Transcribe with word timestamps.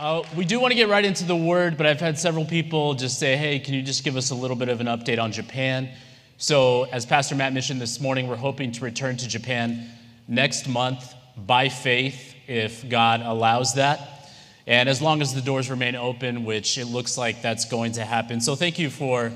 Uh, 0.00 0.24
we 0.34 0.46
do 0.46 0.58
want 0.58 0.70
to 0.70 0.74
get 0.74 0.88
right 0.88 1.04
into 1.04 1.26
the 1.26 1.36
word, 1.36 1.76
but 1.76 1.84
I've 1.84 2.00
had 2.00 2.18
several 2.18 2.46
people 2.46 2.94
just 2.94 3.18
say, 3.18 3.36
hey, 3.36 3.58
can 3.58 3.74
you 3.74 3.82
just 3.82 4.02
give 4.02 4.16
us 4.16 4.30
a 4.30 4.34
little 4.34 4.56
bit 4.56 4.70
of 4.70 4.80
an 4.80 4.86
update 4.86 5.20
on 5.20 5.30
Japan? 5.30 5.90
So, 6.38 6.84
as 6.84 7.04
Pastor 7.04 7.34
Matt 7.34 7.52
mentioned 7.52 7.82
this 7.82 8.00
morning, 8.00 8.26
we're 8.26 8.36
hoping 8.36 8.72
to 8.72 8.82
return 8.82 9.18
to 9.18 9.28
Japan 9.28 9.90
next 10.26 10.66
month 10.66 11.12
by 11.36 11.68
faith, 11.68 12.34
if 12.46 12.88
God 12.88 13.20
allows 13.20 13.74
that. 13.74 14.30
And 14.66 14.88
as 14.88 15.02
long 15.02 15.20
as 15.20 15.34
the 15.34 15.42
doors 15.42 15.68
remain 15.68 15.96
open, 15.96 16.46
which 16.46 16.78
it 16.78 16.86
looks 16.86 17.18
like 17.18 17.42
that's 17.42 17.66
going 17.66 17.92
to 17.92 18.04
happen. 18.06 18.40
So, 18.40 18.56
thank 18.56 18.78
you 18.78 18.88
for 18.88 19.30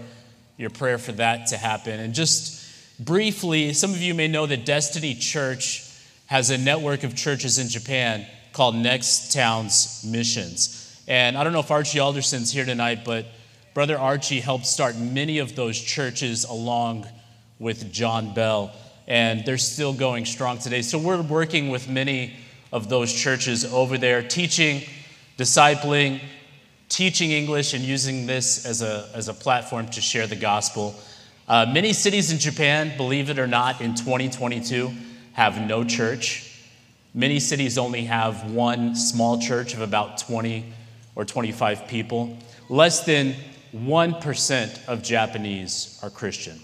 your 0.56 0.70
prayer 0.70 0.96
for 0.96 1.12
that 1.12 1.48
to 1.48 1.58
happen. 1.58 2.00
And 2.00 2.14
just 2.14 3.04
briefly, 3.04 3.74
some 3.74 3.90
of 3.90 4.00
you 4.00 4.14
may 4.14 4.28
know 4.28 4.46
that 4.46 4.64
Destiny 4.64 5.14
Church 5.14 5.84
has 6.24 6.48
a 6.48 6.56
network 6.56 7.04
of 7.04 7.14
churches 7.14 7.58
in 7.58 7.68
Japan 7.68 8.26
called 8.54 8.76
Next 8.76 9.32
Towns 9.32 10.04
Missions. 10.08 11.02
And 11.08 11.36
I 11.36 11.42
don't 11.42 11.52
know 11.52 11.58
if 11.58 11.72
Archie 11.72 11.98
Alderson's 11.98 12.52
here 12.52 12.64
tonight, 12.64 13.04
but 13.04 13.26
Brother 13.74 13.98
Archie 13.98 14.38
helped 14.38 14.64
start 14.64 14.96
many 14.96 15.38
of 15.38 15.56
those 15.56 15.78
churches 15.78 16.44
along 16.44 17.04
with 17.58 17.92
John 17.92 18.32
Bell, 18.32 18.70
and 19.08 19.44
they're 19.44 19.58
still 19.58 19.92
going 19.92 20.24
strong 20.24 20.58
today. 20.58 20.82
So 20.82 20.98
we're 20.98 21.20
working 21.20 21.68
with 21.68 21.88
many 21.88 22.36
of 22.72 22.88
those 22.88 23.12
churches 23.12 23.64
over 23.72 23.98
there, 23.98 24.22
teaching, 24.22 24.82
discipling, 25.36 26.20
teaching 26.88 27.32
English, 27.32 27.74
and 27.74 27.82
using 27.82 28.24
this 28.24 28.64
as 28.64 28.82
a, 28.82 29.10
as 29.14 29.26
a 29.26 29.34
platform 29.34 29.88
to 29.88 30.00
share 30.00 30.28
the 30.28 30.36
gospel. 30.36 30.94
Uh, 31.48 31.66
many 31.74 31.92
cities 31.92 32.30
in 32.30 32.38
Japan, 32.38 32.96
believe 32.96 33.30
it 33.30 33.38
or 33.40 33.48
not, 33.48 33.80
in 33.80 33.96
2022 33.96 34.92
have 35.32 35.60
no 35.60 35.82
church. 35.82 36.53
Many 37.16 37.38
cities 37.38 37.78
only 37.78 38.06
have 38.06 38.50
one 38.50 38.96
small 38.96 39.40
church 39.40 39.72
of 39.72 39.80
about 39.80 40.18
20 40.18 40.72
or 41.14 41.24
25 41.24 41.86
people. 41.86 42.36
Less 42.68 43.04
than 43.04 43.36
1% 43.72 44.88
of 44.88 45.00
Japanese 45.00 46.00
are 46.02 46.10
Christian. 46.10 46.58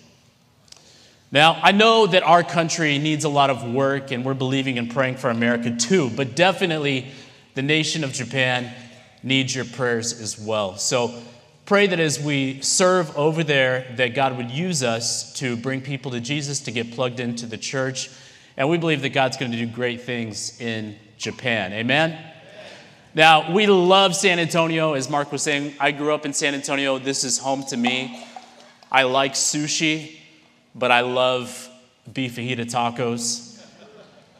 Now, 1.31 1.61
I 1.62 1.71
know 1.71 2.09
that 2.09 2.25
our 2.25 2.43
country 2.43 2.98
needs 2.98 3.23
a 3.23 3.28
lot 3.28 3.51
of 3.51 3.62
work, 3.62 4.11
and 4.11 4.25
we're 4.25 4.34
believing 4.34 4.77
and 4.77 4.91
praying 4.91 5.19
for 5.19 5.31
America 5.31 5.77
too, 5.77 6.11
but 6.17 6.34
definitely 6.34 7.06
the 7.55 7.62
nation 7.62 8.03
of 8.03 8.12
Japan 8.12 8.75
needs 9.23 9.55
your 9.55 9.65
prayers 9.65 10.21
as 10.21 10.37
well. 10.37 10.77
So 10.77 11.15
pray 11.65 11.87
that 11.87 12.01
as 12.01 12.19
we 12.19 12.61
serve 12.61 13.17
over 13.17 13.45
there, 13.45 13.87
that 13.97 14.17
God 14.17 14.37
would 14.37 14.51
use 14.51 14.83
us 14.83 15.33
to 15.34 15.56
bring 15.56 15.81
people 15.81 16.11
to 16.11 16.19
Jesus, 16.19 16.59
to 16.61 16.73
get 16.73 16.91
plugged 16.91 17.21
into 17.21 17.47
the 17.47 17.59
church 17.59 18.11
and 18.61 18.69
we 18.69 18.77
believe 18.77 19.00
that 19.00 19.08
God's 19.08 19.39
going 19.39 19.53
to 19.53 19.56
do 19.56 19.66
great 19.66 20.03
things 20.03 20.61
in 20.61 20.94
Japan. 21.16 21.72
Amen? 21.72 22.22
Now, 23.14 23.55
we 23.55 23.66
love 23.66 24.14
San 24.14 24.39
Antonio. 24.39 24.92
As 24.92 25.08
Mark 25.08 25.33
was 25.33 25.42
saying, 25.42 25.72
I 25.80 25.92
grew 25.92 26.12
up 26.12 26.27
in 26.27 26.34
San 26.34 26.55
Antonio. 26.55 26.98
This 26.98 27.25
is 27.25 27.38
home 27.38 27.64
to 27.70 27.78
me. 27.78 28.22
I 28.92 29.05
like 29.05 29.33
sushi, 29.33 30.19
but 30.75 30.91
I 30.91 31.00
love 31.00 31.70
beef 32.12 32.36
fajita 32.36 32.70
tacos. 32.70 33.64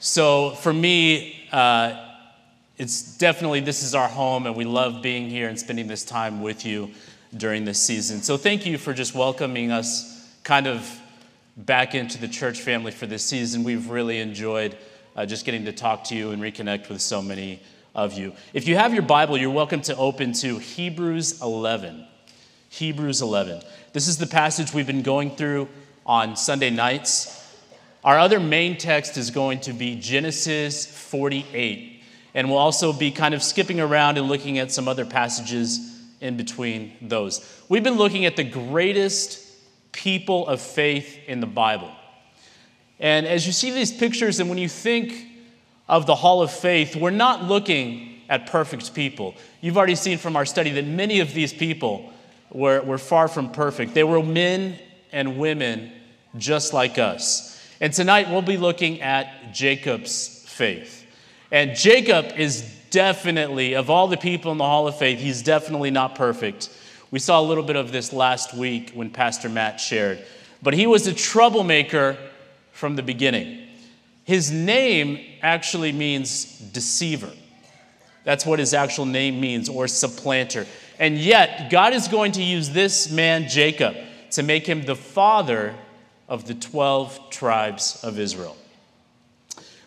So 0.01 0.51
for 0.51 0.75
me, 0.75 1.49
uh, 1.51 2.11
it's 2.77 3.17
definitely 3.17 3.61
this 3.61 3.83
is 3.83 3.95
our 3.95 4.09
home, 4.09 4.45
and 4.45 4.55
we 4.55 4.67
love 4.67 5.01
being 5.01 5.31
here 5.31 5.49
and 5.49 5.59
spending 5.59 5.87
this 5.87 6.05
time 6.05 6.43
with 6.43 6.67
you 6.67 6.91
during 7.35 7.65
this 7.65 7.81
season. 7.81 8.21
So 8.21 8.37
thank 8.37 8.67
you 8.67 8.77
for 8.77 8.93
just 8.93 9.15
welcoming 9.15 9.73
us 9.73 10.31
kind 10.43 10.67
of 10.67 11.00
back 11.67 11.95
into 11.95 12.19
the 12.19 12.29
church 12.29 12.61
family 12.61 12.91
for 12.91 13.07
this 13.07 13.25
season. 13.25 13.65
We've 13.65 13.91
really 13.91 14.19
enjoyed 14.21 14.77
uh, 15.15 15.27
just 15.27 15.45
getting 15.45 15.65
to 15.67 15.73
talk 15.73 16.05
to 16.05 16.17
you 16.17 16.31
and 16.31 16.41
reconnect 16.41 16.89
with 16.89 17.03
so 17.03 17.21
many 17.21 17.61
of 17.95 18.15
you. 18.15 18.33
If 18.55 18.67
you 18.67 18.77
have 18.77 18.95
your 18.95 19.03
Bible, 19.03 19.37
you're 19.37 19.51
welcome 19.51 19.83
to 19.83 19.97
open 19.97 20.33
to 20.35 20.59
Hebrews 20.59 21.43
11. 21.43 22.07
Hebrews 22.71 23.21
11. 23.21 23.63
This 23.93 24.09
is 24.09 24.17
the 24.17 24.27
passage 24.27 24.73
we've 24.73 24.87
been 24.87 25.03
going 25.03 25.37
through 25.37 25.69
on 26.07 26.37
Sunday 26.37 26.71
nights. 26.71 27.37
Our 28.05 28.19
other 28.19 28.41
main 28.41 28.79
text 28.79 29.17
is 29.17 29.31
going 29.31 29.61
to 29.61 29.73
be 29.73 29.97
Genesis 29.97 30.87
48. 30.87 32.03
And 32.33 32.49
we'll 32.49 32.59
also 32.59 32.93
be 32.93 33.11
kind 33.11 33.35
of 33.35 33.43
skipping 33.43 33.81
around 33.81 34.17
and 34.17 34.29
looking 34.29 34.59
at 34.59 34.73
some 34.73 34.89
other 34.89 35.05
passages 35.05 36.01
in 36.21 36.37
between 36.37 36.93
those. 37.03 37.45
We've 37.69 37.83
been 37.83 37.97
looking 37.97 38.25
at 38.25 38.37
the 38.37 38.45
greatest 38.45 39.40
people 39.93 40.47
of 40.47 40.61
faith 40.61 41.19
in 41.27 41.41
the 41.41 41.47
Bible. 41.47 41.91
And 42.99 43.27
as 43.27 43.47
you 43.47 43.53
see 43.53 43.71
these 43.71 43.93
pictures, 43.93 44.41
and 44.41 44.49
when 44.49 44.59
you 44.59 44.69
think 44.69 45.27
of 45.89 46.07
the 46.07 46.15
Hall 46.15 46.43
of 46.43 46.51
Faith, 46.51 46.95
we're 46.95 47.11
not 47.11 47.45
looking 47.45 48.21
at 48.29 48.47
perfect 48.47 48.95
people. 48.95 49.35
You've 49.61 49.77
already 49.77 49.97
seen 49.97 50.19
from 50.19 50.37
our 50.37 50.47
study 50.47 50.71
that 50.71 50.87
many 50.87 51.21
of 51.21 51.35
these 51.35 51.53
people 51.53 52.13
were, 52.53 52.81
were 52.83 52.99
far 52.99 53.27
from 53.27 53.51
perfect. 53.51 53.95
They 53.95 54.05
were 54.05 54.23
men 54.23 54.79
and 55.13 55.39
women 55.39 55.91
just 56.37 56.73
like 56.73 56.99
us. 56.99 57.61
And 57.81 57.93
tonight 57.93 58.31
we'll 58.31 58.43
be 58.43 58.57
looking 58.57 59.01
at 59.01 59.53
Jacob's 59.53 60.45
faith. 60.47 61.07
And 61.51 61.75
Jacob 61.75 62.27
is 62.37 62.63
definitely, 62.91 63.75
of 63.75 63.91
all 63.91 64.07
the 64.07 64.17
people 64.17 64.53
in 64.53 64.59
the 64.59 64.65
Hall 64.65 64.87
of 64.87 64.97
Faith, 64.97 65.19
he's 65.19 65.43
definitely 65.43 65.91
not 65.91 66.15
perfect. 66.15 66.69
We 67.11 67.19
saw 67.19 67.41
a 67.41 67.43
little 67.43 67.65
bit 67.65 67.77
of 67.77 67.91
this 67.91 68.13
last 68.13 68.55
week 68.55 68.93
when 68.95 69.11
Pastor 69.11 69.49
Matt 69.49 69.81
shared. 69.81 70.25
But 70.63 70.75
he 70.75 70.87
was 70.87 71.07
a 71.07 71.15
troublemaker 71.15 72.17
from 72.73 72.97
the 72.97 73.03
beginning. 73.03 73.67
His 74.25 74.51
name 74.53 75.19
actually 75.43 75.91
means 75.91 76.45
deceiver. 76.45 77.31
That's 78.23 78.47
what 78.47 78.59
his 78.59 78.75
actual 78.75 79.07
name 79.07 79.41
means, 79.41 79.69
or 79.69 79.89
supplanter. 79.89 80.67
And 80.99 81.19
yet, 81.19 81.71
God 81.71 81.95
is 81.95 82.07
going 82.07 82.33
to 82.33 82.43
use 82.43 82.71
this 82.71 83.11
man, 83.11 83.49
Jacob, 83.49 83.97
to 84.33 84.43
make 84.43 84.67
him 84.67 84.83
the 84.83 84.95
father 84.95 85.75
of 86.29 86.47
the 86.47 86.55
12 86.55 87.31
tribes 87.31 88.05
of 88.05 88.19
Israel. 88.19 88.57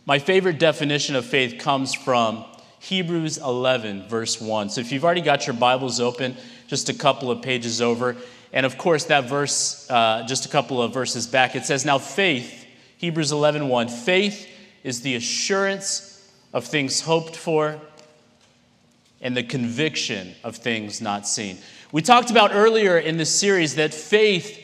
My 0.05 0.19
favorite 0.19 0.59
definition 0.59 1.15
of 1.15 1.25
faith 1.25 1.59
comes 1.59 1.93
from 1.93 2.43
Hebrews 2.79 3.37
11, 3.37 4.09
verse 4.09 4.41
1. 4.41 4.71
So 4.71 4.81
if 4.81 4.91
you've 4.91 5.05
already 5.05 5.21
got 5.21 5.47
your 5.47 5.55
Bibles 5.55 6.01
open, 6.01 6.35
just 6.67 6.89
a 6.89 6.93
couple 6.93 7.31
of 7.31 7.41
pages 7.41 7.81
over. 7.81 8.15
And 8.51 8.65
of 8.65 8.77
course, 8.77 9.05
that 9.05 9.25
verse, 9.25 9.89
uh, 9.89 10.25
just 10.27 10.45
a 10.45 10.49
couple 10.49 10.81
of 10.81 10.93
verses 10.93 11.27
back, 11.27 11.55
it 11.55 11.65
says, 11.65 11.85
Now 11.85 11.97
faith, 11.97 12.65
Hebrews 12.97 13.31
11 13.31 13.67
1, 13.67 13.87
faith 13.87 14.47
is 14.83 15.01
the 15.01 15.15
assurance 15.15 16.31
of 16.53 16.65
things 16.65 17.01
hoped 17.01 17.35
for 17.35 17.79
and 19.21 19.35
the 19.35 19.43
conviction 19.43 20.35
of 20.43 20.57
things 20.57 21.01
not 21.01 21.27
seen. 21.27 21.57
We 21.91 22.01
talked 22.01 22.29
about 22.29 22.51
earlier 22.53 22.97
in 22.97 23.17
this 23.17 23.33
series 23.33 23.75
that 23.75 23.93
faith 23.93 24.59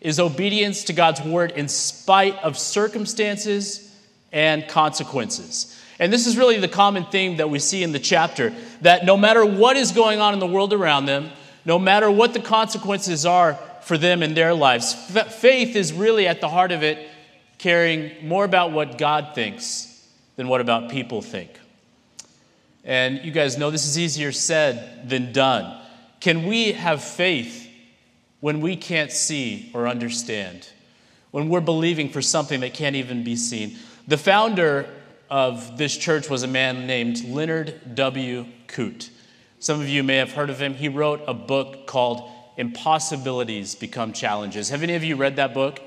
is 0.00 0.20
obedience 0.20 0.84
to 0.84 0.92
God's 0.92 1.22
word 1.22 1.52
in 1.52 1.68
spite 1.68 2.36
of 2.42 2.58
circumstances 2.58 3.96
and 4.32 4.66
consequences. 4.68 5.78
And 5.98 6.12
this 6.12 6.26
is 6.26 6.36
really 6.36 6.58
the 6.58 6.68
common 6.68 7.04
theme 7.04 7.36
that 7.36 7.48
we 7.48 7.58
see 7.58 7.82
in 7.82 7.92
the 7.92 8.00
chapter 8.00 8.52
that 8.80 9.04
no 9.04 9.16
matter 9.16 9.46
what 9.46 9.76
is 9.76 9.92
going 9.92 10.20
on 10.20 10.34
in 10.34 10.40
the 10.40 10.46
world 10.46 10.72
around 10.72 11.06
them, 11.06 11.30
no 11.64 11.78
matter 11.78 12.10
what 12.10 12.32
the 12.32 12.40
consequences 12.40 13.24
are 13.24 13.58
for 13.82 13.98
them 13.98 14.22
in 14.22 14.34
their 14.34 14.54
lives. 14.54 14.94
Faith 15.40 15.76
is 15.76 15.92
really 15.92 16.26
at 16.26 16.40
the 16.40 16.48
heart 16.48 16.72
of 16.72 16.82
it, 16.82 17.08
caring 17.58 18.26
more 18.26 18.44
about 18.44 18.72
what 18.72 18.98
God 18.98 19.34
thinks 19.34 20.08
than 20.36 20.48
what 20.48 20.60
about 20.60 20.90
people 20.90 21.22
think. 21.22 21.50
And 22.84 23.24
you 23.24 23.30
guys 23.30 23.58
know 23.58 23.70
this 23.70 23.86
is 23.86 23.98
easier 23.98 24.32
said 24.32 25.08
than 25.08 25.32
done. 25.32 25.80
Can 26.20 26.46
we 26.46 26.72
have 26.72 27.02
faith 27.02 27.68
when 28.40 28.60
we 28.60 28.76
can't 28.76 29.12
see 29.12 29.70
or 29.72 29.86
understand? 29.86 30.68
When 31.30 31.48
we're 31.48 31.60
believing 31.60 32.08
for 32.10 32.20
something 32.20 32.60
that 32.60 32.74
can't 32.74 32.96
even 32.96 33.24
be 33.24 33.36
seen? 33.36 33.78
The 34.08 34.18
founder 34.18 34.88
of 35.30 35.78
this 35.78 35.96
church 35.96 36.28
was 36.28 36.42
a 36.42 36.48
man 36.48 36.86
named 36.86 37.24
Leonard 37.24 37.94
W. 37.94 38.46
Coote. 38.66 39.10
Some 39.62 39.80
of 39.80 39.88
you 39.88 40.02
may 40.02 40.16
have 40.16 40.32
heard 40.32 40.50
of 40.50 40.60
him. 40.60 40.74
He 40.74 40.88
wrote 40.88 41.22
a 41.28 41.32
book 41.32 41.86
called 41.86 42.28
Impossibilities 42.56 43.76
Become 43.76 44.12
Challenges. 44.12 44.70
Have 44.70 44.82
any 44.82 44.96
of 44.96 45.04
you 45.04 45.14
read 45.14 45.36
that 45.36 45.54
book? 45.54 45.80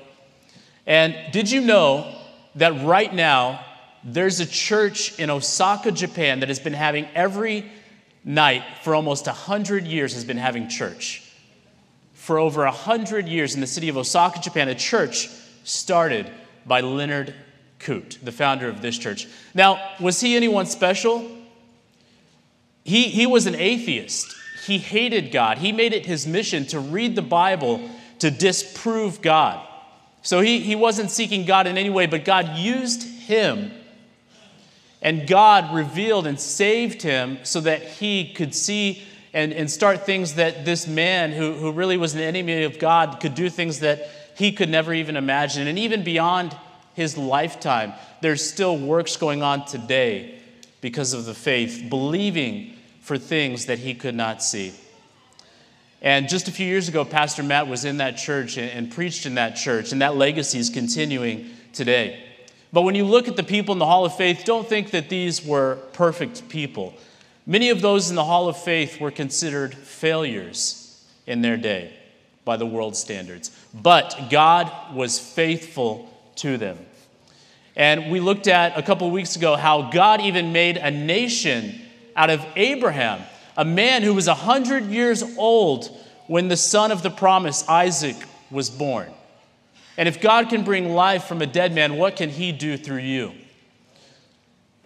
And 0.86 1.14
did 1.30 1.50
you 1.50 1.60
know 1.60 2.18
that 2.54 2.82
right 2.86 3.12
now 3.12 3.62
there's 4.02 4.40
a 4.40 4.46
church 4.46 5.18
in 5.18 5.28
Osaka, 5.28 5.92
Japan 5.92 6.40
that 6.40 6.48
has 6.48 6.58
been 6.58 6.72
having 6.72 7.06
every 7.14 7.70
night 8.24 8.62
for 8.80 8.94
almost 8.94 9.26
100 9.26 9.84
years 9.84 10.14
has 10.14 10.24
been 10.24 10.38
having 10.38 10.70
church. 10.70 11.30
For 12.14 12.38
over 12.38 12.64
100 12.64 13.28
years 13.28 13.54
in 13.54 13.60
the 13.60 13.66
city 13.66 13.90
of 13.90 13.98
Osaka, 13.98 14.40
Japan, 14.40 14.68
a 14.68 14.74
church 14.74 15.28
started 15.64 16.30
by 16.64 16.80
Leonard 16.80 17.34
Coote, 17.78 18.20
the 18.22 18.32
founder 18.32 18.70
of 18.70 18.80
this 18.80 18.96
church. 18.96 19.28
Now, 19.52 19.96
was 20.00 20.18
he 20.18 20.34
anyone 20.34 20.64
special? 20.64 21.30
He, 22.86 23.08
he 23.10 23.26
was 23.26 23.46
an 23.46 23.56
atheist. 23.56 24.34
He 24.64 24.78
hated 24.78 25.32
God. 25.32 25.58
He 25.58 25.72
made 25.72 25.92
it 25.92 26.06
his 26.06 26.26
mission 26.26 26.64
to 26.66 26.80
read 26.80 27.16
the 27.16 27.22
Bible 27.22 27.80
to 28.20 28.30
disprove 28.30 29.20
God. 29.20 29.66
So 30.22 30.40
he, 30.40 30.60
he 30.60 30.74
wasn't 30.74 31.10
seeking 31.10 31.44
God 31.44 31.66
in 31.66 31.76
any 31.76 31.90
way, 31.90 32.06
but 32.06 32.24
God 32.24 32.56
used 32.56 33.02
him 33.02 33.70
And 35.02 35.26
God 35.26 35.74
revealed 35.74 36.26
and 36.26 36.40
saved 36.40 37.02
him 37.02 37.38
so 37.42 37.60
that 37.60 37.82
he 37.82 38.32
could 38.32 38.54
see 38.54 39.02
and, 39.32 39.52
and 39.52 39.70
start 39.70 40.06
things 40.06 40.34
that 40.34 40.64
this 40.64 40.86
man, 40.86 41.32
who, 41.32 41.52
who 41.52 41.70
really 41.72 41.96
was 41.96 42.14
an 42.14 42.22
enemy 42.22 42.64
of 42.64 42.78
God, 42.78 43.20
could 43.20 43.34
do 43.34 43.50
things 43.50 43.80
that 43.80 44.08
he 44.36 44.52
could 44.52 44.68
never 44.68 44.94
even 44.94 45.16
imagine. 45.16 45.68
And 45.68 45.78
even 45.78 46.02
beyond 46.02 46.56
his 46.94 47.18
lifetime, 47.18 47.92
there's 48.22 48.48
still 48.48 48.78
works 48.78 49.16
going 49.16 49.42
on 49.42 49.66
today 49.66 50.40
because 50.80 51.12
of 51.12 51.26
the 51.26 51.34
faith, 51.34 51.86
believing 51.88 52.75
for 53.06 53.16
things 53.16 53.66
that 53.66 53.78
he 53.78 53.94
could 53.94 54.16
not 54.16 54.42
see. 54.42 54.72
And 56.02 56.28
just 56.28 56.48
a 56.48 56.50
few 56.50 56.66
years 56.66 56.88
ago, 56.88 57.04
Pastor 57.04 57.44
Matt 57.44 57.68
was 57.68 57.84
in 57.84 57.98
that 57.98 58.16
church 58.16 58.56
and, 58.56 58.68
and 58.68 58.90
preached 58.90 59.26
in 59.26 59.36
that 59.36 59.54
church, 59.54 59.92
and 59.92 60.02
that 60.02 60.16
legacy 60.16 60.58
is 60.58 60.70
continuing 60.70 61.50
today. 61.72 62.20
But 62.72 62.82
when 62.82 62.96
you 62.96 63.04
look 63.04 63.28
at 63.28 63.36
the 63.36 63.44
people 63.44 63.74
in 63.74 63.78
the 63.78 63.86
Hall 63.86 64.04
of 64.04 64.16
Faith, 64.16 64.42
don't 64.44 64.66
think 64.66 64.90
that 64.90 65.08
these 65.08 65.44
were 65.44 65.76
perfect 65.92 66.48
people. 66.48 66.94
Many 67.46 67.70
of 67.70 67.80
those 67.80 68.10
in 68.10 68.16
the 68.16 68.24
Hall 68.24 68.48
of 68.48 68.56
Faith 68.56 69.00
were 69.00 69.12
considered 69.12 69.72
failures 69.72 71.06
in 71.28 71.42
their 71.42 71.56
day 71.56 71.94
by 72.44 72.56
the 72.56 72.66
world 72.66 72.96
standards. 72.96 73.56
But 73.72 74.30
God 74.30 74.72
was 74.92 75.20
faithful 75.20 76.12
to 76.36 76.58
them. 76.58 76.76
And 77.76 78.10
we 78.10 78.18
looked 78.18 78.48
at 78.48 78.76
a 78.76 78.82
couple 78.82 79.08
weeks 79.12 79.36
ago 79.36 79.54
how 79.54 79.90
God 79.90 80.20
even 80.20 80.52
made 80.52 80.76
a 80.76 80.90
nation 80.90 81.82
out 82.16 82.30
of 82.30 82.44
Abraham, 82.56 83.20
a 83.56 83.64
man 83.64 84.02
who 84.02 84.14
was 84.14 84.26
100 84.26 84.86
years 84.86 85.22
old 85.36 85.88
when 86.26 86.48
the 86.48 86.56
son 86.56 86.90
of 86.90 87.02
the 87.02 87.10
promise, 87.10 87.68
Isaac, 87.68 88.16
was 88.50 88.70
born. 88.70 89.12
And 89.96 90.08
if 90.08 90.20
God 90.20 90.48
can 90.48 90.64
bring 90.64 90.90
life 90.90 91.24
from 91.24 91.40
a 91.40 91.46
dead 91.46 91.74
man, 91.74 91.96
what 91.96 92.16
can 92.16 92.30
he 92.30 92.52
do 92.52 92.76
through 92.76 92.98
you? 92.98 93.32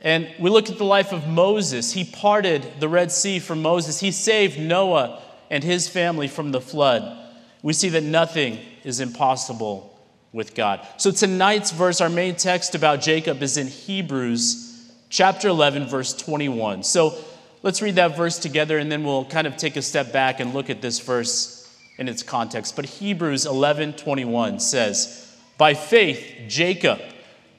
And 0.02 0.28
we 0.38 0.50
look 0.50 0.70
at 0.70 0.78
the 0.78 0.84
life 0.84 1.12
of 1.12 1.26
Moses. 1.28 1.92
He 1.92 2.04
parted 2.04 2.66
the 2.78 2.88
Red 2.88 3.12
Sea 3.12 3.38
for 3.38 3.56
Moses, 3.56 4.00
he 4.00 4.12
saved 4.12 4.58
Noah 4.58 5.22
and 5.50 5.64
his 5.64 5.88
family 5.88 6.28
from 6.28 6.52
the 6.52 6.60
flood. 6.60 7.16
We 7.62 7.72
see 7.72 7.88
that 7.90 8.04
nothing 8.04 8.58
is 8.84 9.00
impossible 9.00 9.98
with 10.32 10.54
God. 10.54 10.86
So 10.96 11.10
tonight's 11.10 11.72
verse, 11.72 12.00
our 12.00 12.08
main 12.08 12.36
text 12.36 12.74
about 12.74 13.00
Jacob, 13.00 13.42
is 13.42 13.56
in 13.56 13.66
Hebrews 13.66 14.69
chapter 15.10 15.48
11, 15.48 15.88
verse 15.88 16.14
21. 16.14 16.84
So 16.84 17.14
let's 17.62 17.82
read 17.82 17.96
that 17.96 18.16
verse 18.16 18.38
together 18.38 18.78
and 18.78 18.90
then 18.90 19.04
we'll 19.04 19.26
kind 19.26 19.46
of 19.46 19.56
take 19.56 19.76
a 19.76 19.82
step 19.82 20.12
back 20.12 20.40
and 20.40 20.54
look 20.54 20.70
at 20.70 20.80
this 20.80 21.00
verse 21.00 21.68
in 21.98 22.08
its 22.08 22.22
context. 22.22 22.76
But 22.76 22.86
Hebrews 22.86 23.44
11 23.44 23.94
21 23.94 24.60
says, 24.60 25.36
By 25.58 25.74
faith, 25.74 26.24
Jacob, 26.48 27.00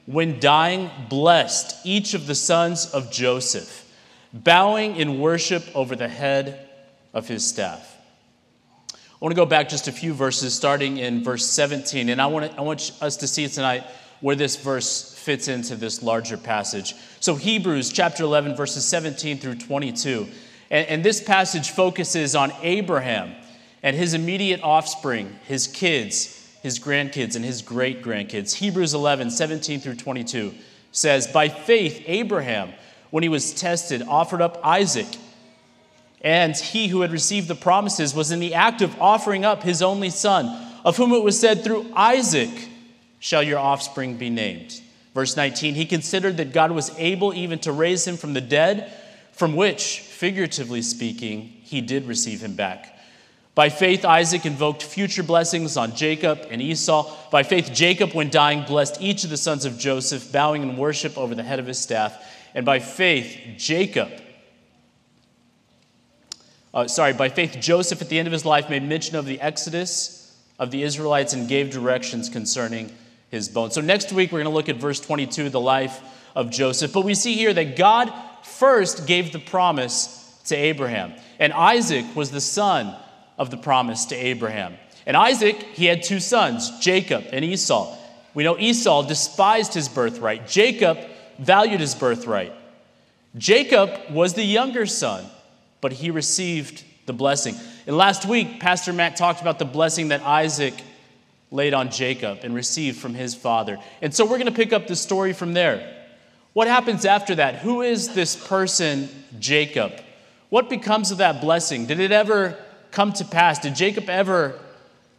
when 0.07 0.39
dying, 0.39 0.89
blessed 1.09 1.85
each 1.85 2.15
of 2.15 2.25
the 2.25 2.35
sons 2.35 2.87
of 2.91 3.11
Joseph, 3.11 3.87
bowing 4.33 4.95
in 4.95 5.19
worship 5.19 5.63
over 5.75 5.95
the 5.95 6.07
head 6.07 6.69
of 7.13 7.27
his 7.27 7.47
staff. 7.47 7.97
I 8.93 9.25
want 9.25 9.33
to 9.33 9.35
go 9.35 9.45
back 9.45 9.69
just 9.69 9.87
a 9.87 9.91
few 9.91 10.13
verses, 10.13 10.55
starting 10.55 10.97
in 10.97 11.23
verse 11.23 11.45
17. 11.45 12.09
And 12.09 12.19
I 12.19 12.25
want, 12.25 12.51
to, 12.51 12.57
I 12.57 12.61
want 12.61 12.91
us 13.01 13.17
to 13.17 13.27
see 13.27 13.47
tonight 13.47 13.83
where 14.21 14.35
this 14.35 14.55
verse 14.55 15.13
fits 15.13 15.47
into 15.47 15.75
this 15.75 16.01
larger 16.01 16.37
passage. 16.37 16.95
So, 17.19 17.35
Hebrews 17.35 17.91
chapter 17.91 18.23
11, 18.23 18.55
verses 18.55 18.85
17 18.85 19.39
through 19.39 19.55
22. 19.55 20.27
And, 20.69 20.87
and 20.87 21.03
this 21.03 21.21
passage 21.21 21.71
focuses 21.71 22.35
on 22.35 22.53
Abraham 22.61 23.35
and 23.83 23.95
his 23.95 24.13
immediate 24.13 24.61
offspring, 24.63 25.35
his 25.45 25.67
kids, 25.67 26.37
his 26.61 26.79
grandkids, 26.79 27.35
and 27.35 27.43
his 27.43 27.61
great 27.61 28.03
grandkids. 28.03 28.53
Hebrews 28.53 28.93
11, 28.93 29.31
17 29.31 29.79
through 29.79 29.95
22 29.95 30.53
says, 30.91 31.27
By 31.27 31.49
faith, 31.49 32.03
Abraham, 32.05 32.73
when 33.09 33.23
he 33.23 33.29
was 33.29 33.53
tested, 33.53 34.03
offered 34.03 34.41
up 34.41 34.59
Isaac. 34.63 35.07
And 36.23 36.55
he 36.55 36.87
who 36.87 37.01
had 37.01 37.11
received 37.11 37.47
the 37.47 37.55
promises 37.55 38.13
was 38.13 38.31
in 38.31 38.39
the 38.39 38.53
act 38.53 38.83
of 38.83 38.99
offering 39.01 39.43
up 39.43 39.63
his 39.63 39.81
only 39.81 40.11
son, 40.11 40.67
of 40.85 40.97
whom 40.97 41.11
it 41.13 41.23
was 41.23 41.39
said, 41.39 41.63
Through 41.63 41.91
Isaac 41.95 42.69
shall 43.21 43.43
your 43.43 43.59
offspring 43.59 44.17
be 44.17 44.29
named. 44.29 44.81
Verse 45.13 45.37
19, 45.37 45.75
he 45.75 45.85
considered 45.85 46.37
that 46.37 46.51
God 46.51 46.71
was 46.71 46.91
able 46.97 47.33
even 47.33 47.59
to 47.59 47.71
raise 47.71 48.05
him 48.05 48.17
from 48.17 48.33
the 48.33 48.41
dead, 48.41 48.91
from 49.31 49.55
which, 49.55 49.99
figuratively 49.99 50.81
speaking, 50.81 51.41
he 51.41 51.79
did 51.81 52.07
receive 52.07 52.41
him 52.41 52.55
back. 52.55 52.97
By 53.53 53.69
faith, 53.69 54.05
Isaac 54.05 54.45
invoked 54.45 54.81
future 54.81 55.23
blessings 55.23 55.77
on 55.77 55.95
Jacob 55.95 56.47
and 56.49 56.61
Esau. 56.61 57.15
By 57.29 57.43
faith, 57.43 57.71
Jacob, 57.73 58.13
when 58.13 58.29
dying, 58.29 58.65
blessed 58.65 59.01
each 59.01 59.23
of 59.23 59.29
the 59.29 59.37
sons 59.37 59.65
of 59.65 59.77
Joseph, 59.77 60.31
bowing 60.31 60.63
in 60.63 60.77
worship 60.77 61.17
over 61.17 61.35
the 61.35 61.43
head 61.43 61.59
of 61.59 61.67
his 61.67 61.77
staff. 61.77 62.25
And 62.55 62.65
by 62.65 62.79
faith, 62.79 63.37
Jacob, 63.57 64.09
uh, 66.73 66.87
sorry, 66.87 67.13
by 67.13 67.29
faith, 67.29 67.57
Joseph 67.59 68.01
at 68.01 68.09
the 68.09 68.17
end 68.17 68.27
of 68.27 68.31
his 68.31 68.45
life 68.45 68.69
made 68.69 68.83
mention 68.83 69.15
of 69.15 69.25
the 69.25 69.39
exodus 69.41 70.35
of 70.57 70.71
the 70.71 70.81
Israelites 70.83 71.33
and 71.33 71.47
gave 71.47 71.69
directions 71.69 72.29
concerning 72.29 72.89
his 73.31 73.49
bones. 73.49 73.73
So 73.73 73.81
next 73.81 74.11
week, 74.11 74.31
we're 74.31 74.43
going 74.43 74.51
to 74.51 74.55
look 74.55 74.69
at 74.69 74.75
verse 74.75 74.99
22, 74.99 75.49
the 75.49 75.59
life 75.59 76.01
of 76.35 76.51
Joseph. 76.51 76.93
But 76.93 77.05
we 77.05 77.15
see 77.15 77.33
here 77.33 77.53
that 77.53 77.75
God 77.75 78.13
first 78.43 79.07
gave 79.07 79.31
the 79.31 79.39
promise 79.39 80.17
to 80.45 80.55
Abraham, 80.55 81.13
and 81.39 81.53
Isaac 81.53 82.05
was 82.15 82.31
the 82.31 82.41
son 82.41 82.95
of 83.37 83.49
the 83.49 83.57
promise 83.57 84.05
to 84.05 84.15
Abraham. 84.15 84.75
And 85.05 85.17
Isaac, 85.17 85.55
he 85.55 85.85
had 85.85 86.03
two 86.03 86.19
sons, 86.19 86.79
Jacob 86.79 87.25
and 87.31 87.43
Esau. 87.43 87.97
We 88.33 88.43
know 88.43 88.57
Esau 88.57 89.07
despised 89.07 89.73
his 89.73 89.89
birthright, 89.89 90.47
Jacob 90.47 90.97
valued 91.39 91.79
his 91.79 91.95
birthright. 91.95 92.53
Jacob 93.37 94.11
was 94.11 94.33
the 94.33 94.43
younger 94.43 94.85
son, 94.85 95.25
but 95.79 95.93
he 95.93 96.11
received 96.11 96.83
the 97.05 97.13
blessing. 97.13 97.55
And 97.87 97.97
last 97.97 98.25
week, 98.25 98.59
Pastor 98.59 98.93
Matt 98.93 99.15
talked 99.15 99.41
about 99.41 99.57
the 99.57 99.65
blessing 99.65 100.09
that 100.09 100.21
Isaac 100.21 100.73
laid 101.51 101.73
on 101.73 101.91
Jacob 101.91 102.39
and 102.43 102.55
received 102.55 102.97
from 102.97 103.13
his 103.13 103.35
father. 103.35 103.77
And 104.01 104.15
so 104.15 104.23
we're 104.25 104.37
going 104.37 104.45
to 104.45 104.51
pick 104.51 104.71
up 104.71 104.87
the 104.87 104.95
story 104.95 105.33
from 105.33 105.53
there. 105.53 105.97
What 106.53 106.67
happens 106.67 107.05
after 107.05 107.35
that? 107.35 107.55
Who 107.55 107.81
is 107.81 108.13
this 108.13 108.35
person, 108.35 109.09
Jacob? 109.39 109.93
What 110.49 110.69
becomes 110.69 111.11
of 111.11 111.19
that 111.19 111.41
blessing? 111.41 111.85
Did 111.85 111.99
it 111.99 112.11
ever 112.11 112.57
come 112.91 113.13
to 113.13 113.25
pass? 113.25 113.59
Did 113.59 113.75
Jacob 113.75 114.09
ever 114.09 114.59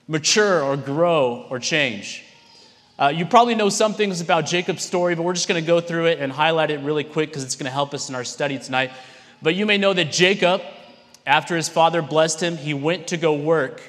mature 0.09 0.63
or 0.63 0.77
grow 0.77 1.47
or 1.49 1.59
change? 1.59 2.25
Uh, 2.99 3.09
you 3.09 3.25
probably 3.25 3.55
know 3.55 3.69
some 3.69 3.95
things 3.95 4.21
about 4.21 4.47
Jacob's 4.47 4.85
story, 4.85 5.15
but 5.15 5.23
we're 5.23 5.33
just 5.33 5.49
going 5.49 5.63
to 5.63 5.67
go 5.67 5.81
through 5.81 6.07
it 6.07 6.19
and 6.19 6.31
highlight 6.31 6.71
it 6.71 6.81
really 6.81 7.05
quick 7.05 7.31
because 7.31 7.45
it's 7.45 7.57
going 7.57 7.65
to 7.65 7.73
help 7.73 7.95
us 7.95 8.09
in 8.09 8.15
our 8.15 8.25
study 8.25 8.59
tonight. 8.59 8.91
But 9.41 9.55
you 9.55 9.67
may 9.67 9.79
know 9.79 9.93
that 9.93 10.13
Jacob, 10.13 10.63
after 11.27 11.57
his 11.57 11.69
father 11.69 12.01
blessed 12.03 12.43
him, 12.43 12.57
he 12.57 12.75
went 12.75 13.09
to 13.09 13.17
go 13.17 13.33
work 13.35 13.83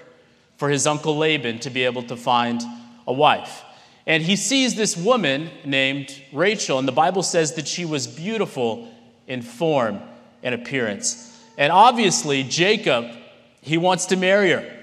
for 0.64 0.70
his 0.70 0.88
uncle 0.88 1.18
Laban 1.18 1.60
to 1.60 1.70
be 1.70 1.84
able 1.84 2.04
to 2.04 2.16
find 2.16 2.64
a 3.06 3.12
wife. 3.12 3.66
And 4.08 4.24
he 4.24 4.38
sees 4.38 4.76
this 4.76 4.96
woman 4.96 5.50
named 5.66 6.24
Rachel, 6.32 6.80
and 6.80 6.88
the 6.88 6.94
Bible 6.94 7.22
says 7.22 7.56
that 7.56 7.68
she 7.68 7.84
was 7.84 8.08
beautiful 8.08 8.90
in 9.28 9.42
form 9.42 10.00
and 10.42 10.56
appearance. 10.56 11.38
And 11.58 11.70
obviously, 11.70 12.44
Jacob 12.44 13.12
he 13.60 13.78
wants 13.78 14.06
to 14.06 14.16
marry 14.16 14.52
her. 14.52 14.74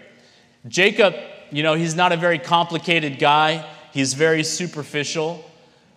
Jacob, 0.69 1.15
you 1.51 1.63
know, 1.63 1.73
he's 1.73 1.95
not 1.95 2.13
a 2.13 2.17
very 2.19 2.39
complicated 2.39 3.19
guy, 3.19 3.67
he's 3.95 4.13
very 4.13 4.45
superficial. 4.45 5.43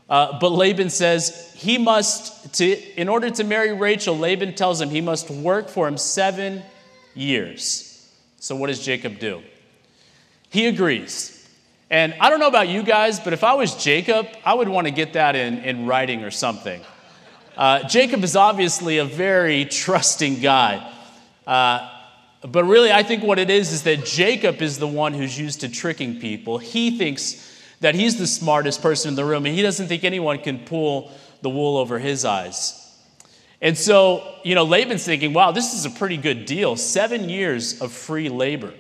Uh, 0.10 0.40
but 0.40 0.54
Laban 0.54 0.92
says 0.92 1.54
he 1.58 1.78
must, 1.78 2.54
to, 2.54 2.98
in 2.98 3.10
order 3.10 3.30
to 3.32 3.44
marry 3.44 3.74
Rachel, 3.74 4.18
Laban 4.18 4.56
tells 4.56 4.80
him 4.80 4.90
he 4.90 5.02
must 5.02 5.30
work 5.30 5.68
for 5.68 5.90
him 5.90 5.98
seven 5.98 6.64
years. 7.14 8.10
So, 8.40 8.56
what 8.56 8.68
does 8.68 8.80
Jacob 8.80 9.20
do? 9.20 9.44
He 10.54 10.68
agrees. 10.68 11.50
And 11.90 12.14
I 12.22 12.30
don't 12.30 12.40
know 12.40 12.48
about 12.48 12.68
you 12.68 12.84
guys, 12.84 13.20
but 13.20 13.34
if 13.34 13.44
I 13.44 13.56
was 13.56 13.74
Jacob, 13.74 14.28
I 14.46 14.54
would 14.54 14.70
want 14.70 14.86
to 14.86 14.92
get 14.92 15.14
that 15.14 15.36
in, 15.36 15.58
in 15.64 15.88
writing 15.88 16.24
or 16.24 16.30
something. 16.30 16.80
Uh, 17.58 17.88
Jacob 17.88 18.24
is 18.24 18.36
obviously 18.36 19.00
a 19.00 19.04
very 19.04 19.66
trusting 19.66 20.42
guy. 20.42 20.94
Uh, 21.48 21.90
but 22.48 22.66
really, 22.66 22.92
I 22.92 23.02
think 23.02 23.24
what 23.24 23.40
it 23.40 23.50
is 23.50 23.72
is 23.72 23.82
that 23.84 24.06
Jacob 24.06 24.62
is 24.62 24.78
the 24.78 24.88
one 24.88 25.16
who's 25.16 25.40
used 25.40 25.62
to 25.62 25.70
tricking 25.70 26.20
people. 26.20 26.60
He 26.60 27.00
thinks 27.00 27.52
that 27.80 27.96
he's 27.96 28.20
the 28.20 28.28
smartest 28.28 28.80
person 28.84 29.10
in 29.10 29.16
the 29.16 29.26
room, 29.26 29.48
and 29.48 29.56
he 29.56 29.64
doesn't 29.64 29.88
think 29.88 30.04
anyone 30.04 30.38
can 30.38 30.60
pull 30.60 31.12
the 31.42 31.50
wool 31.50 31.78
over 31.78 31.98
his 31.98 32.26
eyes. 32.26 32.80
And 33.60 33.76
so, 33.76 34.36
you 34.44 34.54
know, 34.54 34.66
Laban's 34.66 35.04
thinking, 35.04 35.34
wow, 35.34 35.50
this 35.50 35.74
is 35.74 35.88
a 35.88 35.90
pretty 35.90 36.18
good 36.18 36.46
deal 36.46 36.76
seven 36.76 37.28
years 37.28 37.82
of 37.82 37.92
free 37.92 38.30
labor. 38.30 38.76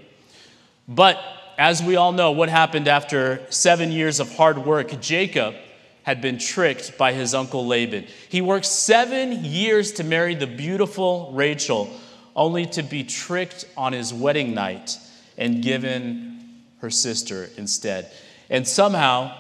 But 0.87 1.19
as 1.57 1.81
we 1.81 1.95
all 1.95 2.11
know, 2.11 2.31
what 2.31 2.49
happened 2.49 2.87
after 2.87 3.41
seven 3.49 3.91
years 3.91 4.19
of 4.19 4.35
hard 4.35 4.57
work? 4.57 4.99
Jacob 5.01 5.55
had 6.03 6.21
been 6.21 6.37
tricked 6.37 6.97
by 6.97 7.13
his 7.13 7.33
uncle 7.33 7.65
Laban. 7.65 8.05
He 8.29 8.41
worked 8.41 8.65
seven 8.65 9.45
years 9.45 9.93
to 9.93 10.03
marry 10.03 10.35
the 10.35 10.47
beautiful 10.47 11.31
Rachel 11.33 11.89
only 12.35 12.65
to 12.65 12.83
be 12.83 13.03
tricked 13.03 13.65
on 13.77 13.93
his 13.93 14.13
wedding 14.13 14.53
night 14.53 14.97
and 15.37 15.61
given 15.61 16.61
her 16.79 16.89
sister 16.89 17.49
instead. 17.57 18.11
And 18.49 18.67
somehow, 18.67 19.37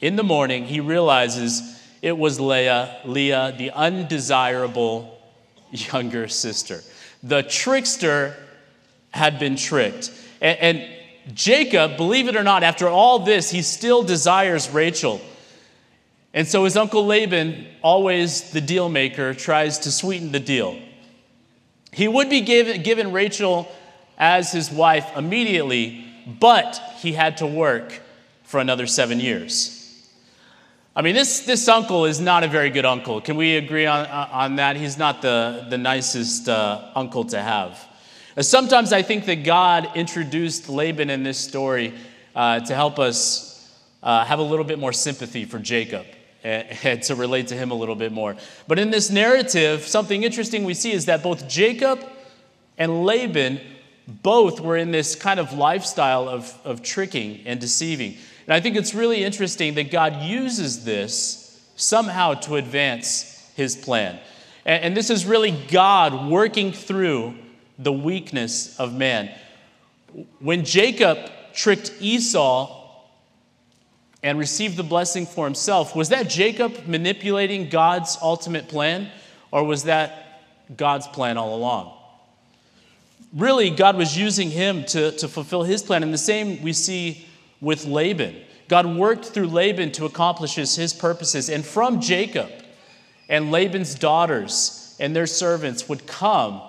in 0.00 0.16
the 0.16 0.22
morning, 0.22 0.64
he 0.64 0.80
realizes 0.80 1.78
it 2.00 2.16
was 2.16 2.40
Leah, 2.40 3.00
Leah, 3.04 3.54
the 3.58 3.70
undesirable 3.72 5.18
younger 5.70 6.28
sister. 6.28 6.80
The 7.22 7.42
trickster 7.42 8.36
had 9.10 9.38
been 9.38 9.56
tricked. 9.56 10.12
And, 10.40 10.58
and, 10.58 10.97
Jacob, 11.34 11.96
believe 11.96 12.28
it 12.28 12.36
or 12.36 12.42
not, 12.42 12.62
after 12.62 12.88
all 12.88 13.20
this, 13.20 13.50
he 13.50 13.62
still 13.62 14.02
desires 14.02 14.70
Rachel. 14.70 15.20
And 16.32 16.46
so 16.46 16.64
his 16.64 16.76
uncle 16.76 17.06
Laban, 17.06 17.66
always 17.82 18.50
the 18.50 18.60
deal 18.60 18.88
maker, 18.88 19.34
tries 19.34 19.78
to 19.80 19.90
sweeten 19.90 20.32
the 20.32 20.40
deal. 20.40 20.78
He 21.92 22.06
would 22.06 22.30
be 22.30 22.42
given, 22.42 22.82
given 22.82 23.12
Rachel 23.12 23.70
as 24.18 24.52
his 24.52 24.70
wife 24.70 25.16
immediately, 25.16 26.04
but 26.38 26.80
he 26.98 27.12
had 27.12 27.38
to 27.38 27.46
work 27.46 28.00
for 28.44 28.60
another 28.60 28.86
seven 28.86 29.20
years. 29.20 29.74
I 30.94 31.02
mean, 31.02 31.14
this, 31.14 31.40
this 31.40 31.68
uncle 31.68 32.06
is 32.06 32.18
not 32.20 32.42
a 32.42 32.48
very 32.48 32.70
good 32.70 32.84
uncle. 32.84 33.20
Can 33.20 33.36
we 33.36 33.56
agree 33.56 33.86
on, 33.86 34.06
on 34.06 34.56
that? 34.56 34.76
He's 34.76 34.98
not 34.98 35.22
the, 35.22 35.66
the 35.70 35.78
nicest 35.78 36.48
uh, 36.48 36.90
uncle 36.94 37.24
to 37.26 37.40
have. 37.40 37.78
Uh, 38.38 38.42
sometimes 38.42 38.92
I 38.92 39.02
think 39.02 39.24
that 39.24 39.42
God 39.42 39.96
introduced 39.96 40.68
Laban 40.68 41.10
in 41.10 41.24
this 41.24 41.38
story 41.38 41.92
uh, 42.36 42.60
to 42.60 42.72
help 42.72 43.00
us 43.00 43.76
uh, 44.00 44.24
have 44.24 44.38
a 44.38 44.42
little 44.42 44.64
bit 44.64 44.78
more 44.78 44.92
sympathy 44.92 45.44
for 45.44 45.58
Jacob 45.58 46.06
and, 46.44 46.68
and 46.84 47.02
to 47.02 47.16
relate 47.16 47.48
to 47.48 47.56
him 47.56 47.72
a 47.72 47.74
little 47.74 47.96
bit 47.96 48.12
more. 48.12 48.36
But 48.68 48.78
in 48.78 48.92
this 48.92 49.10
narrative, 49.10 49.82
something 49.82 50.22
interesting 50.22 50.62
we 50.62 50.74
see 50.74 50.92
is 50.92 51.06
that 51.06 51.20
both 51.20 51.48
Jacob 51.48 51.98
and 52.76 53.04
Laban 53.04 53.60
both 54.06 54.60
were 54.60 54.76
in 54.76 54.92
this 54.92 55.16
kind 55.16 55.40
of 55.40 55.52
lifestyle 55.54 56.28
of, 56.28 56.56
of 56.64 56.80
tricking 56.80 57.40
and 57.44 57.58
deceiving. 57.58 58.16
And 58.46 58.54
I 58.54 58.60
think 58.60 58.76
it's 58.76 58.94
really 58.94 59.24
interesting 59.24 59.74
that 59.74 59.90
God 59.90 60.22
uses 60.22 60.84
this 60.84 61.60
somehow 61.74 62.34
to 62.34 62.54
advance 62.54 63.50
his 63.56 63.74
plan. 63.74 64.20
And, 64.64 64.84
and 64.84 64.96
this 64.96 65.10
is 65.10 65.26
really 65.26 65.50
God 65.50 66.30
working 66.30 66.70
through 66.70 67.34
the 67.78 67.92
weakness 67.92 68.78
of 68.78 68.92
man. 68.92 69.30
When 70.40 70.64
Jacob 70.64 71.18
tricked 71.54 71.92
Esau 72.00 72.74
and 74.22 74.38
received 74.38 74.76
the 74.76 74.82
blessing 74.82 75.26
for 75.26 75.44
himself, 75.44 75.94
was 75.94 76.08
that 76.08 76.28
Jacob 76.28 76.86
manipulating 76.86 77.68
God's 77.68 78.18
ultimate 78.20 78.68
plan, 78.68 79.10
or 79.50 79.64
was 79.64 79.84
that 79.84 80.42
God's 80.76 81.06
plan 81.06 81.38
all 81.38 81.54
along? 81.54 81.94
Really, 83.32 83.70
God 83.70 83.96
was 83.96 84.16
using 84.16 84.50
him 84.50 84.84
to, 84.86 85.12
to 85.12 85.28
fulfill 85.28 85.62
his 85.62 85.82
plan. 85.82 86.02
And 86.02 86.12
the 86.12 86.18
same 86.18 86.62
we 86.62 86.72
see 86.72 87.26
with 87.60 87.84
Laban. 87.84 88.36
God 88.68 88.86
worked 88.86 89.26
through 89.26 89.48
Laban 89.48 89.92
to 89.92 90.04
accomplish 90.04 90.54
his, 90.54 90.74
his 90.76 90.92
purposes. 90.92 91.48
And 91.48 91.64
from 91.64 92.00
Jacob 92.00 92.50
and 93.28 93.50
Laban's 93.50 93.94
daughters 93.94 94.96
and 94.98 95.14
their 95.14 95.26
servants 95.26 95.88
would 95.88 96.06
come 96.06 96.62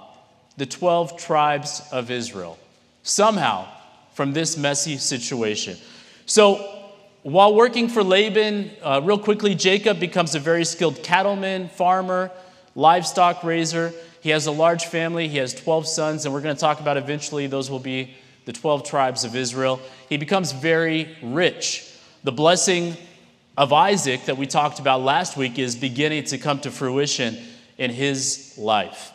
the 0.60 0.66
12 0.66 1.18
tribes 1.18 1.82
of 1.92 2.12
Israel, 2.12 2.60
somehow 3.01 3.66
from 4.13 4.34
this 4.34 4.58
messy 4.58 4.98
situation. 4.98 5.78
So, 6.25 6.75
while 7.24 7.56
working 7.56 7.88
for 7.88 8.04
Laban, 8.04 8.72
uh, 8.84 9.00
real 9.04 9.18
quickly, 9.20 9.56
Jacob 9.56 10.00
becomes 10.00 10.36
a 10.36 10.39
very 10.39 10.66
skilled 10.66 11.01
cattleman, 11.01 11.70
farmer, 11.70 12.30
livestock 12.75 13.44
raiser. 13.44 13.94
He 14.20 14.32
has 14.32 14.48
a 14.48 14.51
large 14.51 14.86
family. 14.86 15.30
He 15.30 15.38
has 15.38 15.54
12 15.54 15.88
sons, 15.88 16.25
and 16.25 16.34
we're 16.34 16.42
going 16.42 16.56
to 16.56 16.60
talk 16.60 16.82
about 16.82 16.98
eventually 16.98 17.48
those 17.48 17.72
will 17.72 17.80
be 17.80 18.13
the 18.44 18.51
12 18.51 18.84
tribes 18.84 19.24
of 19.24 19.38
Israel. 19.38 19.80
He 20.10 20.18
becomes 20.18 20.51
very 20.51 21.16
rich. 21.22 21.89
The 22.25 22.34
blessing 22.34 22.98
of 23.58 23.72
Isaac 23.72 24.25
that 24.25 24.38
we 24.38 24.46
talked 24.46 24.80
about 24.80 25.01
last 25.01 25.38
week 25.38 25.58
is 25.58 25.78
beginning 25.78 26.25
to 26.25 26.38
come 26.38 26.60
to 26.62 26.72
fruition 26.72 27.38
in 27.78 27.92
his 27.92 28.56
life. 28.58 29.13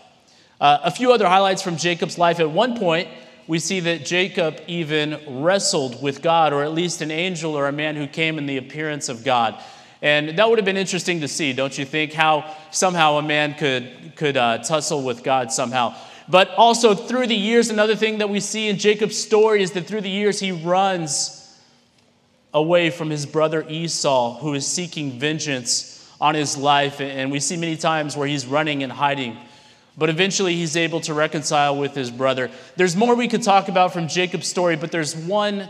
Uh, 0.60 0.78
a 0.84 0.90
few 0.90 1.12
other 1.12 1.26
highlights 1.28 1.62
from 1.62 1.76
Jacob's 1.76 2.18
life. 2.18 2.40
At 2.40 2.50
one 2.50 2.76
point, 2.78 3.08
we 3.46 3.58
see 3.58 3.80
that 3.80 4.04
Jacob 4.06 4.60
even 4.66 5.20
wrestled 5.42 6.02
with 6.02 6.22
God, 6.22 6.52
or 6.52 6.62
at 6.62 6.72
least 6.72 7.02
an 7.02 7.10
angel 7.10 7.54
or 7.54 7.68
a 7.68 7.72
man 7.72 7.96
who 7.96 8.06
came 8.06 8.38
in 8.38 8.46
the 8.46 8.56
appearance 8.56 9.08
of 9.08 9.24
God. 9.24 9.60
And 10.00 10.38
that 10.38 10.48
would 10.48 10.58
have 10.58 10.64
been 10.64 10.76
interesting 10.76 11.20
to 11.20 11.28
see, 11.28 11.52
don't 11.52 11.76
you 11.76 11.84
think? 11.84 12.12
How 12.12 12.54
somehow 12.70 13.16
a 13.16 13.22
man 13.22 13.54
could, 13.54 14.12
could 14.16 14.36
uh, 14.36 14.58
tussle 14.58 15.02
with 15.02 15.22
God 15.22 15.50
somehow. 15.50 15.94
But 16.28 16.50
also 16.50 16.94
through 16.94 17.26
the 17.26 17.34
years, 17.34 17.70
another 17.70 17.96
thing 17.96 18.18
that 18.18 18.28
we 18.30 18.40
see 18.40 18.68
in 18.68 18.78
Jacob's 18.78 19.18
story 19.18 19.62
is 19.62 19.72
that 19.72 19.86
through 19.86 20.02
the 20.02 20.10
years 20.10 20.40
he 20.40 20.52
runs 20.52 21.40
away 22.52 22.88
from 22.90 23.10
his 23.10 23.26
brother 23.26 23.66
Esau, 23.68 24.38
who 24.38 24.54
is 24.54 24.66
seeking 24.66 25.18
vengeance 25.18 26.08
on 26.20 26.34
his 26.34 26.56
life. 26.56 27.00
And 27.00 27.30
we 27.30 27.40
see 27.40 27.56
many 27.56 27.76
times 27.76 28.16
where 28.16 28.28
he's 28.28 28.46
running 28.46 28.82
and 28.82 28.92
hiding. 28.92 29.36
But 29.96 30.10
eventually 30.10 30.56
he's 30.56 30.76
able 30.76 31.00
to 31.02 31.14
reconcile 31.14 31.76
with 31.76 31.94
his 31.94 32.10
brother. 32.10 32.50
There's 32.76 32.96
more 32.96 33.14
we 33.14 33.28
could 33.28 33.42
talk 33.42 33.68
about 33.68 33.92
from 33.92 34.08
Jacob's 34.08 34.48
story, 34.48 34.76
but 34.76 34.90
there's 34.90 35.14
one 35.14 35.68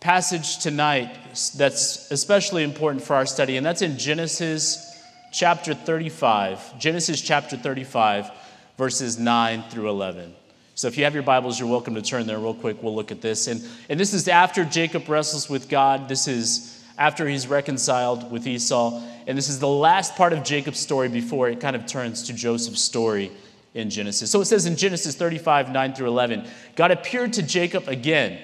passage 0.00 0.58
tonight 0.58 1.16
that's 1.56 2.10
especially 2.10 2.64
important 2.64 3.02
for 3.02 3.14
our 3.14 3.24
study, 3.24 3.56
and 3.56 3.64
that's 3.64 3.82
in 3.82 3.96
Genesis 3.96 5.00
chapter 5.32 5.72
35. 5.72 6.78
Genesis 6.78 7.20
chapter 7.20 7.56
35, 7.56 8.30
verses 8.76 9.18
9 9.18 9.64
through 9.70 9.88
11. 9.88 10.34
So 10.74 10.88
if 10.88 10.98
you 10.98 11.04
have 11.04 11.14
your 11.14 11.22
Bibles, 11.22 11.58
you're 11.58 11.68
welcome 11.68 11.94
to 11.94 12.02
turn 12.02 12.26
there 12.26 12.38
real 12.38 12.54
quick. 12.54 12.82
We'll 12.82 12.94
look 12.94 13.12
at 13.12 13.20
this. 13.22 13.46
And, 13.46 13.62
and 13.88 13.98
this 13.98 14.12
is 14.12 14.26
after 14.28 14.64
Jacob 14.64 15.08
wrestles 15.08 15.48
with 15.48 15.68
God. 15.68 16.08
This 16.08 16.28
is 16.28 16.82
after 16.98 17.28
he's 17.28 17.46
reconciled 17.46 18.30
with 18.30 18.46
Esau. 18.46 19.02
And 19.26 19.36
this 19.38 19.48
is 19.48 19.58
the 19.58 19.68
last 19.68 20.16
part 20.16 20.32
of 20.32 20.44
Jacob's 20.44 20.80
story 20.80 21.08
before 21.08 21.48
it 21.48 21.60
kind 21.60 21.76
of 21.76 21.86
turns 21.86 22.24
to 22.24 22.32
Joseph's 22.32 22.82
story 22.82 23.30
in 23.74 23.90
Genesis. 23.90 24.30
So 24.30 24.40
it 24.40 24.46
says 24.46 24.66
in 24.66 24.76
Genesis 24.76 25.14
35, 25.14 25.70
9 25.70 25.94
through 25.94 26.08
11, 26.08 26.46
God 26.76 26.90
appeared 26.90 27.32
to 27.34 27.42
Jacob 27.42 27.88
again 27.88 28.38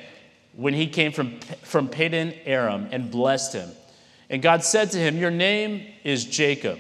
when 0.56 0.74
he 0.74 0.86
came 0.86 1.12
from, 1.12 1.38
from 1.62 1.88
Padan 1.88 2.34
Aram 2.44 2.88
and 2.90 3.10
blessed 3.10 3.52
him. 3.52 3.70
And 4.30 4.42
God 4.42 4.64
said 4.64 4.90
to 4.92 4.98
him, 4.98 5.16
Your 5.16 5.30
name 5.30 5.86
is 6.04 6.24
Jacob. 6.24 6.78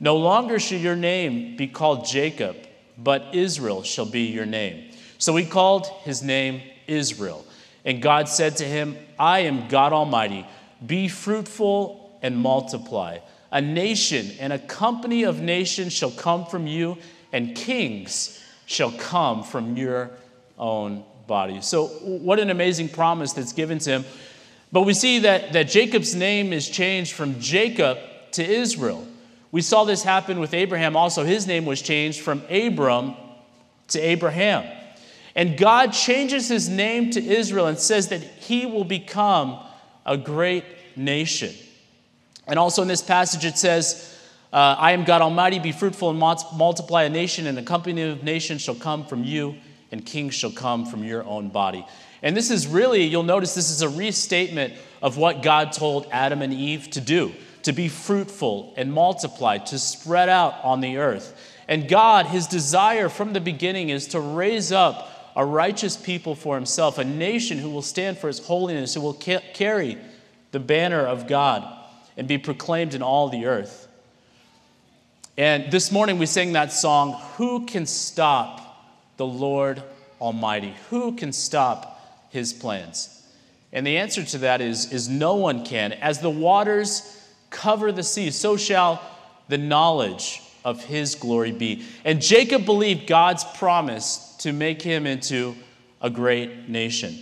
No 0.00 0.16
longer 0.16 0.58
shall 0.58 0.78
your 0.78 0.96
name 0.96 1.56
be 1.56 1.66
called 1.66 2.06
Jacob, 2.06 2.56
but 2.96 3.34
Israel 3.34 3.82
shall 3.82 4.06
be 4.06 4.26
your 4.26 4.46
name. 4.46 4.92
So 5.18 5.34
he 5.36 5.44
called 5.44 5.86
his 6.04 6.22
name 6.22 6.62
Israel. 6.86 7.44
And 7.84 8.00
God 8.00 8.28
said 8.28 8.56
to 8.58 8.64
him, 8.64 8.96
I 9.18 9.40
am 9.40 9.68
God 9.68 9.92
Almighty. 9.92 10.46
Be 10.84 11.08
fruitful 11.08 12.18
and 12.22 12.36
multiply. 12.36 13.18
A 13.50 13.60
nation 13.60 14.30
and 14.38 14.52
a 14.52 14.58
company 14.58 15.24
of 15.24 15.40
nations 15.40 15.92
shall 15.92 16.10
come 16.10 16.46
from 16.46 16.66
you, 16.66 16.98
and 17.32 17.54
kings 17.54 18.42
shall 18.66 18.92
come 18.92 19.42
from 19.42 19.76
your 19.76 20.10
own 20.58 21.04
body. 21.26 21.60
So, 21.60 21.86
what 21.86 22.38
an 22.38 22.50
amazing 22.50 22.88
promise 22.88 23.32
that's 23.32 23.52
given 23.52 23.78
to 23.80 23.90
him. 23.90 24.04
But 24.70 24.82
we 24.82 24.94
see 24.94 25.20
that, 25.20 25.52
that 25.52 25.68
Jacob's 25.68 26.14
name 26.14 26.52
is 26.52 26.68
changed 26.68 27.12
from 27.12 27.40
Jacob 27.40 27.98
to 28.32 28.44
Israel. 28.44 29.06
We 29.50 29.62
saw 29.62 29.84
this 29.84 30.02
happen 30.02 30.40
with 30.40 30.52
Abraham 30.52 30.96
also. 30.96 31.24
His 31.24 31.46
name 31.46 31.64
was 31.64 31.80
changed 31.80 32.20
from 32.20 32.42
Abram 32.50 33.14
to 33.88 34.00
Abraham. 34.00 34.66
And 35.34 35.56
God 35.56 35.92
changes 35.92 36.48
his 36.48 36.68
name 36.68 37.10
to 37.12 37.24
Israel 37.24 37.66
and 37.66 37.78
says 37.78 38.08
that 38.08 38.22
he 38.22 38.66
will 38.66 38.84
become 38.84 39.58
a 40.04 40.16
great 40.16 40.64
nation. 40.96 41.54
And 42.46 42.58
also 42.58 42.82
in 42.82 42.88
this 42.88 43.02
passage, 43.02 43.44
it 43.44 43.56
says, 43.56 44.17
uh, 44.52 44.76
I 44.78 44.92
am 44.92 45.04
God 45.04 45.20
Almighty, 45.20 45.58
be 45.58 45.72
fruitful 45.72 46.10
and 46.10 46.18
multiply 46.18 47.04
a 47.04 47.10
nation, 47.10 47.46
and 47.46 47.58
a 47.58 47.62
company 47.62 48.02
of 48.02 48.22
nations 48.22 48.62
shall 48.62 48.74
come 48.74 49.04
from 49.04 49.24
you, 49.24 49.56
and 49.92 50.04
kings 50.04 50.34
shall 50.34 50.52
come 50.52 50.86
from 50.86 51.04
your 51.04 51.24
own 51.24 51.48
body. 51.48 51.86
And 52.22 52.36
this 52.36 52.50
is 52.50 52.66
really, 52.66 53.04
you'll 53.04 53.22
notice 53.22 53.54
this 53.54 53.70
is 53.70 53.82
a 53.82 53.88
restatement 53.88 54.74
of 55.02 55.16
what 55.16 55.42
God 55.42 55.72
told 55.72 56.06
Adam 56.10 56.42
and 56.42 56.52
Eve 56.52 56.90
to 56.90 57.00
do 57.00 57.32
to 57.64 57.72
be 57.72 57.88
fruitful 57.88 58.72
and 58.76 58.92
multiply, 58.92 59.58
to 59.58 59.78
spread 59.78 60.28
out 60.28 60.54
on 60.62 60.80
the 60.80 60.96
earth. 60.96 61.38
And 61.66 61.88
God, 61.88 62.26
his 62.26 62.46
desire 62.46 63.08
from 63.08 63.34
the 63.34 63.40
beginning 63.40 63.90
is 63.90 64.08
to 64.08 64.20
raise 64.20 64.72
up 64.72 65.32
a 65.36 65.44
righteous 65.44 65.96
people 65.96 66.34
for 66.34 66.54
himself, 66.54 66.98
a 66.98 67.04
nation 67.04 67.58
who 67.58 67.68
will 67.68 67.82
stand 67.82 68.16
for 68.16 68.28
his 68.28 68.38
holiness, 68.38 68.94
who 68.94 69.00
will 69.00 69.18
ca- 69.22 69.42
carry 69.52 69.98
the 70.52 70.60
banner 70.60 71.04
of 71.06 71.26
God 71.26 71.62
and 72.16 72.26
be 72.26 72.38
proclaimed 72.38 72.94
in 72.94 73.02
all 73.02 73.28
the 73.28 73.44
earth. 73.46 73.87
And 75.38 75.70
this 75.70 75.92
morning 75.92 76.18
we 76.18 76.26
sang 76.26 76.54
that 76.54 76.72
song, 76.72 77.12
Who 77.36 77.64
Can 77.64 77.86
Stop 77.86 78.60
the 79.18 79.24
Lord 79.24 79.80
Almighty? 80.20 80.74
Who 80.90 81.14
can 81.14 81.32
stop 81.32 82.26
his 82.30 82.52
plans? 82.52 83.24
And 83.72 83.86
the 83.86 83.98
answer 83.98 84.24
to 84.24 84.38
that 84.38 84.60
is, 84.60 84.92
is 84.92 85.08
no 85.08 85.36
one 85.36 85.64
can. 85.64 85.92
As 85.92 86.18
the 86.18 86.28
waters 86.28 87.24
cover 87.50 87.92
the 87.92 88.02
sea, 88.02 88.32
so 88.32 88.56
shall 88.56 89.00
the 89.46 89.58
knowledge 89.58 90.42
of 90.64 90.82
his 90.82 91.14
glory 91.14 91.52
be. 91.52 91.84
And 92.04 92.20
Jacob 92.20 92.64
believed 92.64 93.06
God's 93.06 93.44
promise 93.44 94.34
to 94.40 94.52
make 94.52 94.82
him 94.82 95.06
into 95.06 95.54
a 96.02 96.10
great 96.10 96.68
nation. 96.68 97.16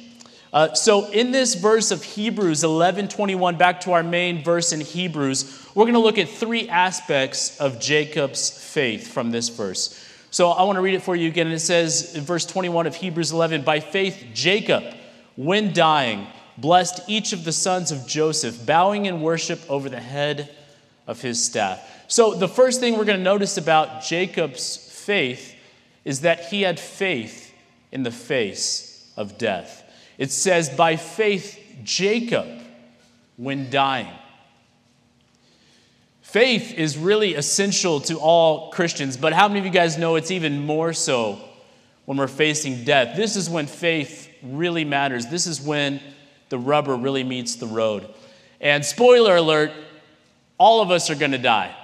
Uh, 0.55 0.73
so, 0.73 1.11
in 1.11 1.33
this 1.33 1.55
verse 1.55 1.91
of 1.91 2.03
Hebrews 2.03 2.65
11 2.65 3.09
21, 3.09 3.59
back 3.59 3.83
to 3.83 3.93
our 3.93 4.03
main 4.03 4.43
verse 4.43 4.73
in 4.73 4.81
Hebrews, 4.81 5.66
we're 5.77 5.85
going 5.85 5.93
to 5.93 6.01
look 6.01 6.17
at 6.17 6.31
three 6.31 6.71
aspects 6.71 7.61
of 7.61 7.79
Jacob's 7.79 8.49
faith 8.49 9.09
from 9.09 9.31
this 9.31 9.51
verse. 9.51 10.03
So, 10.31 10.49
I 10.49 10.63
want 10.63 10.77
to 10.77 10.81
read 10.81 10.95
it 10.95 11.03
for 11.03 11.15
you 11.15 11.29
again. 11.29 11.49
it 11.49 11.59
says 11.59 12.15
in 12.17 12.25
verse 12.25 12.47
21 12.47 12.87
of 12.87 12.95
Hebrews 12.95 13.31
11 13.31 13.63
By 13.63 13.81
faith, 13.81 14.25
Jacob, 14.33 14.83
when 15.37 15.75
dying, 15.75 16.29
blessed 16.57 17.03
each 17.09 17.35
of 17.35 17.45
the 17.45 17.53
sons 17.53 17.93
of 17.93 18.07
Joseph, 18.07 18.65
bowing 18.65 19.05
in 19.05 19.21
worship 19.21 19.61
over 19.69 19.91
the 19.91 20.01
head 20.01 20.49
of 21.07 21.21
his 21.21 21.45
staff. 21.45 22.05
So, 22.09 22.35
the 22.35 22.49
first 22.49 22.81
thing 22.81 22.97
we're 22.97 23.05
going 23.05 23.19
to 23.19 23.25
notice 23.25 23.59
about 23.59 24.03
Jacob's 24.03 24.79
faith 24.79 25.55
is 26.07 26.23
that 26.23 26.47
he 26.47 26.63
had 26.63 26.81
faith 26.81 27.53
in 27.93 28.03
the 28.03 28.11
face 28.11 29.13
of 29.19 29.37
death. 29.37 29.83
It 30.17 30.33
says, 30.33 30.71
by 30.71 30.97
faith, 30.97 31.61
Jacob, 31.85 32.47
when 33.37 33.69
dying. 33.69 34.09
Faith 36.37 36.75
is 36.75 36.99
really 36.99 37.35
essential 37.35 37.99
to 37.99 38.19
all 38.19 38.71
Christians, 38.71 39.17
but 39.17 39.33
how 39.33 39.49
many 39.49 39.59
of 39.59 39.65
you 39.65 39.73
guys 39.73 39.97
know 39.97 40.17
it's 40.17 40.31
even 40.31 40.67
more 40.67 40.93
so 40.93 41.41
when 42.05 42.19
we're 42.19 42.29
facing 42.29 42.85
death? 42.85 43.17
This 43.17 43.37
is 43.37 43.49
when 43.49 43.67
faith 43.67 44.31
really 44.43 44.85
matters. 44.85 45.25
This 45.29 45.47
is 45.47 45.63
when 45.63 45.99
the 46.51 46.59
rubber 46.59 46.95
really 46.95 47.25
meets 47.25 47.55
the 47.55 47.67
road. 47.67 48.07
And 48.61 48.85
spoiler 48.85 49.37
alert, 49.37 49.73
all 50.59 50.83
of 50.83 50.91
us 50.91 51.09
are 51.09 51.15
going 51.15 51.31
to 51.31 51.39
die. 51.39 51.75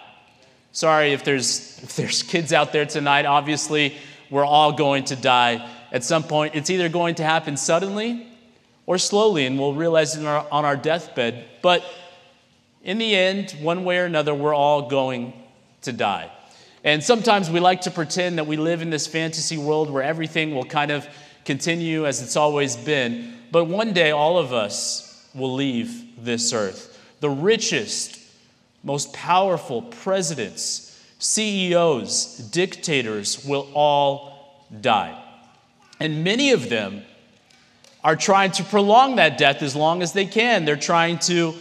Sorry 0.72 1.14
if 1.14 1.24
there's, 1.24 1.78
if 1.82 1.96
there's 1.96 2.22
kids 2.22 2.52
out 2.52 2.74
there 2.74 2.84
tonight. 2.84 3.24
Obviously, 3.24 3.96
we're 4.28 4.44
all 4.44 4.72
going 4.72 5.04
to 5.04 5.16
die 5.16 5.66
at 5.92 6.04
some 6.04 6.24
point. 6.24 6.54
It's 6.54 6.68
either 6.68 6.90
going 6.90 7.14
to 7.14 7.24
happen 7.24 7.56
suddenly 7.56 8.26
or 8.84 8.98
slowly, 8.98 9.46
and 9.46 9.58
we'll 9.58 9.72
realize 9.72 10.14
it 10.14 10.26
our, 10.26 10.46
on 10.52 10.66
our 10.66 10.76
deathbed. 10.76 11.42
But 11.62 11.82
in 12.82 12.98
the 12.98 13.14
end, 13.14 13.52
one 13.60 13.84
way 13.84 13.98
or 13.98 14.04
another, 14.04 14.34
we're 14.34 14.54
all 14.54 14.88
going 14.88 15.32
to 15.82 15.92
die. 15.92 16.30
And 16.84 17.02
sometimes 17.02 17.48
we 17.48 17.60
like 17.60 17.82
to 17.82 17.90
pretend 17.90 18.38
that 18.38 18.46
we 18.46 18.56
live 18.56 18.82
in 18.82 18.90
this 18.90 19.06
fantasy 19.06 19.56
world 19.56 19.88
where 19.88 20.02
everything 20.02 20.54
will 20.54 20.64
kind 20.64 20.90
of 20.90 21.06
continue 21.44 22.06
as 22.06 22.20
it's 22.22 22.36
always 22.36 22.76
been. 22.76 23.38
But 23.52 23.64
one 23.66 23.92
day, 23.92 24.10
all 24.10 24.38
of 24.38 24.52
us 24.52 25.28
will 25.34 25.54
leave 25.54 26.24
this 26.24 26.52
earth. 26.52 26.98
The 27.20 27.30
richest, 27.30 28.18
most 28.82 29.12
powerful 29.12 29.82
presidents, 29.82 31.00
CEOs, 31.20 32.48
dictators 32.50 33.44
will 33.44 33.70
all 33.74 34.66
die. 34.80 35.22
And 36.00 36.24
many 36.24 36.50
of 36.50 36.68
them 36.68 37.02
are 38.02 38.16
trying 38.16 38.50
to 38.52 38.64
prolong 38.64 39.16
that 39.16 39.38
death 39.38 39.62
as 39.62 39.76
long 39.76 40.02
as 40.02 40.12
they 40.12 40.26
can. 40.26 40.64
They're 40.64 40.74
trying 40.74 41.20
to 41.20 41.54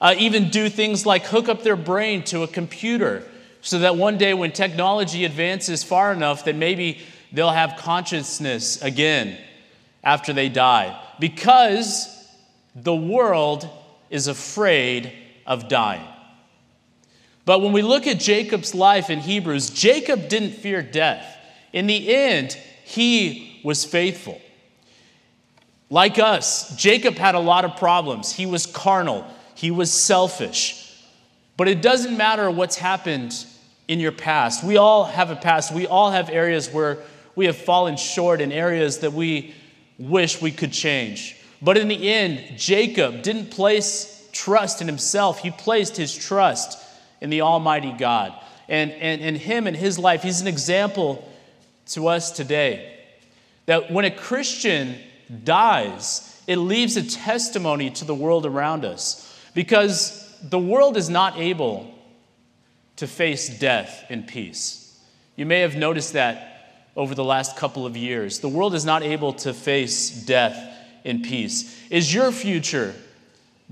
uh, 0.00 0.14
even 0.18 0.50
do 0.50 0.68
things 0.68 1.04
like 1.04 1.24
hook 1.26 1.48
up 1.48 1.62
their 1.62 1.76
brain 1.76 2.22
to 2.24 2.42
a 2.42 2.48
computer 2.48 3.24
so 3.60 3.80
that 3.80 3.96
one 3.96 4.16
day 4.18 4.34
when 4.34 4.52
technology 4.52 5.24
advances 5.24 5.82
far 5.82 6.12
enough 6.12 6.44
that 6.44 6.54
maybe 6.54 7.00
they'll 7.32 7.50
have 7.50 7.76
consciousness 7.78 8.80
again 8.82 9.36
after 10.04 10.32
they 10.32 10.48
die 10.48 10.98
because 11.18 12.14
the 12.74 12.94
world 12.94 13.68
is 14.10 14.28
afraid 14.28 15.12
of 15.46 15.68
dying. 15.68 16.06
But 17.44 17.60
when 17.60 17.72
we 17.72 17.82
look 17.82 18.06
at 18.06 18.20
Jacob's 18.20 18.74
life 18.74 19.10
in 19.10 19.20
Hebrews, 19.20 19.70
Jacob 19.70 20.28
didn't 20.28 20.52
fear 20.52 20.82
death. 20.82 21.36
In 21.72 21.86
the 21.86 22.14
end, 22.14 22.52
he 22.84 23.60
was 23.64 23.84
faithful. 23.84 24.40
Like 25.90 26.18
us, 26.18 26.76
Jacob 26.76 27.14
had 27.14 27.34
a 27.34 27.40
lot 27.40 27.64
of 27.64 27.76
problems. 27.76 28.32
He 28.32 28.44
was 28.44 28.66
carnal, 28.66 29.26
he 29.58 29.72
was 29.72 29.92
selfish. 29.92 30.88
But 31.56 31.66
it 31.66 31.82
doesn't 31.82 32.16
matter 32.16 32.48
what's 32.48 32.76
happened 32.76 33.34
in 33.88 33.98
your 33.98 34.12
past. 34.12 34.62
We 34.62 34.76
all 34.76 35.02
have 35.02 35.32
a 35.32 35.36
past. 35.36 35.74
We 35.74 35.88
all 35.88 36.12
have 36.12 36.30
areas 36.30 36.70
where 36.70 36.98
we 37.34 37.46
have 37.46 37.56
fallen 37.56 37.96
short 37.96 38.40
in 38.40 38.52
areas 38.52 38.98
that 38.98 39.12
we 39.12 39.52
wish 39.98 40.40
we 40.40 40.52
could 40.52 40.72
change. 40.72 41.36
But 41.60 41.76
in 41.76 41.88
the 41.88 42.08
end, 42.08 42.56
Jacob 42.56 43.22
didn't 43.22 43.50
place 43.50 44.28
trust 44.30 44.80
in 44.80 44.86
himself, 44.86 45.40
he 45.40 45.50
placed 45.50 45.96
his 45.96 46.14
trust 46.14 46.78
in 47.20 47.28
the 47.28 47.40
Almighty 47.40 47.90
God. 47.90 48.32
And, 48.68 48.92
and, 48.92 49.20
and 49.20 49.36
him 49.36 49.66
and 49.66 49.76
his 49.76 49.98
life, 49.98 50.22
he's 50.22 50.40
an 50.40 50.46
example 50.46 51.28
to 51.86 52.06
us 52.06 52.30
today 52.30 52.96
that 53.66 53.90
when 53.90 54.04
a 54.04 54.10
Christian 54.12 54.94
dies, 55.42 56.40
it 56.46 56.58
leaves 56.58 56.96
a 56.96 57.02
testimony 57.02 57.90
to 57.90 58.04
the 58.04 58.14
world 58.14 58.46
around 58.46 58.84
us 58.84 59.24
because 59.54 60.36
the 60.42 60.58
world 60.58 60.96
is 60.96 61.08
not 61.08 61.38
able 61.38 61.94
to 62.96 63.06
face 63.06 63.48
death 63.58 64.04
in 64.08 64.24
peace. 64.24 64.98
You 65.36 65.46
may 65.46 65.60
have 65.60 65.76
noticed 65.76 66.14
that 66.14 66.48
over 66.96 67.14
the 67.14 67.24
last 67.24 67.56
couple 67.56 67.86
of 67.86 67.96
years. 67.96 68.40
The 68.40 68.48
world 68.48 68.74
is 68.74 68.84
not 68.84 69.02
able 69.02 69.32
to 69.34 69.54
face 69.54 70.10
death 70.10 70.76
in 71.04 71.22
peace. 71.22 71.80
Is 71.90 72.12
your 72.12 72.32
future 72.32 72.94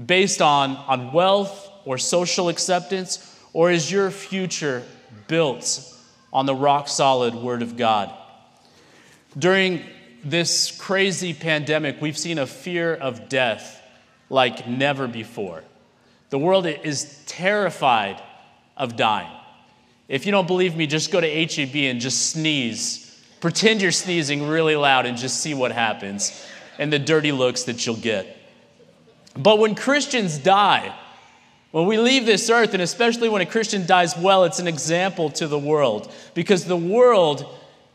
based 0.05 0.41
on, 0.41 0.77
on 0.77 1.13
wealth 1.13 1.69
or 1.85 1.99
social 1.99 2.49
acceptance, 2.49 3.37
or 3.53 3.71
is 3.71 3.91
your 3.91 4.11
future 4.11 4.85
built 5.27 5.93
on 6.33 6.47
the 6.47 6.55
rock 6.55 6.87
solid 6.87 7.35
Word 7.35 7.63
of 7.63 7.77
God? 7.77 8.15
During 9.37 9.83
this 10.23 10.71
crazy 10.71 11.35
pandemic, 11.35 12.01
we've 12.01 12.19
seen 12.19 12.39
a 12.39 12.47
fear 12.47 12.95
of 12.95 13.29
death 13.29 13.76
like 14.29 14.67
never 14.69 15.07
before. 15.07 15.63
The 16.31 16.39
world 16.39 16.67
is 16.67 17.23
terrified 17.27 18.21
of 18.77 18.97
dying. 18.97 19.31
If 20.09 20.27
you 20.27 20.33
don't 20.33 20.47
believe 20.47 20.77
me, 20.77 20.87
just 20.87 21.11
go 21.11 21.21
to 21.21 21.45
HEB 21.45 21.75
and 21.77 22.01
just 22.01 22.31
sneeze. 22.31 23.21
Pretend 23.41 23.83
you're 23.83 23.93
sneezing 23.93 24.47
really 24.47 24.77
loud 24.77 25.07
and 25.07 25.17
just 25.17 25.41
see 25.41 25.55
what 25.55 25.73
happens 25.73 26.47
and 26.79 26.93
the 26.93 26.99
dirty 26.99 27.33
looks 27.33 27.65
that 27.65 27.87
you'll 27.87 27.97
get. 27.97 28.37
But 29.35 29.59
when 29.59 29.75
Christians 29.75 30.39
die, 30.39 30.95
when 31.71 31.87
we 31.87 31.99
leave 31.99 32.25
this 32.25 32.49
earth, 32.49 32.73
and 32.73 32.83
especially 32.83 33.29
when 33.29 33.43
a 33.43 33.47
Christian 33.47 33.87
dies 33.87 34.17
well, 34.17 34.45
it's 34.45 34.59
an 34.59 34.69
example 34.69 35.31
to 35.31 35.47
the 35.47 35.59
world 35.59 36.11
because 36.35 36.65
the 36.65 36.77
world 36.77 37.47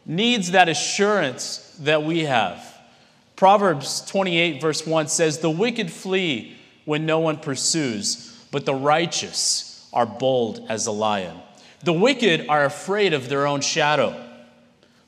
needs 0.06 0.52
that 0.52 0.70
assurance 0.70 1.76
that 1.80 2.04
we 2.04 2.26
have. 2.26 2.71
Proverbs 3.42 4.02
28, 4.02 4.62
verse 4.62 4.86
1 4.86 5.08
says, 5.08 5.40
The 5.40 5.50
wicked 5.50 5.92
flee 5.92 6.56
when 6.86 7.08
no 7.08 7.18
one 7.18 7.38
pursues, 7.38 8.40
but 8.52 8.68
the 8.68 8.76
righteous 8.76 9.90
are 9.92 10.06
bold 10.06 10.64
as 10.70 10.86
a 10.86 10.92
lion. 10.92 11.36
The 11.84 11.92
wicked 11.92 12.46
are 12.50 12.66
afraid 12.66 13.14
of 13.16 13.30
their 13.30 13.48
own 13.48 13.62
shadow. 13.62 14.16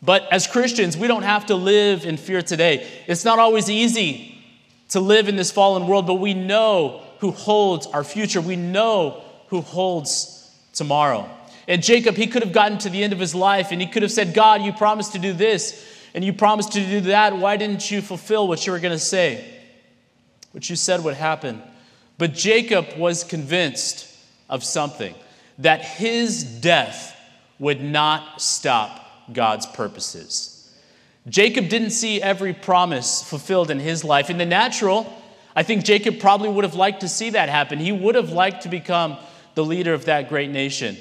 But 0.02 0.28
as 0.32 0.48
Christians, 0.48 0.98
we 0.98 1.08
don't 1.08 1.22
have 1.22 1.46
to 1.46 1.56
live 1.56 2.08
in 2.08 2.18
fear 2.18 2.42
today. 2.42 2.88
It's 3.06 3.24
not 3.24 3.38
always 3.38 3.70
easy 3.70 4.44
to 4.90 5.00
live 5.00 5.30
in 5.30 5.36
this 5.36 5.52
fallen 5.52 5.86
world, 5.86 6.08
but 6.08 6.16
we 6.16 6.34
know 6.34 7.04
who 7.20 7.30
holds 7.30 7.86
our 7.86 8.04
future. 8.04 8.42
We 8.42 8.56
know 8.56 9.22
who 9.50 9.62
holds 9.62 10.52
tomorrow. 10.74 11.30
And 11.68 11.84
Jacob, 11.84 12.16
he 12.16 12.26
could 12.26 12.42
have 12.42 12.52
gotten 12.52 12.80
to 12.80 12.90
the 12.90 13.04
end 13.04 13.14
of 13.14 13.20
his 13.20 13.36
life 13.36 13.72
and 13.72 13.80
he 13.80 13.86
could 13.86 14.02
have 14.02 14.12
said, 14.12 14.34
God, 14.34 14.64
you 14.64 14.74
promised 14.74 15.12
to 15.14 15.20
do 15.20 15.34
this 15.34 15.93
and 16.14 16.24
you 16.24 16.34
promised 16.34 16.74
to 16.74 16.86
do 16.86 17.02
that. 17.02 17.38
Why 17.38 17.58
didn't 17.58 17.90
you 17.90 18.02
fulfill 18.02 18.48
what 18.48 18.66
you 18.66 18.72
were 18.72 18.80
going 18.80 18.94
to 18.94 19.00
say? 19.00 19.60
What 20.52 20.70
you 20.70 20.76
said 20.76 21.04
would 21.04 21.16
happen. 21.16 21.62
But 22.18 22.34
Jacob 22.34 22.98
was 22.98 23.24
convinced 23.24 24.08
of 24.50 24.64
something 24.64 25.16
that 25.58 25.82
his 25.82 26.44
death 26.44 27.16
would 27.60 27.82
not 27.82 28.42
stop 28.42 29.32
God's 29.32 29.66
purposes. 29.66 30.50
Jacob 31.28 31.70
didn't 31.70 31.92
see 31.92 32.22
every 32.22 32.54
promise 32.54 33.24
fulfilled 33.24 33.72
in 33.72 33.80
his 33.80 34.04
life. 34.04 34.30
In 34.30 34.38
the 34.38 34.46
natural, 34.46 35.12
I 35.56 35.64
think 35.64 35.86
Jacob 35.86 36.20
probably 36.20 36.50
would 36.50 36.64
have 36.64 36.76
liked 36.76 37.02
to 37.02 37.08
see 37.08 37.32
that 37.32 37.50
happen. 37.50 37.80
He 37.80 37.92
would 37.92 38.16
have 38.16 38.32
liked 38.32 38.64
to 38.64 38.70
become 38.70 39.18
the 39.56 39.64
leader 39.64 39.94
of 39.94 40.06
that 40.06 40.30
great 40.30 40.50
nation. 40.50 40.98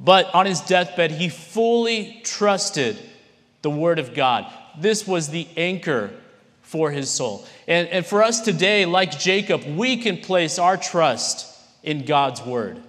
But 0.00 0.32
on 0.34 0.46
his 0.46 0.60
deathbed, 0.60 1.10
he 1.10 1.28
fully 1.28 2.20
trusted 2.24 2.98
the 3.66 3.70
Word 3.70 3.98
of 3.98 4.14
God. 4.14 4.46
This 4.78 5.08
was 5.08 5.30
the 5.30 5.48
anchor 5.56 6.12
for 6.62 6.92
his 6.92 7.10
soul. 7.10 7.44
And, 7.66 7.88
and 7.88 8.06
for 8.06 8.22
us 8.22 8.38
today, 8.38 8.86
like 8.86 9.18
Jacob, 9.18 9.64
we 9.64 9.96
can 9.96 10.18
place 10.18 10.60
our 10.60 10.76
trust 10.76 11.52
in 11.82 12.04
God's 12.04 12.40
Word. 12.42 12.80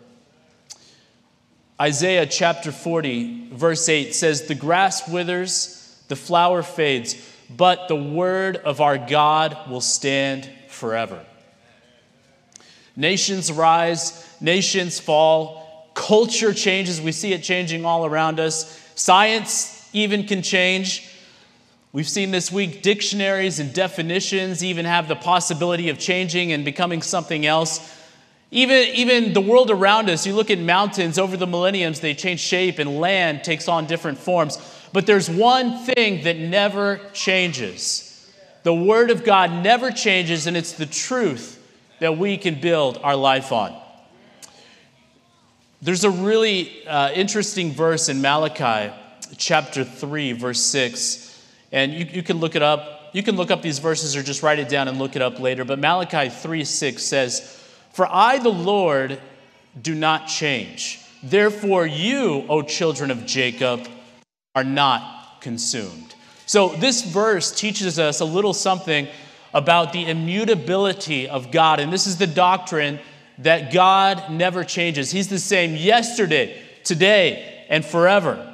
Isaiah 1.81 2.27
chapter 2.27 2.71
40, 2.71 3.53
verse 3.53 3.89
8 3.89 4.13
says, 4.13 4.45
The 4.45 4.53
grass 4.53 5.09
withers, 5.09 5.99
the 6.09 6.15
flower 6.15 6.61
fades, 6.61 7.15
but 7.49 7.87
the 7.87 7.95
word 7.95 8.57
of 8.57 8.79
our 8.79 8.99
God 8.99 9.57
will 9.67 9.81
stand 9.81 10.47
forever. 10.67 11.25
Nations 12.95 13.51
rise, 13.51 14.31
nations 14.39 14.99
fall, 14.99 15.67
Culture 15.95 16.53
changes, 16.53 17.01
we 17.01 17.11
see 17.11 17.33
it 17.33 17.41
changing 17.41 17.83
all 17.83 18.05
around 18.05 18.39
us. 18.39 18.79
Science 18.93 19.76
even 19.93 20.25
can 20.25 20.41
change. 20.41 21.09
We've 21.93 22.07
seen 22.07 22.31
this 22.31 22.51
week 22.51 22.81
dictionaries 22.81 23.59
and 23.59 23.73
definitions 23.73 24.63
even 24.63 24.85
have 24.85 25.07
the 25.07 25.15
possibility 25.15 25.89
of 25.89 25.97
changing 25.97 26.51
and 26.51 26.63
becoming 26.65 27.01
something 27.01 27.45
else. 27.45 27.95
Even, 28.51 28.87
even 28.95 29.33
the 29.33 29.41
world 29.41 29.71
around 29.71 30.09
us, 30.09 30.25
you 30.25 30.33
look 30.33 30.51
at 30.51 30.59
mountains 30.59 31.17
over 31.17 31.35
the 31.35 31.47
millenniums, 31.47 31.99
they 31.99 32.13
change 32.13 32.39
shape 32.39 32.79
and 32.79 32.99
land 32.99 33.43
takes 33.43 33.67
on 33.67 33.87
different 33.87 34.17
forms. 34.17 34.57
But 34.93 35.05
there's 35.05 35.29
one 35.29 35.79
thing 35.79 36.23
that 36.23 36.37
never 36.37 37.01
changes. 37.13 38.31
The 38.63 38.73
Word 38.73 39.11
of 39.11 39.23
God 39.23 39.51
never 39.63 39.91
changes, 39.91 40.47
and 40.47 40.55
it's 40.55 40.73
the 40.73 40.85
truth 40.85 41.61
that 41.99 42.17
we 42.17 42.37
can 42.37 42.59
build 42.59 42.99
our 43.03 43.15
life 43.15 43.51
on. 43.51 43.75
There's 45.81 46.03
a 46.03 46.09
really 46.09 46.85
uh, 46.87 47.11
interesting 47.11 47.71
verse 47.71 48.09
in 48.09 48.21
Malachi 48.21 48.93
chapter 49.37 49.83
3, 49.83 50.33
verse 50.33 50.61
6, 50.61 51.41
and 51.71 51.93
you, 51.93 52.05
you 52.05 52.23
can 52.23 52.37
look 52.37 52.55
it 52.55 52.61
up. 52.61 53.09
You 53.13 53.23
can 53.23 53.35
look 53.35 53.51
up 53.51 53.61
these 53.61 53.79
verses 53.79 54.15
or 54.15 54.21
just 54.21 54.43
write 54.43 54.59
it 54.59 54.69
down 54.69 54.87
and 54.87 54.99
look 54.99 55.15
it 55.15 55.21
up 55.21 55.39
later. 55.39 55.65
But 55.65 55.79
Malachi 55.79 56.29
3, 56.29 56.63
6 56.63 57.03
says, 57.03 57.63
For 57.93 58.07
I, 58.09 58.37
the 58.37 58.49
Lord, 58.49 59.19
do 59.81 59.95
not 59.95 60.27
change. 60.27 60.99
Therefore, 61.23 61.85
you, 61.85 62.45
O 62.49 62.61
children 62.61 63.09
of 63.09 63.25
Jacob, 63.25 63.87
are 64.55 64.63
not 64.63 65.41
consumed. 65.41 66.15
So, 66.45 66.69
this 66.69 67.01
verse 67.01 67.51
teaches 67.51 67.99
us 67.99 68.19
a 68.19 68.25
little 68.25 68.53
something 68.53 69.07
about 69.53 69.93
the 69.93 70.05
immutability 70.05 71.27
of 71.27 71.51
God. 71.51 71.79
And 71.79 71.91
this 71.91 72.07
is 72.07 72.17
the 72.17 72.27
doctrine 72.27 72.99
that 73.39 73.73
God 73.73 74.31
never 74.31 74.63
changes. 74.63 75.11
He's 75.11 75.27
the 75.27 75.39
same 75.39 75.75
yesterday, 75.75 76.61
today, 76.83 77.65
and 77.69 77.83
forever. 77.83 78.46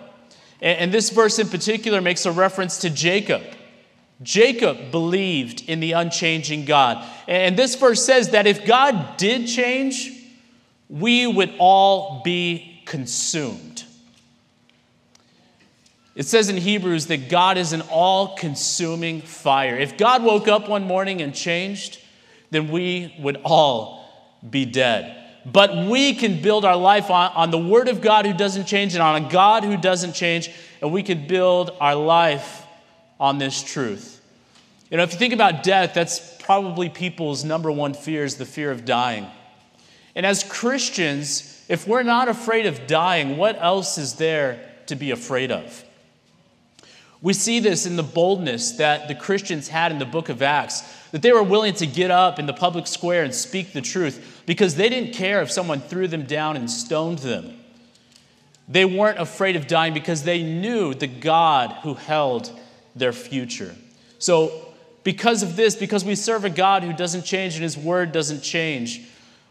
And, 0.64 0.94
this 0.94 1.10
verse 1.10 1.40
in 1.40 1.50
particular 1.50 2.00
makes 2.00 2.26
a 2.26 2.32
reference 2.32 2.78
to 2.80 2.90
Jacob. 2.90 3.44
Jacob 4.22 4.92
believed 4.92 5.68
in 5.68 5.82
the 5.82 5.92
unchanging 5.92 6.64
God. 6.64 7.06
And 7.28 7.58
this 7.58 7.76
verse 7.76 8.04
says 8.04 8.30
that 8.30 8.48
if 8.48 8.66
God 8.66 9.18
did 9.18 9.46
change, 9.46 10.10
we 10.88 11.28
would 11.28 11.54
all 11.60 12.22
be 12.24 12.82
consumed. 12.86 13.84
It 16.16 16.28
says 16.28 16.48
in 16.48 16.56
Hebrews 16.56 17.08
that 17.08 17.28
God 17.28 17.58
is 17.58 17.74
an 17.74 17.82
all 17.90 18.38
consuming 18.38 19.22
fire. 19.22 19.76
If 19.78 19.98
God 19.98 20.24
woke 20.24 20.48
up 20.48 20.70
one 20.70 20.86
morning 20.86 21.22
and 21.22 21.36
changed, 21.36 22.00
then 22.52 22.72
we 22.72 23.14
would 23.20 23.42
all 23.44 24.06
be 24.48 24.64
dead. 24.64 25.23
But 25.46 25.88
we 25.88 26.14
can 26.14 26.42
build 26.42 26.64
our 26.64 26.78
life 26.78 27.10
on, 27.10 27.32
on 27.34 27.52
the 27.52 27.58
Word 27.58 27.90
of 27.90 28.02
God 28.02 28.26
who 28.26 28.34
doesn't 28.34 28.66
change 28.66 28.94
and 28.94 29.04
on 29.04 29.26
a 29.26 29.30
God 29.30 29.64
who 29.64 29.76
doesn't 29.76 30.14
change, 30.14 30.50
and 30.82 30.92
we 30.92 31.04
can 31.04 31.28
build 31.28 31.72
our 31.82 31.96
life 31.96 32.66
on 33.20 33.38
this 33.38 33.62
truth. 33.62 34.22
You 34.90 34.98
know, 34.98 35.04
if 35.04 35.12
you 35.12 35.20
think 35.20 35.34
about 35.34 35.64
death, 35.64 35.94
that's 35.94 36.38
probably 36.38 36.90
people's 36.90 37.44
number 37.44 37.72
one 37.72 37.94
fear 37.94 38.24
is 38.24 38.36
the 38.36 38.46
fear 38.46 38.72
of 38.72 38.86
dying. 38.86 39.28
And 40.16 40.26
as 40.26 40.44
Christians, 40.44 41.66
if 41.68 41.88
we're 41.88 42.04
not 42.04 42.30
afraid 42.30 42.66
of 42.66 42.86
dying, 42.88 43.38
what 43.38 43.58
else 43.60 43.98
is 43.98 44.14
there 44.14 44.60
to 44.88 44.96
be 44.96 45.12
afraid 45.12 45.52
of? 45.52 45.84
We 47.22 47.34
see 47.34 47.60
this 47.60 47.86
in 47.86 47.96
the 47.96 48.04
boldness 48.04 48.74
that 48.74 49.08
the 49.08 49.16
Christians 49.16 49.70
had 49.70 49.92
in 49.94 49.98
the 49.98 50.06
book 50.06 50.28
of 50.28 50.42
Acts, 50.42 50.84
that 51.12 51.22
they 51.22 51.32
were 51.32 51.42
willing 51.42 51.74
to 51.76 51.88
get 51.88 52.12
up 52.12 52.38
in 52.38 52.46
the 52.46 52.54
public 52.54 52.86
square 52.86 53.24
and 53.24 53.34
speak 53.34 53.72
the 53.72 53.82
truth 53.82 54.33
because 54.46 54.76
they 54.76 54.90
didn't 54.90 55.14
care 55.14 55.42
if 55.42 55.52
someone 55.52 55.80
threw 55.80 56.08
them 56.08 56.24
down 56.24 56.58
and 56.58 56.70
stoned 56.70 57.20
them. 57.20 57.60
They 58.68 58.86
weren't 58.86 59.20
afraid 59.20 59.56
of 59.56 59.68
dying 59.68 59.94
because 59.94 60.24
they 60.24 60.42
knew 60.42 60.94
the 60.94 61.08
God 61.08 61.72
who 61.84 61.96
held 61.96 62.52
their 62.96 63.14
future. 63.14 63.76
So, 64.20 64.68
because 65.04 65.44
of 65.44 65.58
this, 65.58 65.76
because 65.76 66.06
we 66.06 66.16
serve 66.16 66.46
a 66.46 66.50
God 66.50 66.84
who 66.84 66.94
doesn't 66.94 67.24
change 67.24 67.56
and 67.56 67.64
his 67.64 67.78
word 67.78 68.14
doesn't 68.14 68.42
change, 68.42 69.02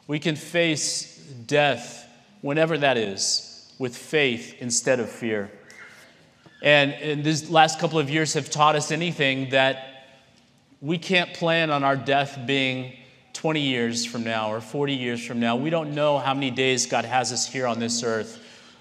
we 0.06 0.18
can 0.18 0.34
face 0.34 1.18
death, 1.46 2.08
whenever 2.40 2.78
that 2.78 2.96
is, 2.96 3.70
with 3.78 3.96
faith 3.96 4.56
instead 4.60 4.98
of 4.98 5.10
fear. 5.10 5.50
And, 6.62 7.24
these 7.24 7.50
last 7.50 7.78
couple 7.78 7.98
of 7.98 8.08
years 8.08 8.34
have 8.34 8.48
taught 8.48 8.76
us 8.76 8.90
anything 8.92 9.50
that 9.50 10.06
we 10.80 10.96
can't 10.96 11.34
plan 11.34 11.70
on 11.70 11.84
our 11.84 11.96
death 11.96 12.38
being 12.46 12.94
20 13.32 13.60
years 13.60 14.04
from 14.04 14.24
now 14.24 14.52
or 14.52 14.60
40 14.60 14.94
years 14.94 15.24
from 15.24 15.40
now. 15.40 15.56
We 15.56 15.70
don't 15.70 15.94
know 15.94 16.18
how 16.18 16.34
many 16.34 16.50
days 16.50 16.86
God 16.86 17.04
has 17.04 17.32
us 17.32 17.46
here 17.46 17.66
on 17.66 17.78
this 17.78 18.02
earth. 18.02 18.38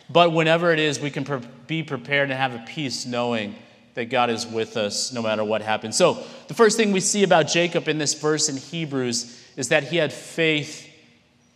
But 0.10 0.34
whenever 0.34 0.72
it 0.72 0.80
is, 0.80 1.00
we 1.00 1.10
can 1.10 1.24
pre- 1.24 1.40
be 1.68 1.84
prepared 1.84 2.30
and 2.30 2.38
have 2.38 2.54
a 2.54 2.64
peace 2.68 3.06
knowing 3.06 3.56
that 3.94 4.06
God 4.06 4.30
is 4.30 4.46
with 4.46 4.78
us 4.78 5.12
no 5.14 5.22
matter 5.22 5.44
what 5.44 5.62
happens. 5.62 5.96
So, 5.98 6.24
the 6.48 6.54
first 6.54 6.78
thing 6.78 6.92
we 6.92 7.00
see 7.00 7.24
about 7.24 7.48
Jacob 7.48 7.88
in 7.88 7.98
this 7.98 8.14
verse 8.14 8.50
in 8.50 8.58
Hebrews 8.58 9.40
is 9.58 9.70
that 9.70 9.86
he 9.86 9.98
had 9.98 10.12
faith 10.14 10.88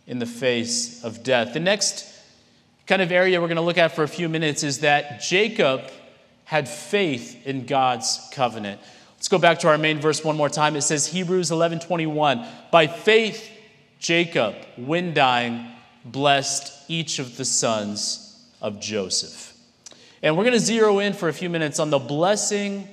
in 0.06 0.18
the 0.18 0.26
face 0.26 1.02
of 1.04 1.22
death. 1.22 1.52
The 1.52 1.60
next 1.60 2.06
kind 2.86 3.02
of 3.02 3.10
area 3.10 3.40
we're 3.40 3.48
going 3.48 3.56
to 3.56 3.62
look 3.62 3.78
at 3.78 3.94
for 3.94 4.04
a 4.04 4.08
few 4.08 4.28
minutes 4.28 4.62
is 4.62 4.80
that 4.80 5.20
Jacob 5.20 5.82
had 6.44 6.68
faith 6.68 7.46
in 7.46 7.66
God's 7.66 8.20
covenant. 8.32 8.80
Let's 9.16 9.28
go 9.28 9.38
back 9.38 9.58
to 9.60 9.68
our 9.68 9.78
main 9.78 9.98
verse 9.98 10.22
one 10.22 10.36
more 10.36 10.48
time. 10.48 10.76
It 10.76 10.82
says 10.82 11.06
Hebrews 11.06 11.50
11:21, 11.50 12.46
"By 12.70 12.86
faith 12.86 13.50
Jacob, 13.98 14.54
when 14.76 15.14
dying, 15.14 15.66
blessed 16.04 16.72
each 16.88 17.18
of 17.18 17.36
the 17.36 17.44
sons 17.44 18.34
of 18.60 18.78
Joseph." 18.78 19.54
And 20.22 20.36
we're 20.36 20.44
going 20.44 20.54
to 20.54 20.60
zero 20.60 20.98
in 20.98 21.12
for 21.12 21.28
a 21.28 21.32
few 21.32 21.48
minutes 21.48 21.78
on 21.78 21.90
the 21.90 21.98
blessing 21.98 22.88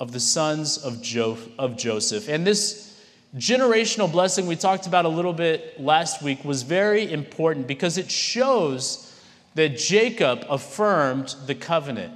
of 0.00 0.12
the 0.12 0.20
sons 0.20 0.78
of, 0.78 1.00
jo- 1.00 1.38
of 1.58 1.76
Joseph. 1.76 2.28
And 2.28 2.46
this 2.46 2.92
generational 3.36 4.10
blessing 4.10 4.46
we 4.46 4.56
talked 4.56 4.86
about 4.86 5.04
a 5.04 5.08
little 5.08 5.32
bit 5.32 5.80
last 5.80 6.22
week 6.22 6.44
was 6.44 6.62
very 6.62 7.10
important 7.10 7.66
because 7.66 7.96
it 7.98 8.10
shows 8.10 9.12
that 9.54 9.78
Jacob 9.78 10.44
affirmed 10.48 11.34
the 11.46 11.54
covenant. 11.54 12.12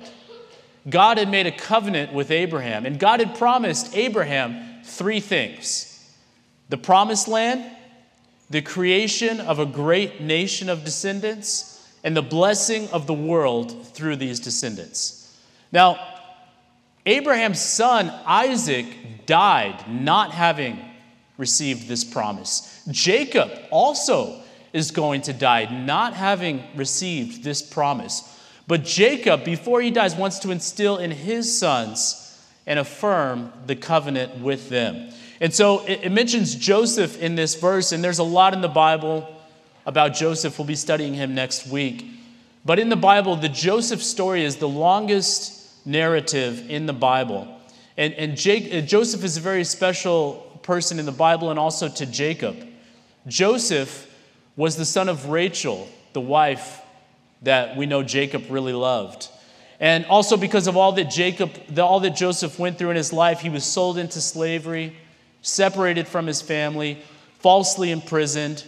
God 0.88 1.18
had 1.18 1.29
made 1.29 1.46
a 1.46 1.53
covenant 1.53 2.12
with 2.12 2.31
Abraham, 2.31 2.87
and 2.87 2.99
God 2.99 3.20
had 3.20 3.37
promised 3.37 3.94
Abraham 3.96 4.83
three 4.85 5.20
things 5.20 5.92
the 6.68 6.77
promised 6.77 7.29
land, 7.29 7.64
the 8.51 8.62
creation 8.62 9.40
of 9.40 9.59
a 9.59 9.66
great 9.66 10.20
nation 10.20 10.68
of 10.68 10.85
descendants, 10.85 11.88
and 12.03 12.16
the 12.16 12.22
blessing 12.22 12.88
of 12.90 13.07
the 13.07 13.14
world 13.14 13.87
through 13.88 14.16
these 14.16 14.40
descendants. 14.40 15.37
Now, 15.72 15.99
Abraham's 17.05 17.61
son 17.61 18.12
Isaac 18.25 18.87
died 19.27 19.85
not 19.88 20.33
having 20.33 20.79
received 21.38 21.88
this 21.88 22.03
promise. 22.03 22.83
Jacob 22.90 23.51
also 23.70 24.42
is 24.72 24.90
going 24.90 25.22
to 25.22 25.33
die 25.33 25.64
not 25.85 26.14
having 26.14 26.62
received 26.75 27.44
this 27.44 27.62
promise. 27.62 28.36
But 28.66 28.85
Jacob, 28.85 29.44
before 29.44 29.81
he 29.81 29.90
dies, 29.90 30.16
wants 30.16 30.40
to 30.40 30.50
instill 30.50 30.98
in 30.98 31.11
his 31.11 31.57
sons 31.57 32.22
and 32.66 32.79
affirm 32.79 33.52
the 33.66 33.76
covenant 33.76 34.40
with 34.40 34.68
them. 34.68 35.11
And 35.40 35.55
so 35.55 35.85
it, 35.87 36.11
mentions 36.11 36.55
Joseph 36.55 37.20
in 37.20 37.37
this 37.37 37.55
verse, 37.55 37.92
and 37.92 38.02
there's 38.02 38.18
a 38.18 38.24
lot 38.24 38.55
in 38.55 38.61
the 38.61 38.68
Bible 38.68 39.29
about 39.85 40.14
Joseph. 40.14 40.59
We'll 40.59 40.66
be 40.66 40.74
studying 40.74 41.14
him 41.14 41.35
next 41.35 41.68
week. 41.68 42.07
But 42.64 42.79
in 42.81 42.88
the 42.88 42.96
Bible, 42.96 43.37
the 43.37 43.48
Joseph 43.48 44.02
story 44.02 44.44
is 44.44 44.57
the 44.57 44.68
longest 44.68 45.87
narrative 45.87 46.68
in 46.68 46.87
the 46.87 46.92
Bible. 46.92 47.46
And, 47.96 48.12
and 48.14 48.37
Jake, 48.37 48.74
uh, 48.74 48.81
Joseph 48.85 49.22
is 49.22 49.37
a 49.37 49.40
very 49.40 49.62
special 49.62 50.59
person 50.62 50.98
in 50.98 51.07
the 51.07 51.12
Bible 51.12 51.50
and 51.50 51.59
also 51.59 51.88
to 51.88 52.07
Jacob. 52.07 52.57
Joseph 53.29 54.12
was 54.57 54.76
the 54.76 54.85
son 54.85 55.09
of 55.09 55.29
Rachel, 55.29 55.88
the 56.12 56.20
wife 56.20 56.81
that 57.42 57.77
we 57.77 57.87
know 57.87 58.03
Jacob 58.03 58.44
really 58.51 58.72
loved. 58.72 59.29
And 59.79 60.07
also 60.07 60.37
because 60.37 60.66
of 60.66 60.77
all 60.77 60.92
that 60.92 61.11
Jacob, 61.11 61.51
all 61.79 62.01
that 62.01 62.16
Joseph 62.16 62.59
went 62.59 62.79
through 62.79 62.90
in 62.90 62.96
his 62.96 63.12
life, 63.12 63.40
he 63.40 63.51
was 63.51 63.64
sold 63.64 63.99
into 63.99 64.20
slavery, 64.20 64.96
separated 65.42 66.09
from 66.09 66.27
his 66.27 66.40
family, 66.40 66.99
falsely 67.40 67.90
imprisoned. 67.90 68.64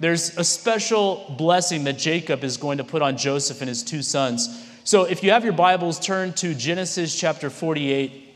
There's 0.00 0.36
a 0.36 0.44
special 0.44 1.34
blessing 1.38 1.84
that 1.84 1.98
Jacob 1.98 2.44
is 2.44 2.56
going 2.56 2.78
to 2.78 2.84
put 2.84 3.02
on 3.02 3.16
Joseph 3.16 3.60
and 3.60 3.68
his 3.68 3.82
two 3.82 4.02
sons. 4.02 4.64
So 4.84 5.04
if 5.04 5.22
you 5.22 5.30
have 5.30 5.44
your 5.44 5.52
Bibles, 5.52 6.00
turn 6.00 6.32
to 6.34 6.54
Genesis 6.54 7.18
chapter 7.18 7.50
48. 7.50 8.34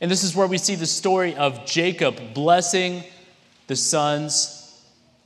And 0.00 0.10
this 0.10 0.24
is 0.24 0.34
where 0.34 0.46
we 0.46 0.58
see 0.58 0.76
the 0.76 0.86
story 0.86 1.34
of 1.34 1.66
Jacob 1.66 2.32
blessing 2.32 3.02
the 3.66 3.76
sons 3.76 4.57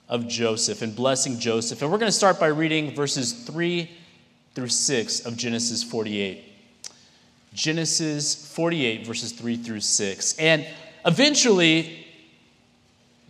of 0.09 0.29
Joseph 0.29 0.83
and 0.83 0.95
blessing 0.95 1.39
Joseph. 1.39 1.83
And 1.83 1.91
we're 1.91 1.99
going 1.99 2.09
to 2.09 2.17
start 2.17 2.39
by 2.39 2.49
reading 2.49 2.95
verses 2.95 3.33
3 3.33 3.91
through 4.55 4.69
6 4.69 5.21
of 5.27 5.37
Genesis 5.37 5.83
48. 5.83 6.45
Genesis 7.55 8.53
48, 8.55 9.07
verses 9.07 9.33
3 9.33 9.57
through 9.57 9.81
6. 9.81 10.39
And 10.39 10.67
eventually, 11.05 12.07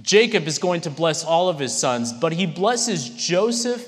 Jacob 0.03 0.47
is 0.47 0.59
going 0.59 0.81
to 0.83 0.91
bless 0.91 1.25
all 1.25 1.49
of 1.49 1.59
his 1.59 1.77
sons, 1.77 2.13
but 2.13 2.33
he 2.33 2.47
blesses 2.47 3.09
Joseph 3.11 3.87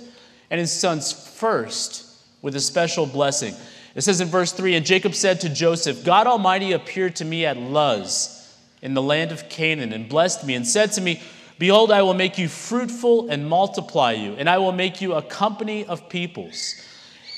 and 0.50 0.60
his 0.60 0.72
sons 0.72 1.12
first 1.12 2.06
with 2.42 2.54
a 2.56 2.60
special 2.60 3.06
blessing. 3.06 3.54
It 3.94 4.02
says 4.02 4.20
in 4.20 4.28
verse 4.28 4.52
3 4.52 4.74
And 4.74 4.86
Jacob 4.86 5.14
said 5.14 5.40
to 5.40 5.48
Joseph, 5.48 6.04
God 6.04 6.26
Almighty 6.26 6.72
appeared 6.72 7.16
to 7.16 7.24
me 7.24 7.46
at 7.46 7.56
Luz 7.56 8.40
in 8.82 8.94
the 8.94 9.02
land 9.02 9.32
of 9.32 9.48
Canaan 9.48 9.92
and 9.92 10.08
blessed 10.08 10.44
me 10.44 10.54
and 10.54 10.66
said 10.66 10.92
to 10.92 11.00
me, 11.00 11.22
Behold, 11.58 11.92
I 11.92 12.02
will 12.02 12.14
make 12.14 12.36
you 12.36 12.48
fruitful 12.48 13.28
and 13.28 13.48
multiply 13.48 14.12
you, 14.12 14.32
and 14.32 14.50
I 14.50 14.58
will 14.58 14.72
make 14.72 15.00
you 15.00 15.14
a 15.14 15.22
company 15.22 15.84
of 15.86 16.08
peoples, 16.08 16.74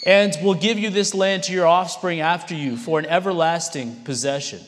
and 0.07 0.35
will 0.42 0.55
give 0.55 0.79
you 0.79 0.88
this 0.88 1.14
land 1.14 1.42
to 1.44 1.52
your 1.52 1.66
offspring 1.66 2.20
after 2.20 2.55
you 2.55 2.76
for 2.76 2.98
an 2.98 3.07
everlasting 3.07 3.96
possession. 4.05 4.61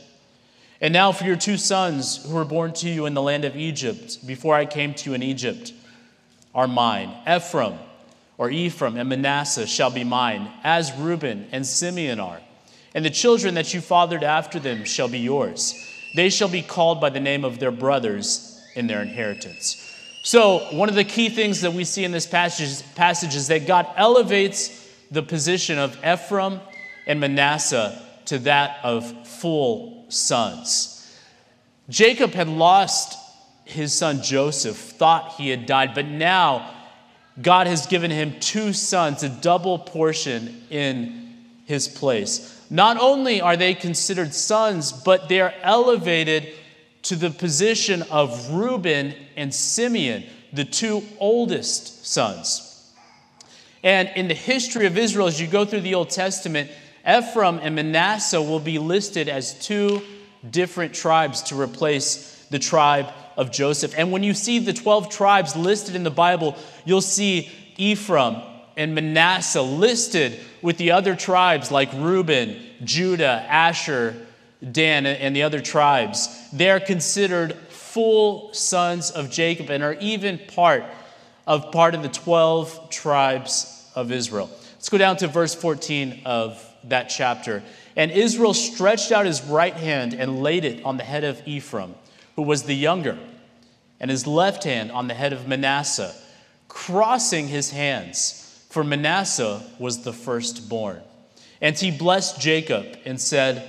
And 0.81 0.93
now 0.93 1.13
for 1.13 1.25
your 1.25 1.37
two 1.37 1.57
sons 1.57 2.25
who 2.25 2.35
were 2.35 2.45
born 2.45 2.73
to 2.75 2.89
you 2.89 3.07
in 3.07 3.15
the 3.15 3.23
land 3.23 3.45
of 3.45 3.57
Egypt, 3.57 4.27
before 4.27 4.55
I 4.55 4.67
came 4.67 4.95
to 4.95 5.11
you 5.11 5.15
in 5.15 5.23
Egypt, 5.23 5.73
are 6.55 6.69
mine. 6.69 7.11
Ephraim, 7.27 7.79
or 8.37 8.51
Ephraim, 8.51 8.97
and 8.97 9.09
Manasseh 9.09 9.67
shall 9.67 9.91
be 9.91 10.05
mine, 10.05 10.51
as 10.63 10.93
Reuben 10.93 11.49
and 11.53 11.67
Simeon 11.67 12.21
are. 12.21 12.41
And 12.95 13.05
the 13.05 13.11
children 13.11 13.55
that 13.55 13.73
you 13.73 13.81
fathered 13.81 14.23
after 14.23 14.59
them 14.59 14.85
shall 14.85 15.09
be 15.09 15.19
yours. 15.19 15.75
They 16.15 16.29
shall 16.29 16.49
be 16.49 16.63
called 16.63 17.01
by 17.01 17.11
the 17.11 17.21
name 17.21 17.45
of 17.45 17.59
their 17.59 17.71
brothers 17.71 18.58
in 18.79 18.87
their 18.87 19.03
inheritance. 19.03 19.85
So, 20.23 20.59
one 20.71 20.89
of 20.89 20.95
the 20.95 21.05
key 21.05 21.29
things 21.29 21.63
that 21.63 21.73
we 21.73 21.85
see 21.85 22.05
in 22.05 22.13
this 22.13 22.27
passage, 22.27 22.83
passage 22.95 23.35
is 23.35 23.49
that 23.49 23.67
God 23.67 23.87
elevates 23.97 24.87
the 25.11 25.23
position 25.23 25.79
of 25.79 25.97
Ephraim 26.05 26.61
and 27.07 27.19
Manasseh 27.19 28.01
to 28.27 28.39
that 28.41 28.79
of 28.85 29.27
full 29.27 30.05
sons. 30.09 30.95
Jacob 31.89 32.33
had 32.33 32.49
lost 32.49 33.19
his 33.65 33.93
son 33.93 34.23
Joseph, 34.23 34.77
thought 34.77 35.33
he 35.33 35.49
had 35.49 35.67
died, 35.67 35.95
but 35.95 36.07
now 36.07 36.75
God 37.41 37.67
has 37.67 37.87
given 37.87 38.11
him 38.11 38.39
two 38.39 38.73
sons, 38.73 39.23
a 39.23 39.29
double 39.29 39.79
portion 39.79 40.63
in 40.71 41.35
his 41.65 41.89
place. 41.89 42.55
Not 42.71 42.99
only 43.01 43.41
are 43.41 43.57
they 43.57 43.75
considered 43.75 44.35
sons, 44.35 44.93
but 44.93 45.29
they 45.29 45.41
are 45.41 45.55
elevated 45.63 46.53
to 47.09 47.17
the 47.17 47.31
position 47.31 48.03
of 48.11 48.51
Reuben 48.51 49.15
and 49.35 49.55
Simeon, 49.55 50.25
the 50.53 50.67
two 50.67 51.03
oldest 51.19 52.05
sons. 52.07 52.93
And 53.83 54.11
in 54.15 54.29
the 54.29 54.35
history 54.35 54.85
of 54.85 54.99
Israel, 54.99 55.27
as 55.27 55.41
you 55.41 55.47
go 55.47 55.65
through 55.65 55.81
the 55.81 55.95
Old 55.95 56.11
Testament, 56.11 56.71
Ephraim 57.09 57.61
and 57.63 57.75
Manasseh 57.75 58.43
will 58.43 58.61
be 58.61 58.79
listed 58.79 59.31
as 59.31 59.59
two 59.59 60.03
different 60.51 60.93
tribes 60.93 61.43
to 61.45 61.59
replace 61.59 62.45
the 62.51 62.59
tribe 62.59 63.07
of 63.39 63.51
Joseph. 63.51 63.95
And 63.97 64.13
when 64.13 64.23
you 64.23 64.35
see 64.35 64.59
the 64.59 64.75
12 64.75 65.09
tribes 65.09 65.57
listed 65.57 65.97
in 65.97 66.03
the 66.03 66.11
Bible, 66.11 66.57
you'll 66.85 67.01
see 67.01 67.51
Ephraim 67.79 68.37
and 68.77 68.95
Manasseh 68.95 69.63
listed 69.63 70.39
with 70.61 70.77
the 70.77 70.91
other 70.91 71.17
tribes 71.17 71.71
like 71.71 71.91
Reuben, 71.95 72.61
Judah, 72.85 73.47
Asher, 73.49 74.28
Dan, 74.73 75.07
and 75.07 75.37
the 75.37 75.43
other 75.43 75.61
tribes. 75.61 76.29
They're 76.53 76.81
considered 76.81 77.55
full 77.69 78.53
sons 78.53 79.11
of 79.11 79.31
Jacob 79.31 79.71
and 79.71 79.83
are 79.83 79.95
even 79.95 80.39
part 80.39 80.85
of 81.47 81.73
part 81.73 81.95
of 81.95 82.03
the 82.03 82.09
12 82.09 82.91
tribes 82.91 83.91
of 83.95 84.13
Israel. 84.13 84.51
Let's 84.75 84.89
go 84.89 84.99
down 84.99 85.17
to 85.19 85.29
verse 85.29 85.55
14 85.55 86.23
of 86.25 86.65
that 86.85 87.05
chapter. 87.05 87.63
And 87.97 88.11
Israel 88.11 88.55
stretched 88.55 89.11
out 89.11 89.27
his 89.27 89.43
right 89.43 89.75
hand 89.75 90.15
and 90.15 90.43
laid 90.43 90.65
it 90.65 90.85
on 90.85 90.97
the 90.97 91.05
head 91.05 91.25
of 91.25 91.41
Ephraim, 91.47 91.95
who 92.37 92.43
was 92.43 92.65
the 92.65 92.75
younger, 92.75 93.19
and 93.99 94.11
his 94.11 94.27
left 94.27 94.65
hand 94.65 94.93
on 94.93 95.09
the 95.09 95.15
head 95.15 95.33
of 95.33 95.49
Manasseh, 95.49 96.15
crossing 96.69 97.49
his 97.49 97.71
hands, 97.71 98.65
for 98.71 98.85
Manasseh 98.85 99.63
was 99.79 100.03
the 100.03 100.13
firstborn. 100.13 101.01
And 101.61 101.77
he 101.77 101.91
blessed 101.91 102.41
Jacob 102.41 102.87
and 103.05 103.21
said, 103.21 103.69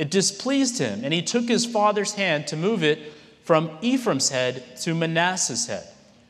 it 0.00 0.10
displeased 0.10 0.78
him, 0.78 1.04
and 1.04 1.12
he 1.12 1.20
took 1.20 1.46
his 1.46 1.66
father's 1.66 2.14
hand 2.14 2.46
to 2.46 2.56
move 2.56 2.82
it 2.82 3.12
from 3.44 3.70
Ephraim's 3.82 4.30
head 4.30 4.78
to 4.78 4.94
Manasseh's 4.94 5.66
head. 5.66 5.86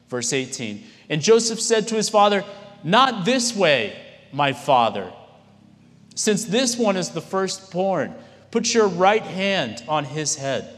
Verse 0.09 0.33
18. 0.33 0.83
And 1.09 1.22
Joseph 1.22 1.61
said 1.61 1.87
to 1.87 1.94
his 1.94 2.09
father, 2.09 2.42
Not 2.83 3.24
this 3.24 3.54
way, 3.54 3.96
my 4.33 4.54
father. 4.54 5.12
Since 6.16 6.46
this 6.46 6.76
one 6.76 6.96
is 6.96 7.11
the 7.11 7.20
firstborn, 7.20 8.12
put 8.50 8.74
your 8.74 8.88
right 8.88 9.22
hand 9.22 9.85
on 9.87 10.04
his 10.04 10.35
head. 10.35 10.76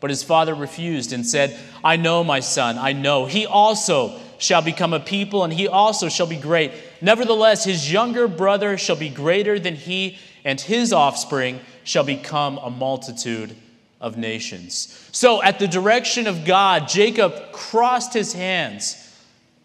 But 0.00 0.10
his 0.10 0.24
father 0.24 0.56
refused 0.56 1.12
and 1.12 1.24
said, 1.24 1.56
I 1.84 1.94
know, 1.94 2.24
my 2.24 2.40
son, 2.40 2.76
I 2.76 2.92
know. 2.92 3.26
He 3.26 3.46
also 3.46 4.18
shall 4.38 4.62
become 4.62 4.92
a 4.92 4.98
people, 4.98 5.44
and 5.44 5.52
he 5.52 5.68
also 5.68 6.08
shall 6.08 6.26
be 6.26 6.38
great. 6.38 6.72
Nevertheless, 7.00 7.64
his 7.64 7.92
younger 7.92 8.26
brother 8.26 8.76
shall 8.76 8.96
be 8.96 9.10
greater 9.10 9.60
than 9.60 9.76
he, 9.76 10.18
and 10.44 10.60
his 10.60 10.92
offspring 10.92 11.60
shall 11.84 12.04
become 12.04 12.58
a 12.58 12.70
multitude 12.70 13.56
of 14.00 14.16
nations. 14.16 15.08
So, 15.12 15.42
at 15.42 15.58
the 15.58 15.68
direction 15.68 16.26
of 16.26 16.44
God, 16.44 16.88
Jacob 16.88 17.52
crossed 17.52 18.14
his 18.14 18.32
hands 18.32 19.04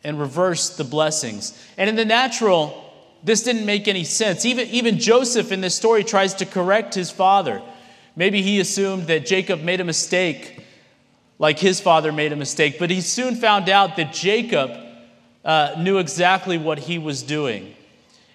and 0.04 0.20
reversed 0.20 0.78
the 0.78 0.84
blessings. 0.84 1.58
And 1.78 1.90
in 1.90 1.96
the 1.96 2.06
natural, 2.06 2.84
this 3.24 3.44
didn't 3.44 3.66
make 3.66 3.88
any 3.88 4.04
sense. 4.04 4.46
Even, 4.46 4.68
even 4.70 5.00
Joseph 5.00 5.52
in 5.52 5.62
this 5.62 5.76
story 5.76 6.04
tries 6.04 6.34
to 6.36 6.46
correct 6.46 6.94
his 6.94 7.12
father. 7.12 7.62
Maybe 8.16 8.42
he 8.42 8.60
assumed 8.60 9.08
that 9.08 9.26
Jacob 9.26 9.62
made 9.62 9.80
a 9.80 9.86
mistake 9.86 10.64
like 11.40 11.60
his 11.60 11.80
father 11.82 12.12
made 12.12 12.32
a 12.32 12.36
mistake. 12.36 12.80
But 12.80 12.90
he 12.90 13.02
soon 13.02 13.36
found 13.36 13.70
out 13.70 13.98
that 13.98 14.14
Jacob 14.14 14.72
uh, 15.44 15.76
knew 15.78 15.98
exactly 15.98 16.58
what 16.58 16.80
he 16.80 16.98
was 16.98 17.22
doing. 17.22 17.76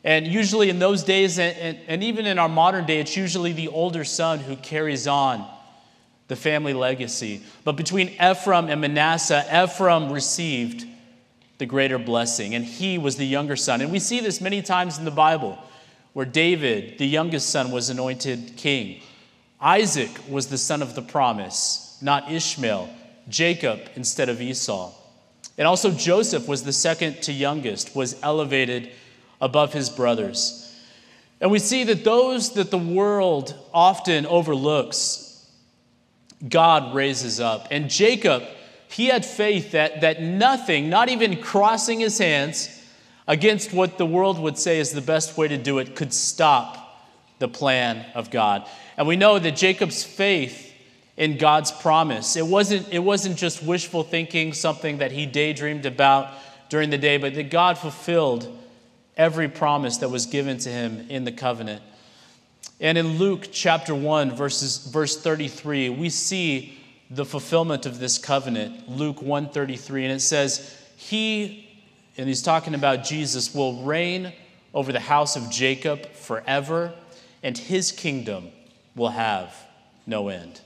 And 0.09 0.27
usually 0.27 0.71
in 0.71 0.79
those 0.79 1.05
days, 1.05 1.39
and, 1.39 1.79
and, 1.87 2.03
even 2.03 2.25
in 2.25 2.39
our 2.39 2.49
modern 2.49 2.87
day, 2.87 2.99
it's 2.99 3.15
usually 3.15 3.53
the 3.53 3.69
older 3.69 4.05
son 4.05 4.39
who 4.39 4.57
carries 4.57 5.07
on 5.07 5.47
the 6.29 6.35
family 6.35 6.73
legacy. 6.73 7.43
But 7.63 7.77
between 7.77 8.17
Ephraim 8.19 8.71
and 8.71 8.81
Manasseh, 8.81 9.45
Ephraim 9.53 10.11
received 10.11 10.87
the 11.59 11.67
greater 11.67 11.99
blessing, 11.99 12.55
and 12.55 12.65
he 12.65 12.97
was 12.97 13.17
the 13.17 13.27
younger 13.27 13.55
son. 13.55 13.83
And 13.83 13.93
we 13.93 13.99
see 13.99 14.21
this 14.21 14.41
many 14.41 14.63
times 14.63 14.97
in 14.97 15.05
the 15.05 15.11
Bible 15.11 15.59
where 16.15 16.25
David, 16.25 16.97
the 16.97 17.07
youngest 17.07 17.51
son, 17.51 17.71
was 17.71 17.91
anointed 17.91 18.55
king. 18.57 19.03
Isaac 19.61 20.09
was 20.27 20.47
the 20.47 20.57
son 20.57 20.81
of 20.81 20.95
the 20.95 21.03
promise 21.03 21.99
not 22.01 22.33
Ishmael, 22.33 22.89
Jacob 23.29 23.81
instead 23.95 24.31
of 24.31 24.41
Esau. 24.41 24.91
And 25.59 25.69
also 25.69 25.91
Joseph 25.91 26.49
was 26.49 26.63
the 26.63 26.73
second 26.73 27.21
to 27.25 27.33
youngest, 27.35 27.95
was 27.95 28.19
elevated 28.23 28.91
above 29.41 29.73
his 29.73 29.91
brothers. 29.91 30.65
And 31.41 31.51
we 31.51 31.59
see 31.59 31.85
that 31.85 32.05
those 32.05 32.55
that 32.55 32.71
the 32.71 32.79
world 32.79 33.55
often 33.73 34.27
overlooks, 34.27 35.49
God 36.47 36.95
raises 36.95 37.41
up. 37.41 37.69
And 37.71 37.89
Jacob, 37.89 38.43
he 38.89 39.07
had 39.07 39.25
faith 39.25 39.73
that, 39.73 40.01
that 40.01 40.21
nothing, 40.21 40.89
not 40.89 41.09
even 41.09 41.41
crossing 41.41 42.01
his 42.01 42.19
hands 42.19 42.75
against 43.27 43.73
what 43.73 43.99
the 43.99 44.07
world 44.07 44.39
would 44.39 44.59
say 44.59 44.81
is 44.81 44.91
the 44.91 45.01
best 45.01 45.37
way 45.37 45.47
to 45.49 45.59
do 45.59 45.79
it, 45.79 45.95
could 45.95 46.13
stop 46.13 47.07
the 47.39 47.49
plan 47.49 48.05
of 48.15 48.31
God. 48.31 48.67
And 48.97 49.07
we 49.07 49.17
know 49.17 49.39
that 49.39 49.55
Jacob's 49.55 50.03
faith 50.03 50.73
in 51.17 51.37
God's 51.37 51.71
promise. 51.71 52.37
It 52.37 52.47
wasn't, 52.47 52.89
it 52.93 53.01
wasn't 53.01 53.37
just 53.37 53.63
wishful 53.63 54.03
thinking, 54.03 54.53
something 54.53 54.99
that 54.99 55.13
he 55.13 55.27
daydreamed 55.27 55.87
about 55.87 56.31
during 56.69 56.91
the 56.91 56.99
day, 56.99 57.17
but 57.17 57.35
that 57.35 57.51
God 57.51 57.79
fulfilled 57.79 58.58
every 59.19 59.49
promise 59.49 59.99
that 59.99 60.09
was 60.09 60.27
given 60.27 60.57
to 60.59 60.71
him 60.71 61.05
in 61.11 61.25
the 61.25 61.33
covenant. 61.33 61.83
And 62.81 62.97
in 62.97 63.19
Luke 63.19 63.49
chapter 63.51 63.95
1, 63.95 64.37
verses, 64.37 64.79
verse 64.87 65.21
33, 65.21 65.91
we 65.91 66.09
see 66.09 66.79
the 67.11 67.25
fulfillment 67.25 67.87
of 67.87 67.99
this 67.99 68.19
covenant, 68.19 68.89
Luke 68.89 69.21
1:33, 69.21 70.05
and 70.05 70.13
it 70.13 70.21
says, 70.21 70.79
He, 70.97 71.69
and 72.17 72.29
he's 72.29 72.43
talking 72.43 72.75
about 72.75 73.03
Jesus, 73.03 73.55
will 73.55 73.83
reign 73.83 74.33
over 74.75 74.93
the 74.93 75.01
house 75.01 75.35
of 75.35 75.51
Jacob 75.51 76.07
forever, 76.13 76.93
and 77.43 77.57
his 77.57 77.91
kingdom 77.91 78.51
will 78.95 79.09
have 79.09 79.55
no 80.07 80.29
end. 80.29 80.61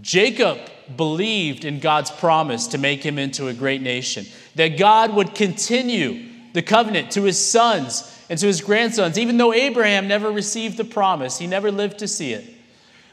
Jacob 0.00 0.58
believed 0.96 1.64
in 1.64 1.78
God's 1.78 2.10
promise 2.10 2.66
to 2.68 2.78
make 2.78 3.02
him 3.02 3.18
into 3.18 3.46
a 3.46 3.54
great 3.54 3.80
nation, 3.80 4.26
that 4.56 4.76
God 4.76 5.14
would 5.14 5.34
continue 5.34 6.33
the 6.54 6.62
covenant 6.62 7.10
to 7.10 7.24
his 7.24 7.38
sons 7.38 8.10
and 8.30 8.38
to 8.38 8.46
his 8.46 8.62
grandsons, 8.62 9.18
even 9.18 9.36
though 9.36 9.52
Abraham 9.52 10.08
never 10.08 10.30
received 10.30 10.78
the 10.78 10.84
promise, 10.84 11.36
he 11.36 11.46
never 11.46 11.70
lived 11.70 11.98
to 11.98 12.08
see 12.08 12.32
it. 12.32 12.44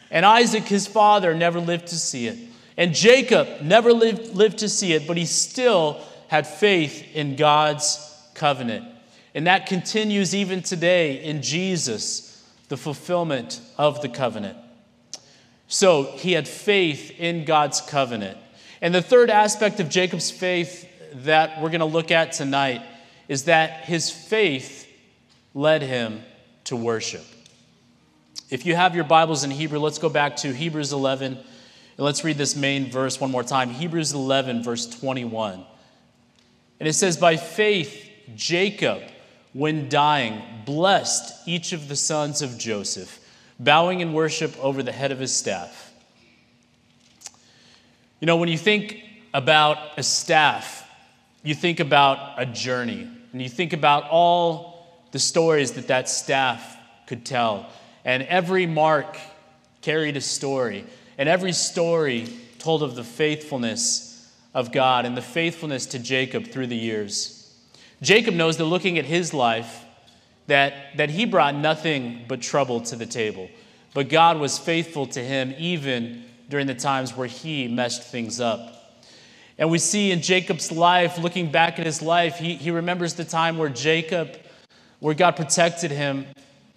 And 0.09 0.25
Isaac, 0.25 0.63
his 0.63 0.87
father, 0.87 1.33
never 1.33 1.59
lived 1.59 1.87
to 1.87 1.95
see 1.95 2.27
it. 2.27 2.37
And 2.77 2.93
Jacob 2.93 3.61
never 3.61 3.91
lived, 3.91 4.35
lived 4.35 4.59
to 4.59 4.69
see 4.69 4.93
it, 4.93 5.07
but 5.07 5.17
he 5.17 5.25
still 5.25 5.99
had 6.27 6.47
faith 6.47 7.03
in 7.13 7.35
God's 7.35 8.15
covenant. 8.35 8.85
And 9.33 9.47
that 9.47 9.65
continues 9.65 10.35
even 10.35 10.61
today 10.61 11.23
in 11.23 11.41
Jesus, 11.41 12.47
the 12.69 12.77
fulfillment 12.77 13.59
of 13.77 14.01
the 14.01 14.09
covenant. 14.09 14.57
So 15.67 16.03
he 16.03 16.33
had 16.33 16.47
faith 16.47 17.19
in 17.19 17.45
God's 17.45 17.81
covenant. 17.81 18.37
And 18.81 18.93
the 18.93 19.01
third 19.01 19.29
aspect 19.29 19.79
of 19.79 19.89
Jacob's 19.89 20.29
faith 20.29 20.87
that 21.23 21.61
we're 21.61 21.69
going 21.69 21.79
to 21.79 21.85
look 21.85 22.11
at 22.11 22.33
tonight 22.33 22.81
is 23.27 23.45
that 23.45 23.85
his 23.85 24.09
faith 24.09 24.87
led 25.53 25.81
him 25.81 26.21
to 26.65 26.75
worship. 26.75 27.23
If 28.49 28.65
you 28.65 28.75
have 28.75 28.95
your 28.95 29.03
Bibles 29.03 29.43
in 29.43 29.51
Hebrew, 29.51 29.79
let's 29.79 29.97
go 29.97 30.09
back 30.09 30.35
to 30.37 30.53
Hebrews 30.53 30.91
11 30.93 31.33
and 32.01 32.05
let's 32.05 32.23
read 32.23 32.37
this 32.37 32.55
main 32.55 32.89
verse 32.89 33.19
one 33.19 33.31
more 33.31 33.43
time. 33.43 33.69
Hebrews 33.69 34.13
11, 34.13 34.63
verse 34.63 34.87
21. 34.87 35.65
And 36.79 36.89
it 36.89 36.93
says, 36.93 37.15
By 37.15 37.37
faith, 37.37 38.09
Jacob, 38.35 39.03
when 39.53 39.89
dying, 39.89 40.41
blessed 40.65 41.47
each 41.47 41.73
of 41.73 41.87
the 41.87 41.95
sons 41.95 42.41
of 42.41 42.57
Joseph, 42.57 43.19
bowing 43.59 43.99
in 43.99 44.13
worship 44.13 44.57
over 44.63 44.81
the 44.81 44.91
head 44.91 45.11
of 45.11 45.19
his 45.19 45.33
staff. 45.33 45.93
You 48.19 48.25
know, 48.25 48.37
when 48.37 48.49
you 48.49 48.57
think 48.57 49.03
about 49.33 49.77
a 49.97 50.03
staff, 50.03 50.80
you 51.43 51.55
think 51.55 51.79
about 51.79 52.39
a 52.41 52.45
journey, 52.45 53.07
and 53.31 53.41
you 53.41 53.49
think 53.49 53.73
about 53.73 54.09
all 54.09 55.05
the 55.11 55.19
stories 55.19 55.73
that 55.73 55.87
that 55.87 56.07
staff 56.07 56.77
could 57.07 57.25
tell. 57.25 57.67
And 58.05 58.23
every 58.23 58.65
mark 58.65 59.17
carried 59.81 60.17
a 60.17 60.21
story, 60.21 60.85
and 61.17 61.27
every 61.27 61.53
story 61.53 62.27
told 62.59 62.83
of 62.83 62.95
the 62.95 63.03
faithfulness 63.03 64.31
of 64.53 64.71
God 64.71 65.05
and 65.05 65.17
the 65.17 65.21
faithfulness 65.21 65.87
to 65.87 65.99
Jacob 65.99 66.47
through 66.47 66.67
the 66.67 66.77
years. 66.77 67.37
Jacob 68.01 68.33
knows 68.33 68.57
that 68.57 68.65
looking 68.65 68.97
at 68.97 69.05
his 69.05 69.33
life, 69.33 69.83
that, 70.47 70.97
that 70.97 71.09
he 71.09 71.25
brought 71.25 71.55
nothing 71.55 72.25
but 72.27 72.41
trouble 72.41 72.81
to 72.81 72.95
the 72.95 73.05
table. 73.05 73.49
But 73.93 74.09
God 74.09 74.39
was 74.39 74.57
faithful 74.57 75.07
to 75.07 75.23
him 75.23 75.53
even 75.57 76.23
during 76.49 76.67
the 76.67 76.75
times 76.75 77.15
where 77.15 77.27
he 77.27 77.67
messed 77.67 78.03
things 78.03 78.39
up. 78.41 78.80
And 79.61 79.69
we 79.69 79.77
see 79.77 80.11
in 80.11 80.23
Jacob's 80.23 80.71
life, 80.71 81.19
looking 81.19 81.51
back 81.51 81.77
at 81.77 81.85
his 81.85 82.01
life, 82.01 82.37
he, 82.37 82.55
he 82.55 82.71
remembers 82.71 83.13
the 83.13 83.23
time 83.23 83.59
where 83.59 83.69
Jacob, 83.69 84.35
where 84.99 85.13
God 85.13 85.35
protected 85.35 85.91
him 85.91 86.25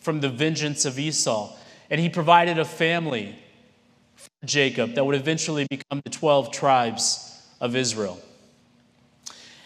from 0.00 0.20
the 0.20 0.28
vengeance 0.28 0.84
of 0.84 0.98
Esau. 0.98 1.56
And 1.88 1.98
he 1.98 2.10
provided 2.10 2.58
a 2.58 2.64
family 2.66 3.38
for 4.16 4.28
Jacob 4.44 4.96
that 4.96 5.06
would 5.06 5.14
eventually 5.14 5.66
become 5.70 6.02
the 6.04 6.10
12 6.10 6.52
tribes 6.52 7.42
of 7.58 7.74
Israel. 7.74 8.20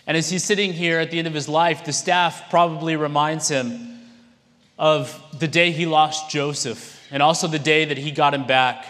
And 0.06 0.16
as 0.16 0.30
he's 0.30 0.44
sitting 0.44 0.72
here 0.72 1.00
at 1.00 1.10
the 1.10 1.18
end 1.18 1.26
of 1.26 1.34
his 1.34 1.48
life, 1.48 1.84
the 1.84 1.92
staff 1.92 2.48
probably 2.50 2.94
reminds 2.94 3.48
him 3.48 3.98
of 4.78 5.20
the 5.36 5.48
day 5.48 5.72
he 5.72 5.86
lost 5.86 6.30
Joseph 6.30 7.04
and 7.10 7.20
also 7.20 7.48
the 7.48 7.58
day 7.58 7.84
that 7.84 7.98
he 7.98 8.12
got 8.12 8.32
him 8.32 8.46
back. 8.46 8.86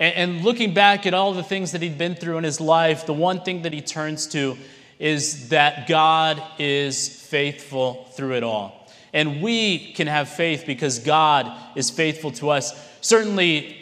And, 0.00 0.42
looking 0.42 0.72
back 0.72 1.04
at 1.04 1.12
all 1.12 1.34
the 1.34 1.42
things 1.42 1.72
that 1.72 1.82
he'd 1.82 1.98
been 1.98 2.14
through 2.14 2.38
in 2.38 2.44
his 2.44 2.58
life, 2.58 3.04
the 3.04 3.12
one 3.12 3.42
thing 3.42 3.62
that 3.62 3.74
he 3.74 3.82
turns 3.82 4.26
to 4.28 4.56
is 4.98 5.50
that 5.50 5.86
God 5.86 6.42
is 6.58 7.06
faithful 7.06 8.06
through 8.12 8.32
it 8.36 8.42
all. 8.42 8.88
And 9.12 9.42
we 9.42 9.92
can 9.92 10.06
have 10.06 10.30
faith 10.30 10.64
because 10.66 11.00
God 11.00 11.52
is 11.76 11.90
faithful 11.90 12.30
to 12.32 12.48
us. 12.48 12.88
Certainly, 13.02 13.76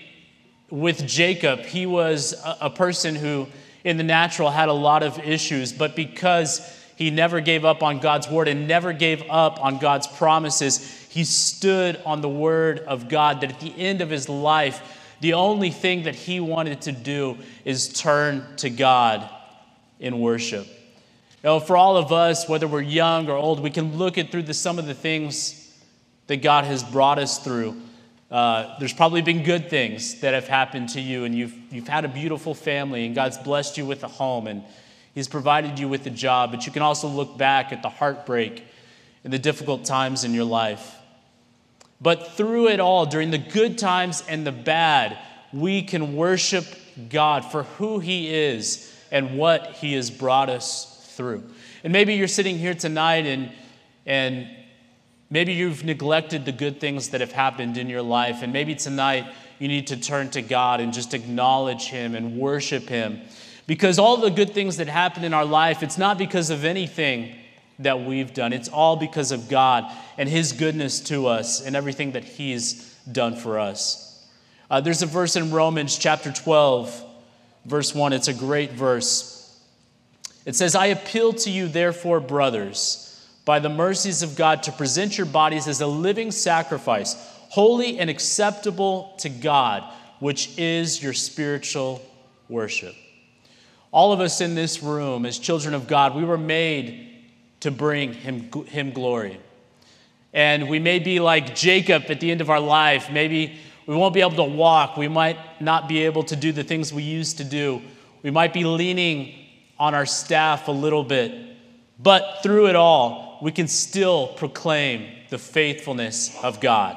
with 0.71 1.07
Jacob, 1.07 1.61
he 1.61 1.87
was 1.87 2.35
a 2.61 2.69
person 2.69 3.15
who 3.15 3.47
in 3.85 3.97
the 3.97 4.03
natural 4.03 4.51
had 4.51 4.69
a 4.69 4.73
lot 4.73 5.05
of 5.05 5.21
issues, 5.21 5.73
but 5.73 5.95
because 5.95 6.61
he 6.97 7.11
never 7.11 7.41
gave 7.41 7.65
up 7.65 7.83
on 7.85 8.01
God's 8.01 8.29
word 8.29 8.49
and 8.49 8.67
never 8.67 8.93
gave 8.93 9.23
up 9.31 9.65
on 9.65 9.79
God's 9.79 10.09
promises, 10.09 10.79
he 11.11 11.23
stood 11.23 12.01
on 12.05 12.23
the 12.23 12.29
word 12.29 12.81
of 12.81 13.09
God 13.09 13.41
that 13.41 13.51
at 13.51 13.61
the 13.61 13.73
end 13.79 14.01
of 14.01 14.11
his 14.11 14.29
life, 14.29 14.98
the 15.21 15.35
only 15.35 15.71
thing 15.71 16.05
that 16.05 16.15
he 16.15 16.41
wanted 16.41 16.83
to 16.83 16.93
do 16.93 17.39
is 17.65 17.89
turn 17.89 18.45
to 18.59 18.71
God 18.71 19.29
in 19.99 20.21
worship. 20.21 20.67
You 20.67 21.51
know, 21.51 21.61
for 21.61 21.77
all 21.77 21.97
of 21.97 22.13
us, 22.13 22.49
whether 22.49 22.67
we're 22.67 22.81
young 22.81 23.29
or 23.29 23.37
old, 23.37 23.61
we 23.61 23.71
can 23.71 23.97
look 23.97 24.19
at 24.19 24.31
through 24.31 24.43
the, 24.43 24.55
some 24.55 24.79
of 24.79 24.87
the 24.87 24.95
things 24.95 25.73
that 26.27 26.43
God 26.43 26.65
has 26.65 26.83
brought 26.83 27.19
us 27.19 27.39
through. 27.39 27.81
Uh, 28.31 28.79
there's 28.79 28.93
probably 28.93 29.23
been 29.23 29.43
good 29.43 29.71
things 29.71 30.21
that 30.21 30.35
have 30.35 30.47
happened 30.47 30.91
to 30.91 31.01
you, 31.01 31.25
and 31.25 31.35
you've, 31.35 31.55
you've 31.71 31.89
had 31.89 32.05
a 32.05 32.09
beautiful 32.09 32.55
family, 32.55 33.07
and 33.07 33.15
God's 33.15 33.39
blessed 33.39 33.79
you 33.79 33.87
with 33.87 34.05
a 34.05 34.09
home, 34.09 34.47
and 34.47 34.63
He's 35.15 35.27
provided 35.27 35.79
you 35.79 35.89
with 35.89 36.07
a 36.07 36.11
job. 36.11 36.53
But 36.53 36.67
you 36.67 36.71
can 36.71 36.83
also 36.83 37.09
look 37.09 37.39
back 37.39 37.73
at 37.73 37.83
the 37.83 37.89
heartbreak 37.89 38.63
and 39.25 39.33
the 39.33 39.39
difficult 39.39 39.85
times 39.85 40.23
in 40.23 40.35
your 40.35 40.45
life. 40.45 40.98
But 42.01 42.33
through 42.33 42.69
it 42.69 42.81
all, 42.81 43.07
during 43.07 43.31
the 43.31 43.39
good 43.39 43.79
times 43.79 44.23
and 44.29 44.47
the 44.47 44.53
bad, 44.53 45.19
we 45.53 45.83
can 45.83 46.15
worship 46.15 46.65
God 47.09 47.45
for 47.45 47.65
who 47.65 47.99
He 47.99 48.35
is 48.35 48.95
and 49.11 49.39
what 49.39 49.73
He 49.73 49.95
has 49.95 50.11
brought 50.11 50.49
us 50.49 51.13
through. 51.17 51.43
And 51.83 51.93
maybe 51.93 52.15
you're 52.15 52.29
sitting 52.29 52.59
here 52.59 52.75
tonight 52.75 53.27
and, 53.27 53.51
and 54.07 54.49
Maybe 55.31 55.53
you've 55.53 55.85
neglected 55.85 56.47
the 56.47 56.53
good 56.53 56.81
things 56.81 57.11
that 57.11 57.21
have 57.21 57.33
happened 57.33 57.77
in 57.77 57.91
your 57.91 58.01
life, 58.01 58.43
and 58.43 58.53
maybe 58.53 58.75
tonight 58.75 59.27
you 59.59 59.69
need 59.69 59.89
to 59.89 59.97
turn 59.97 60.31
to 60.31 60.41
God 60.41 60.81
and 60.81 60.93
just 60.93 61.13
acknowledge 61.13 61.89
Him 61.89 62.15
and 62.15 62.39
worship 62.39 62.89
Him. 62.89 63.21
Because 63.67 63.99
all 63.99 64.17
the 64.17 64.31
good 64.31 64.55
things 64.55 64.79
that 64.79 64.89
happen 64.89 65.25
in 65.25 65.35
our 65.35 65.45
life, 65.45 65.83
it's 65.83 65.99
not 65.99 66.17
because 66.17 66.49
of 66.49 66.65
anything 66.65 67.35
that 67.81 68.01
we've 68.01 68.35
done, 68.35 68.53
it's 68.53 68.69
all 68.69 68.97
because 68.97 69.33
of 69.33 69.49
God 69.49 69.85
and 70.17 70.29
His 70.29 70.53
goodness 70.53 71.01
to 71.01 71.27
us 71.27 71.61
and 71.65 71.77
everything 71.77 72.13
that 72.13 72.25
He's 72.25 72.95
done 73.11 73.37
for 73.37 73.59
us. 73.59 74.27
Uh, 74.71 74.81
there's 74.81 75.03
a 75.03 75.07
verse 75.07 75.37
in 75.37 75.51
Romans 75.51 75.97
chapter 75.97 76.33
12, 76.33 77.05
verse 77.65 77.95
1. 77.95 78.13
It's 78.13 78.29
a 78.29 78.35
great 78.35 78.73
verse. 78.73 79.35
It 80.45 80.57
says, 80.57 80.75
I 80.75 80.87
appeal 80.87 81.33
to 81.35 81.51
you, 81.51 81.69
therefore, 81.69 82.21
brothers 82.21 83.05
by 83.49 83.59
the 83.59 83.69
mercies 83.71 84.23
of 84.23 84.37
God 84.37 84.65
to 84.65 84.73
present 84.73 85.17
your 85.17 85.27
bodies 85.27 85.69
as 85.69 85.81
a 85.81 85.87
living 85.87 86.31
sacrifice, 86.31 87.15
holy 87.49 87.99
and 87.99 88.11
acceptable 88.11 89.15
to 89.21 89.31
God, 89.31 89.91
which 90.21 90.51
is 90.59 91.03
your 91.03 91.15
spiritual 91.15 92.03
worship. 92.51 92.95
All 93.91 94.13
of 94.13 94.21
us 94.21 94.43
in 94.43 94.55
this 94.55 94.83
room, 94.83 95.25
as 95.25 95.39
children 95.39 95.73
of 95.73 95.89
God, 95.89 96.15
we 96.15 96.25
were 96.25 96.37
made 96.37 97.08
to 97.61 97.71
bring 97.71 98.13
him, 98.13 98.51
him 98.67 98.93
glory. 98.93 99.41
And 100.33 100.69
we 100.69 100.79
may 100.79 100.99
be 100.99 101.21
like 101.21 101.55
Jacob 101.55 102.05
at 102.09 102.21
the 102.21 102.31
end 102.31 102.41
of 102.41 102.51
our 102.51 102.61
life. 102.61 103.11
Maybe 103.11 103.59
we 103.87 103.97
won't 103.97 104.15
be 104.15 104.21
able 104.21 104.37
to 104.37 104.45
walk. 104.45 104.97
We 104.97 105.09
might 105.09 105.39
not 105.61 105.89
be 105.89 106.05
able 106.05 106.23
to 106.25 106.37
do 106.37 106.53
the 106.53 106.63
things 106.63 106.93
we 106.93 107.03
used 107.03 107.39
to 107.39 107.45
do. 107.45 107.81
We 108.23 108.31
might 108.31 108.53
be 108.53 108.65
leaning 108.65 109.35
on 109.79 109.95
our 109.95 110.07
staff 110.07 110.69
a 110.69 110.73
little 110.73 111.05
bit. 111.05 111.33
But 111.99 112.41
through 112.43 112.69
it 112.69 112.77
all, 112.77 113.39
we 113.43 113.53
can 113.53 113.69
still 113.69 114.29
proclaim 114.29 115.09
the 115.31 115.39
faithfulness 115.39 116.37
of 116.43 116.61
God. 116.61 116.97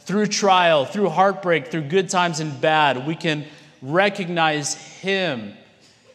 Through 0.00 0.28
trial, 0.28 0.84
through 0.84 1.08
heartbreak, 1.10 1.68
through 1.68 1.82
good 1.82 2.08
times 2.08 2.40
and 2.40 2.60
bad, 2.60 3.06
we 3.06 3.16
can 3.16 3.44
recognize 3.82 4.74
Him 4.74 5.54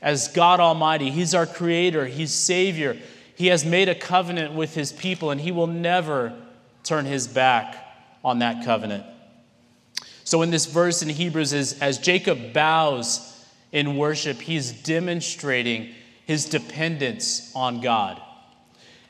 as 0.02 0.30
God 0.30 0.60
Almighty. 0.60 1.12
He's 1.12 1.36
our 1.36 1.46
Creator, 1.46 2.06
He's 2.06 2.34
Savior. 2.34 2.98
He 3.36 3.48
has 3.48 3.66
made 3.66 3.90
a 3.90 3.96
covenant 3.96 4.54
with 4.54 4.76
His 4.76 4.92
people, 4.92 5.32
and 5.32 5.40
He 5.42 5.52
will 5.52 5.68
never 5.68 6.34
turn 6.84 7.06
His 7.06 7.28
back 7.28 7.76
on 8.24 8.40
that 8.40 8.66
covenant. 8.66 9.06
So, 10.24 10.42
in 10.42 10.52
this 10.52 10.66
verse 10.66 11.02
in 11.02 11.10
Hebrews, 11.10 11.54
as, 11.54 11.80
as 11.80 11.98
Jacob 11.98 12.54
bows 12.54 13.32
in 13.72 13.98
worship, 13.98 14.40
he's 14.40 14.72
demonstrating 14.72 15.94
his 16.26 16.46
dependence 16.46 17.52
on 17.56 17.82
God. 17.82 18.22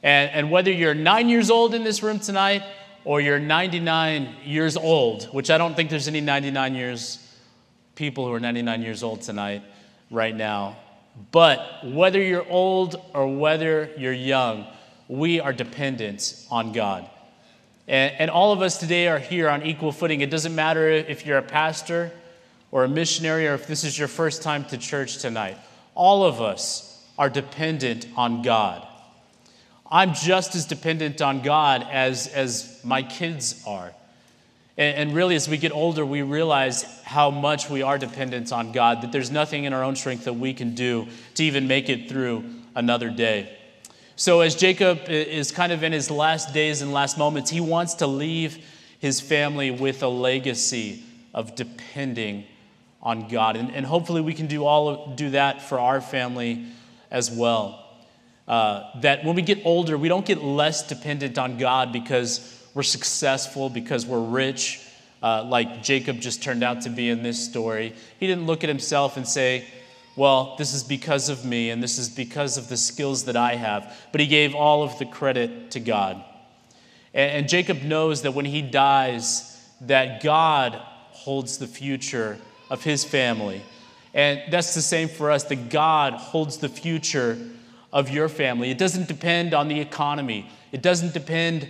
And, 0.04 0.32
and 0.32 0.52
whether 0.52 0.72
you're 0.72 0.96
nine 0.96 1.30
years 1.30 1.50
old 1.50 1.74
in 1.74 1.84
this 1.84 2.02
room 2.02 2.20
tonight 2.20 2.64
or 3.04 3.22
you're 3.22 3.40
99 3.40 4.36
years 4.44 4.78
old, 4.78 5.26
which 5.26 5.50
I 5.50 5.58
don't 5.58 5.76
think 5.76 5.90
there's 5.90 6.08
any 6.08 6.22
99 6.22 6.76
years 6.76 7.28
people 7.96 8.26
who 8.26 8.34
are 8.34 8.40
99 8.40 8.82
years 8.82 9.04
old 9.04 9.22
tonight, 9.22 9.62
right 10.10 10.36
now. 10.36 10.78
But 11.32 11.80
whether 11.84 12.22
you're 12.22 12.48
old 12.50 13.02
or 13.14 13.28
whether 13.38 13.90
you're 13.98 14.14
young, 14.14 14.68
we 15.08 15.40
are 15.40 15.54
dependent 15.54 16.46
on 16.50 16.72
God. 16.72 17.10
And, 17.88 18.14
and 18.18 18.32
all 18.32 18.54
of 18.54 18.62
us 18.62 18.78
today 18.78 19.08
are 19.08 19.20
here 19.20 19.50
on 19.50 19.64
equal 19.64 19.92
footing. 19.92 20.22
It 20.22 20.30
doesn't 20.30 20.56
matter 20.56 20.90
if 20.90 21.26
you're 21.26 21.38
a 21.38 21.44
pastor 21.44 22.12
or 22.72 22.86
a 22.86 22.88
missionary 22.88 23.48
or 23.48 23.54
if 23.54 23.68
this 23.68 23.84
is 23.84 23.98
your 24.00 24.08
first 24.08 24.42
time 24.42 24.64
to 24.66 24.78
church 24.78 25.18
tonight. 25.18 25.58
All 25.96 26.24
of 26.24 26.42
us 26.42 27.06
are 27.18 27.30
dependent 27.30 28.08
on 28.16 28.42
God. 28.42 28.88
I'm 29.92 30.14
just 30.14 30.56
as 30.56 30.66
dependent 30.66 31.22
on 31.22 31.42
God 31.42 31.86
as, 31.92 32.28
as 32.28 32.80
my 32.84 33.04
kids 33.04 33.62
are. 33.68 33.94
And, 34.78 35.14
really, 35.14 35.36
as 35.36 35.50
we 35.50 35.58
get 35.58 35.74
older, 35.74 36.06
we 36.06 36.22
realize 36.22 36.84
how 37.04 37.30
much 37.30 37.70
we 37.70 37.82
are 37.82 37.98
dependent 37.98 38.54
on 38.54 38.72
God, 38.72 39.02
that 39.02 39.12
there's 39.12 39.30
nothing 39.30 39.66
in 39.66 39.74
our 39.74 39.84
own 39.84 39.96
strength 39.96 40.24
that 40.24 40.34
we 40.34 40.54
can 40.54 40.76
do 40.76 41.08
to 41.36 41.44
even 41.44 41.68
make 41.68 41.90
it 41.90 42.10
through 42.10 42.46
another 42.74 43.10
day. 43.10 43.58
So, 44.16 44.40
as 44.40 44.56
Jacob 44.56 45.10
is 45.10 45.52
kind 45.52 45.72
of 45.72 45.84
in 45.84 45.92
his 45.92 46.10
last 46.10 46.54
days 46.54 46.82
and 46.82 46.94
last 46.94 47.18
moments, 47.18 47.50
he 47.50 47.60
wants 47.60 47.96
to 47.96 48.08
leave 48.08 48.64
his 49.00 49.20
family 49.20 49.72
with 49.72 50.04
a 50.04 50.08
legacy 50.08 51.04
of 51.34 51.56
depending 51.56 52.46
on 53.02 53.28
God. 53.28 53.58
And, 53.58 53.72
and 53.72 53.86
hopefully, 53.86 54.22
we 54.22 54.34
can 54.34 54.48
do, 54.48 54.66
all, 54.66 55.14
do 55.16 55.32
that 55.32 55.62
for 55.62 55.80
our 55.80 56.00
family 56.00 56.66
as 57.10 57.30
well. 57.30 57.78
Uh, 58.48 59.00
that 59.02 59.24
when 59.26 59.36
we 59.36 59.42
get 59.42 59.60
older, 59.66 59.98
we 59.98 60.08
don't 60.08 60.26
get 60.26 60.42
less 60.42 60.88
dependent 60.88 61.38
on 61.38 61.58
God 61.58 61.92
because 61.92 62.61
we're 62.74 62.84
successful, 62.84 63.70
because 63.70 64.06
we're 64.06 64.20
rich, 64.20 64.82
uh, 65.22 65.44
like 65.44 65.84
Jacob 65.84 66.20
just 66.20 66.42
turned 66.42 66.64
out 66.64 66.82
to 66.82 66.90
be 66.90 67.10
in 67.10 67.24
this 67.24 67.44
story. 67.44 67.94
He 68.20 68.28
didn't 68.28 68.46
look 68.46 68.64
at 68.64 68.70
himself 68.70 69.18
and 69.18 69.28
say, 69.28 69.66
Well, 70.16 70.56
this 70.58 70.74
is 70.74 70.84
because 70.84 71.30
of 71.30 71.46
me, 71.46 71.70
and 71.70 71.82
this 71.82 71.98
is 71.98 72.10
because 72.10 72.58
of 72.58 72.70
the 72.70 72.78
skills 72.78 73.26
that 73.26 73.36
I 73.36 73.56
have. 73.56 73.96
But 74.12 74.22
he 74.22 74.28
gave 74.28 74.56
all 74.56 74.84
of 74.84 74.98
the 75.00 75.06
credit 75.06 75.72
to 75.72 75.80
God. 75.80 76.24
And, 77.14 77.32
and 77.32 77.50
Jacob 77.50 77.84
knows 77.84 78.24
that 78.24 78.34
when 78.34 78.46
he 78.46 78.62
dies, 78.62 79.48
that 79.82 80.24
God 80.24 80.74
holds 81.12 81.58
the 81.58 81.68
future 81.68 82.38
of 82.70 82.84
his 82.84 83.04
family. 83.04 83.62
And 84.14 84.42
that's 84.52 84.76
the 84.76 84.82
same 84.82 85.08
for 85.08 85.32
us, 85.32 85.44
that 85.46 85.70
God 85.70 86.14
holds 86.14 86.58
the 86.58 86.70
future 86.70 87.38
of 87.94 88.10
your 88.10 88.30
family. 88.30 88.72
It 88.72 88.78
doesn't 88.78 89.08
depend 89.08 89.54
on 89.54 89.68
the 89.68 89.80
economy, 89.80 90.50
it 90.72 90.82
doesn't 90.82 91.14
depend 91.14 91.68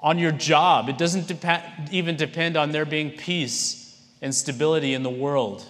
on 0.00 0.18
your 0.18 0.32
job, 0.32 0.88
it 0.88 0.98
doesn't 0.98 1.26
dep- 1.26 1.88
even 1.90 2.16
depend 2.16 2.56
on 2.56 2.72
there 2.72 2.84
being 2.84 3.10
peace 3.10 4.00
and 4.22 4.34
stability 4.34 4.94
in 4.94 5.02
the 5.02 5.10
world. 5.10 5.68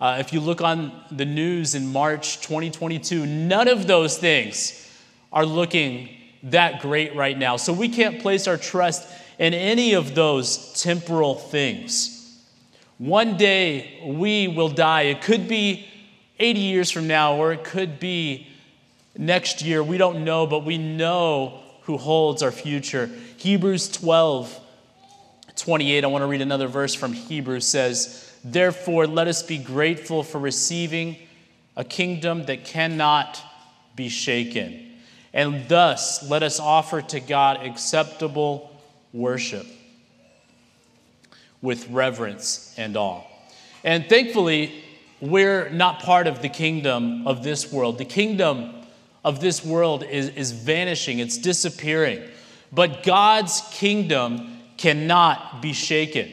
Uh, 0.00 0.16
if 0.18 0.32
you 0.32 0.40
look 0.40 0.60
on 0.60 0.92
the 1.10 1.24
news 1.24 1.74
in 1.74 1.92
March 1.92 2.40
2022, 2.40 3.24
none 3.24 3.68
of 3.68 3.86
those 3.86 4.18
things 4.18 4.90
are 5.32 5.46
looking 5.46 6.08
that 6.42 6.80
great 6.80 7.14
right 7.14 7.38
now. 7.38 7.56
So 7.56 7.72
we 7.72 7.88
can't 7.88 8.20
place 8.20 8.48
our 8.48 8.56
trust 8.56 9.08
in 9.38 9.54
any 9.54 9.94
of 9.94 10.14
those 10.14 10.80
temporal 10.82 11.36
things. 11.36 12.18
One 12.98 13.36
day 13.36 14.00
we 14.04 14.48
will 14.48 14.68
die. 14.68 15.02
It 15.02 15.22
could 15.22 15.48
be 15.48 15.88
80 16.38 16.60
years 16.60 16.90
from 16.90 17.06
now, 17.06 17.36
or 17.36 17.52
it 17.52 17.64
could 17.64 17.98
be 17.98 18.48
next 19.16 19.62
year. 19.62 19.82
We 19.82 19.98
don't 19.98 20.24
know, 20.24 20.46
but 20.46 20.64
we 20.64 20.78
know 20.78 21.61
who 21.84 21.96
holds 21.96 22.42
our 22.42 22.52
future. 22.52 23.10
Hebrews 23.36 23.88
12, 23.90 24.60
28. 25.56 26.04
I 26.04 26.06
want 26.06 26.22
to 26.22 26.26
read 26.26 26.40
another 26.40 26.68
verse 26.68 26.94
from 26.94 27.12
Hebrews 27.12 27.66
says, 27.66 28.32
Therefore, 28.44 29.06
let 29.06 29.28
us 29.28 29.42
be 29.42 29.58
grateful 29.58 30.22
for 30.22 30.38
receiving 30.38 31.16
a 31.76 31.84
kingdom 31.84 32.44
that 32.46 32.64
cannot 32.64 33.40
be 33.96 34.08
shaken. 34.08 34.90
And 35.32 35.68
thus, 35.68 36.28
let 36.28 36.42
us 36.42 36.60
offer 36.60 37.00
to 37.02 37.20
God 37.20 37.64
acceptable 37.64 38.70
worship 39.12 39.66
with 41.60 41.88
reverence 41.88 42.74
and 42.76 42.96
awe. 42.96 43.22
And 43.84 44.08
thankfully, 44.08 44.84
we're 45.20 45.70
not 45.70 46.00
part 46.00 46.26
of 46.26 46.42
the 46.42 46.48
kingdom 46.48 47.26
of 47.26 47.42
this 47.42 47.72
world. 47.72 47.98
The 47.98 48.04
kingdom 48.04 48.74
of 49.24 49.40
this 49.40 49.64
world 49.64 50.02
is, 50.02 50.28
is 50.30 50.52
vanishing, 50.52 51.18
it's 51.18 51.38
disappearing. 51.38 52.22
But 52.72 53.02
God's 53.02 53.62
kingdom 53.70 54.58
cannot 54.76 55.62
be 55.62 55.72
shaken. 55.72 56.32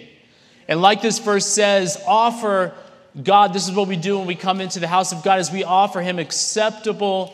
And 0.68 0.82
like 0.82 1.02
this 1.02 1.20
verse 1.20 1.46
says, 1.46 2.02
offer 2.08 2.74
God, 3.22 3.54
this 3.54 3.68
is 3.68 3.76
what 3.76 3.88
we 3.88 3.96
do 3.96 4.18
when 4.18 4.28
we 4.28 4.36
come 4.36 4.62
into 4.62 4.80
the 4.80 4.88
house 4.88 5.12
of 5.12 5.24
God, 5.24 5.40
is 5.40 5.52
we 5.52 5.64
offer 5.64 6.02
him 6.02 6.20
acceptable 6.20 7.34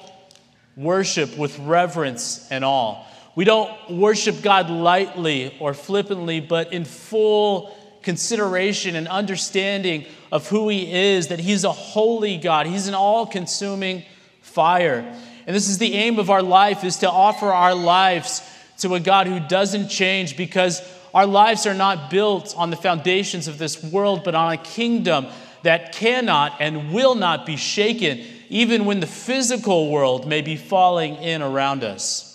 worship 0.75 1.37
with 1.37 1.57
reverence 1.59 2.49
and 2.49 2.65
awe. 2.65 3.05
We 3.35 3.43
don't 3.43 3.91
worship 3.91 4.41
God 4.41 4.69
lightly 4.69 5.55
or 5.59 5.73
flippantly, 5.73 6.39
but 6.39 6.71
in 6.71 6.85
full 6.85 7.75
consideration 8.01 8.95
and 8.95 9.07
understanding 9.07 10.05
of 10.31 10.47
who 10.47 10.69
He 10.69 10.91
is, 10.91 11.27
that 11.27 11.39
He's 11.39 11.63
a 11.65 11.71
holy 11.71 12.37
God, 12.37 12.67
He's 12.67 12.87
an 12.87 12.93
all 12.93 13.25
consuming 13.25 14.03
fire. 14.41 15.19
And 15.45 15.55
this 15.55 15.69
is 15.69 15.77
the 15.77 15.93
aim 15.93 16.19
of 16.19 16.29
our 16.29 16.41
life 16.41 16.83
is 16.83 16.97
to 16.97 17.09
offer 17.09 17.51
our 17.51 17.75
lives 17.75 18.41
to 18.79 18.95
a 18.95 18.99
God 18.99 19.27
who 19.27 19.39
doesn't 19.39 19.89
change 19.89 20.35
because 20.35 20.81
our 21.13 21.25
lives 21.25 21.65
are 21.65 21.73
not 21.73 22.09
built 22.09 22.53
on 22.57 22.71
the 22.71 22.75
foundations 22.75 23.47
of 23.47 23.57
this 23.57 23.81
world, 23.83 24.23
but 24.23 24.35
on 24.35 24.51
a 24.51 24.57
kingdom 24.57 25.27
that 25.63 25.93
cannot 25.93 26.57
and 26.59 26.91
will 26.93 27.15
not 27.15 27.45
be 27.45 27.55
shaken, 27.55 28.21
even 28.49 28.85
when 28.85 28.99
the 28.99 29.07
physical 29.07 29.89
world 29.89 30.27
may 30.27 30.41
be 30.41 30.55
falling 30.55 31.15
in 31.15 31.41
around 31.41 31.83
us. 31.83 32.31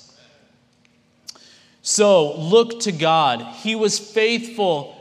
So 1.82 2.38
look 2.38 2.80
to 2.80 2.92
God. 2.92 3.42
He 3.56 3.74
was 3.74 3.98
faithful 3.98 4.96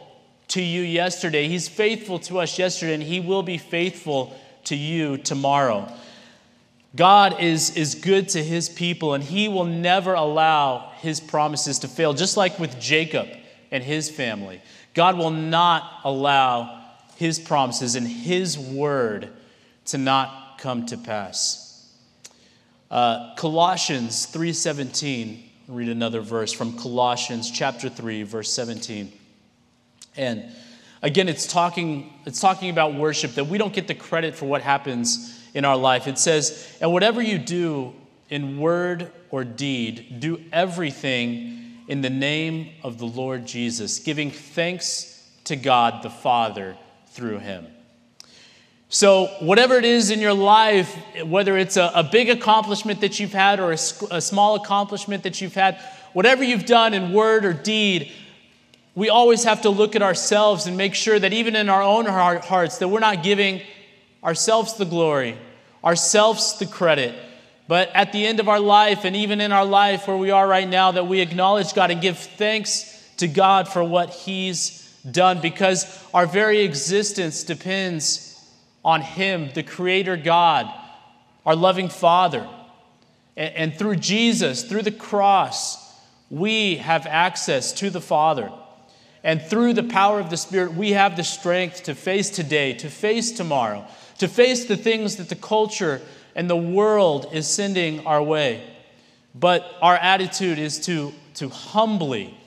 to 0.49 0.61
you 0.61 0.81
yesterday. 0.81 1.47
He's 1.47 1.69
faithful 1.69 2.19
to 2.19 2.39
us 2.39 2.57
yesterday, 2.57 2.95
and 2.95 3.03
He 3.03 3.19
will 3.19 3.43
be 3.43 3.57
faithful 3.57 4.37
to 4.65 4.75
you 4.75 5.17
tomorrow. 5.17 5.91
God 6.95 7.39
is, 7.39 7.75
is 7.77 7.95
good 7.95 8.29
to 8.29 8.43
His 8.43 8.67
people, 8.67 9.13
and 9.13 9.23
He 9.23 9.47
will 9.47 9.65
never 9.65 10.13
allow 10.13 10.91
His 10.97 11.19
promises 11.19 11.79
to 11.79 11.87
fail, 11.87 12.13
just 12.13 12.35
like 12.35 12.57
with 12.59 12.79
Jacob 12.79 13.27
and 13.71 13.83
his 13.83 14.09
family. 14.09 14.61
God 14.93 15.17
will 15.17 15.29
not 15.29 16.01
allow 16.03 16.83
His 17.17 17.39
promises 17.39 17.95
and 17.95 18.07
His 18.07 18.57
word 18.57 19.29
to 19.85 19.97
not 19.97 20.57
come 20.59 20.85
to 20.87 20.97
pass. 20.97 21.91
Uh, 22.89 23.35
Colossians 23.35 24.25
3:17. 24.27 25.45
Read 25.67 25.89
another 25.89 26.21
verse 26.21 26.51
from 26.51 26.75
Colossians 26.79 27.51
chapter 27.51 27.89
3, 27.89 28.23
verse 28.23 28.51
17. 28.51 29.13
And 30.17 30.45
again, 31.03 31.29
it's 31.29 31.45
talking, 31.45 32.11
it's 32.25 32.39
talking 32.39 32.71
about 32.71 32.95
worship, 32.95 33.35
that 33.35 33.45
we 33.45 33.59
don't 33.59 33.71
get 33.71 33.87
the 33.87 33.93
credit 33.93 34.33
for 34.33 34.47
what 34.47 34.63
happens 34.63 35.38
in 35.53 35.65
our 35.65 35.77
life. 35.77 36.07
It 36.07 36.17
says, 36.17 36.67
And 36.81 36.91
whatever 36.93 37.21
you 37.21 37.37
do 37.37 37.93
in 38.29 38.59
word 38.59 39.11
or 39.31 39.43
deed, 39.43 40.19
do 40.19 40.43
everything 40.51 41.83
in 41.87 42.01
the 42.01 42.09
name 42.09 42.69
of 42.83 42.99
the 42.99 43.05
Lord 43.05 43.45
Jesus, 43.45 43.99
giving 43.99 44.29
thanks 44.31 45.27
to 45.45 45.55
God 45.55 46.03
the 46.03 46.09
Father 46.09 46.77
through 47.07 47.39
him. 47.39 47.67
So, 48.91 49.27
whatever 49.39 49.75
it 49.75 49.85
is 49.85 50.09
in 50.09 50.19
your 50.19 50.33
life, 50.33 50.95
whether 51.23 51.57
it's 51.57 51.77
a, 51.77 51.91
a 51.93 52.03
big 52.03 52.29
accomplishment 52.29 53.01
that 53.01 53.19
you've 53.19 53.33
had 53.33 53.59
or 53.59 53.71
a, 53.71 53.77
a 54.11 54.21
small 54.21 54.55
accomplishment 54.55 55.23
that 55.23 55.41
you've 55.41 55.53
had, 55.53 55.79
whatever 56.13 56.43
you've 56.43 56.65
done 56.65 56.95
in 56.95 57.13
word 57.13 57.45
or 57.45 57.53
deed, 57.53 58.11
we 58.95 59.09
always 59.09 59.43
have 59.43 59.61
to 59.61 59.69
look 59.69 59.95
at 59.95 60.01
ourselves 60.01 60.65
and 60.65 60.75
make 60.75 60.95
sure 60.95 61.19
that 61.19 61.33
even 61.33 61.55
in 61.55 61.69
our 61.69 61.83
own 61.83 62.05
hearts 62.05 62.79
that 62.79 62.87
we're 62.87 62.99
not 62.99 63.21
giving 63.21 63.61
ourselves 64.23 64.75
the 64.75 64.85
glory 64.85 65.37
ourselves 65.83 66.57
the 66.59 66.65
credit. 66.65 67.15
But 67.67 67.91
at 67.93 68.11
the 68.11 68.25
end 68.25 68.39
of 68.39 68.49
our 68.49 68.59
life 68.59 69.05
and 69.05 69.15
even 69.15 69.41
in 69.41 69.51
our 69.51 69.65
life 69.65 70.07
where 70.07 70.17
we 70.17 70.31
are 70.31 70.47
right 70.47 70.67
now 70.67 70.91
that 70.91 71.07
we 71.07 71.19
acknowledge 71.19 71.73
god 71.73 71.91
and 71.91 72.01
give 72.01 72.17
thanks 72.17 72.95
to 73.17 73.27
god 73.27 73.67
for 73.67 73.83
what 73.83 74.09
he's 74.09 74.97
done 75.09 75.39
because 75.41 76.03
our 76.13 76.25
very 76.25 76.61
existence 76.61 77.43
depends 77.43 78.43
on 78.83 79.01
him 79.01 79.49
the 79.53 79.63
creator 79.63 80.17
god 80.17 80.71
our 81.45 81.55
loving 81.55 81.89
father. 81.89 82.47
And, 83.37 83.73
through 83.73 83.97
jesus 83.97 84.63
through 84.63 84.81
the 84.81 84.91
cross 84.91 85.77
we 86.29 86.75
have 86.77 87.05
access 87.05 87.71
to 87.73 87.89
the 87.89 88.01
father 88.01 88.51
and 89.23 89.41
through 89.41 89.73
the 89.73 89.83
power 89.83 90.19
of 90.19 90.29
the 90.29 90.37
Spirit, 90.37 90.73
we 90.73 90.91
have 90.91 91.17
the 91.17 91.23
strength 91.23 91.83
to 91.83 91.95
face 91.95 92.29
today, 92.29 92.73
to 92.75 92.89
face 92.89 93.31
tomorrow, 93.31 93.85
to 94.19 94.27
face 94.27 94.65
the 94.65 94.77
things 94.77 95.17
that 95.17 95.29
the 95.29 95.35
culture 95.35 96.01
and 96.35 96.49
the 96.49 96.55
world 96.55 97.27
is 97.33 97.47
sending 97.47 98.05
our 98.05 98.23
way. 98.23 98.63
But 99.35 99.75
our 99.81 99.95
attitude 99.95 100.57
is 100.57 100.79
to, 100.85 101.13
to 101.35 101.49
humbly 101.49 102.37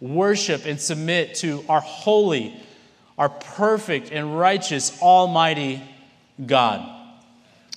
worship 0.00 0.66
and 0.66 0.80
submit 0.80 1.36
to 1.36 1.64
our 1.68 1.80
holy, 1.80 2.60
our 3.16 3.28
perfect, 3.28 4.10
and 4.10 4.38
righteous, 4.38 5.00
almighty 5.00 5.82
God. 6.44 6.92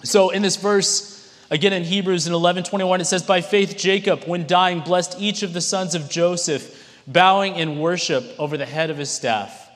So 0.03 0.29
in 0.29 0.41
this 0.41 0.55
verse, 0.55 1.33
again 1.51 1.73
in 1.73 1.83
Hebrews 1.83 2.25
in 2.25 2.33
11 2.33 2.63
21, 2.63 3.01
it 3.01 3.05
says, 3.05 3.23
By 3.23 3.41
faith, 3.41 3.77
Jacob, 3.77 4.23
when 4.25 4.47
dying, 4.47 4.81
blessed 4.81 5.17
each 5.19 5.43
of 5.43 5.53
the 5.53 5.61
sons 5.61 5.93
of 5.93 6.09
Joseph 6.09 6.78
bowing 7.11 7.55
in 7.55 7.79
worship 7.79 8.23
over 8.37 8.55
the 8.55 8.65
head 8.65 8.89
of 8.89 8.97
his 8.97 9.09
staff. 9.09 9.67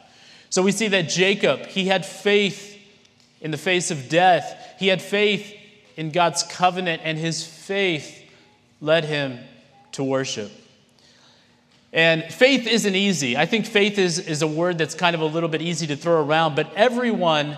So 0.49 0.61
we 0.61 0.71
see 0.71 0.87
that 0.89 1.09
Jacob, 1.09 1.65
he 1.65 1.87
had 1.87 2.05
faith 2.05 2.79
in 3.41 3.51
the 3.51 3.57
face 3.57 3.89
of 3.91 4.07
death. 4.07 4.75
He 4.79 4.87
had 4.87 5.01
faith 5.01 5.53
in 5.97 6.11
God's 6.11 6.43
covenant, 6.43 7.01
and 7.03 7.17
his 7.17 7.43
faith 7.43 8.21
led 8.79 9.03
him 9.03 9.39
to 9.93 10.03
worship. 10.03 10.51
And 11.91 12.23
faith 12.23 12.67
isn't 12.67 12.95
easy. 12.95 13.35
I 13.37 13.45
think 13.45 13.65
faith 13.65 13.97
is, 13.97 14.19
is 14.19 14.41
a 14.41 14.47
word 14.47 14.77
that's 14.77 14.95
kind 14.95 15.15
of 15.15 15.21
a 15.21 15.25
little 15.25 15.49
bit 15.49 15.61
easy 15.61 15.87
to 15.87 15.95
throw 15.95 16.23
around, 16.23 16.55
but 16.55 16.71
everyone, 16.75 17.57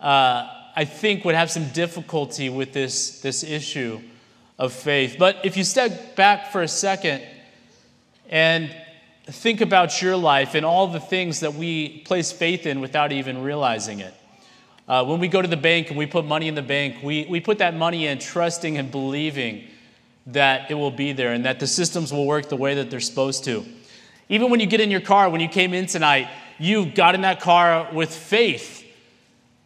uh, 0.00 0.48
I 0.74 0.84
think, 0.84 1.24
would 1.24 1.34
have 1.34 1.50
some 1.50 1.68
difficulty 1.70 2.48
with 2.48 2.72
this, 2.72 3.20
this 3.20 3.42
issue 3.42 4.00
of 4.58 4.72
faith. 4.72 5.16
But 5.18 5.44
if 5.44 5.56
you 5.56 5.64
step 5.64 6.16
back 6.16 6.52
for 6.52 6.62
a 6.62 6.68
second 6.68 7.22
and 8.28 8.74
think 9.26 9.60
about 9.60 10.00
your 10.00 10.16
life 10.16 10.54
and 10.54 10.64
all 10.64 10.86
the 10.86 11.00
things 11.00 11.40
that 11.40 11.54
we 11.54 12.00
place 12.00 12.30
faith 12.30 12.64
in 12.64 12.80
without 12.80 13.10
even 13.10 13.42
realizing 13.42 14.00
it. 14.00 14.14
Uh, 14.86 15.04
when 15.04 15.18
we 15.18 15.26
go 15.26 15.42
to 15.42 15.48
the 15.48 15.56
bank 15.56 15.88
and 15.88 15.98
we 15.98 16.06
put 16.06 16.24
money 16.24 16.46
in 16.46 16.54
the 16.54 16.62
bank, 16.62 17.02
we, 17.02 17.26
we 17.28 17.40
put 17.40 17.58
that 17.58 17.74
money 17.74 18.06
in 18.06 18.20
trusting 18.20 18.78
and 18.78 18.92
believing 18.92 19.64
that 20.26 20.70
it 20.70 20.74
will 20.74 20.92
be 20.92 21.12
there 21.12 21.32
and 21.32 21.44
that 21.44 21.58
the 21.58 21.66
systems 21.66 22.12
will 22.12 22.24
work 22.24 22.48
the 22.48 22.56
way 22.56 22.74
that 22.74 22.88
they're 22.88 23.00
supposed 23.00 23.42
to. 23.44 23.64
Even 24.28 24.48
when 24.48 24.60
you 24.60 24.66
get 24.66 24.80
in 24.80 24.90
your 24.90 25.00
car, 25.00 25.28
when 25.28 25.40
you 25.40 25.48
came 25.48 25.74
in 25.74 25.86
tonight, 25.86 26.28
you 26.58 26.86
got 26.86 27.16
in 27.16 27.22
that 27.22 27.40
car 27.40 27.88
with 27.92 28.14
faith. 28.14 28.84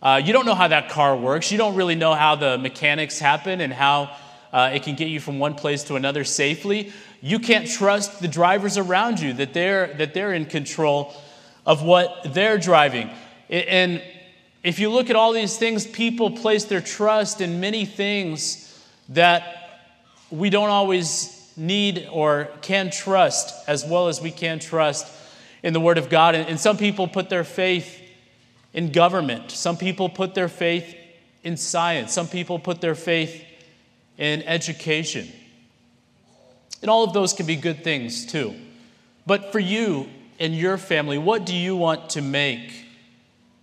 Uh, 0.02 0.20
you 0.24 0.32
don't 0.32 0.46
know 0.46 0.54
how 0.54 0.68
that 0.68 0.88
car 0.88 1.14
works. 1.14 1.52
You 1.52 1.58
don't 1.58 1.74
really 1.74 1.94
know 1.94 2.14
how 2.14 2.34
the 2.34 2.56
mechanics 2.56 3.18
happen 3.18 3.60
and 3.60 3.72
how 3.72 4.16
uh, 4.52 4.70
it 4.72 4.82
can 4.82 4.96
get 4.96 5.08
you 5.08 5.20
from 5.20 5.38
one 5.38 5.54
place 5.54 5.84
to 5.84 5.96
another 5.96 6.24
safely. 6.24 6.92
You 7.20 7.38
can't 7.38 7.68
trust 7.68 8.20
the 8.20 8.28
drivers 8.28 8.78
around 8.78 9.20
you 9.20 9.32
that 9.34 9.52
they're, 9.52 9.94
that 9.94 10.14
they're 10.14 10.32
in 10.32 10.46
control 10.46 11.14
of 11.66 11.82
what 11.82 12.32
they're 12.34 12.58
driving. 12.58 13.10
And 13.50 14.02
if 14.62 14.78
you 14.78 14.90
look 14.90 15.10
at 15.10 15.16
all 15.16 15.32
these 15.32 15.56
things, 15.58 15.86
people 15.86 16.30
place 16.30 16.64
their 16.64 16.80
trust 16.80 17.40
in 17.40 17.60
many 17.60 17.84
things 17.84 18.66
that 19.10 19.60
we 20.30 20.50
don't 20.50 20.70
always 20.70 21.36
need 21.56 22.08
or 22.10 22.48
can 22.62 22.90
trust 22.90 23.68
as 23.68 23.84
well 23.84 24.08
as 24.08 24.20
we 24.20 24.30
can 24.30 24.58
trust 24.58 25.06
in 25.62 25.72
the 25.72 25.80
Word 25.80 25.98
of 25.98 26.08
God. 26.08 26.34
And, 26.34 26.58
some 26.58 26.76
people 26.76 27.06
put 27.08 27.28
their 27.28 27.44
faith 27.44 28.00
in 28.72 28.92
government, 28.92 29.50
some 29.50 29.76
people 29.76 30.08
put 30.08 30.34
their 30.34 30.48
faith 30.48 30.94
in 31.42 31.56
science, 31.56 32.12
some 32.12 32.28
people 32.28 32.58
put 32.58 32.80
their 32.80 32.94
faith 32.94 33.44
in 34.16 34.42
education. 34.42 35.28
And 36.82 36.90
all 36.90 37.04
of 37.04 37.12
those 37.12 37.32
can 37.32 37.46
be 37.46 37.56
good 37.56 37.84
things 37.84 38.26
too. 38.26 38.54
But 39.26 39.52
for 39.52 39.58
you 39.58 40.08
and 40.38 40.54
your 40.54 40.78
family, 40.78 41.18
what 41.18 41.44
do 41.44 41.54
you 41.54 41.76
want 41.76 42.10
to 42.10 42.22
make 42.22 42.86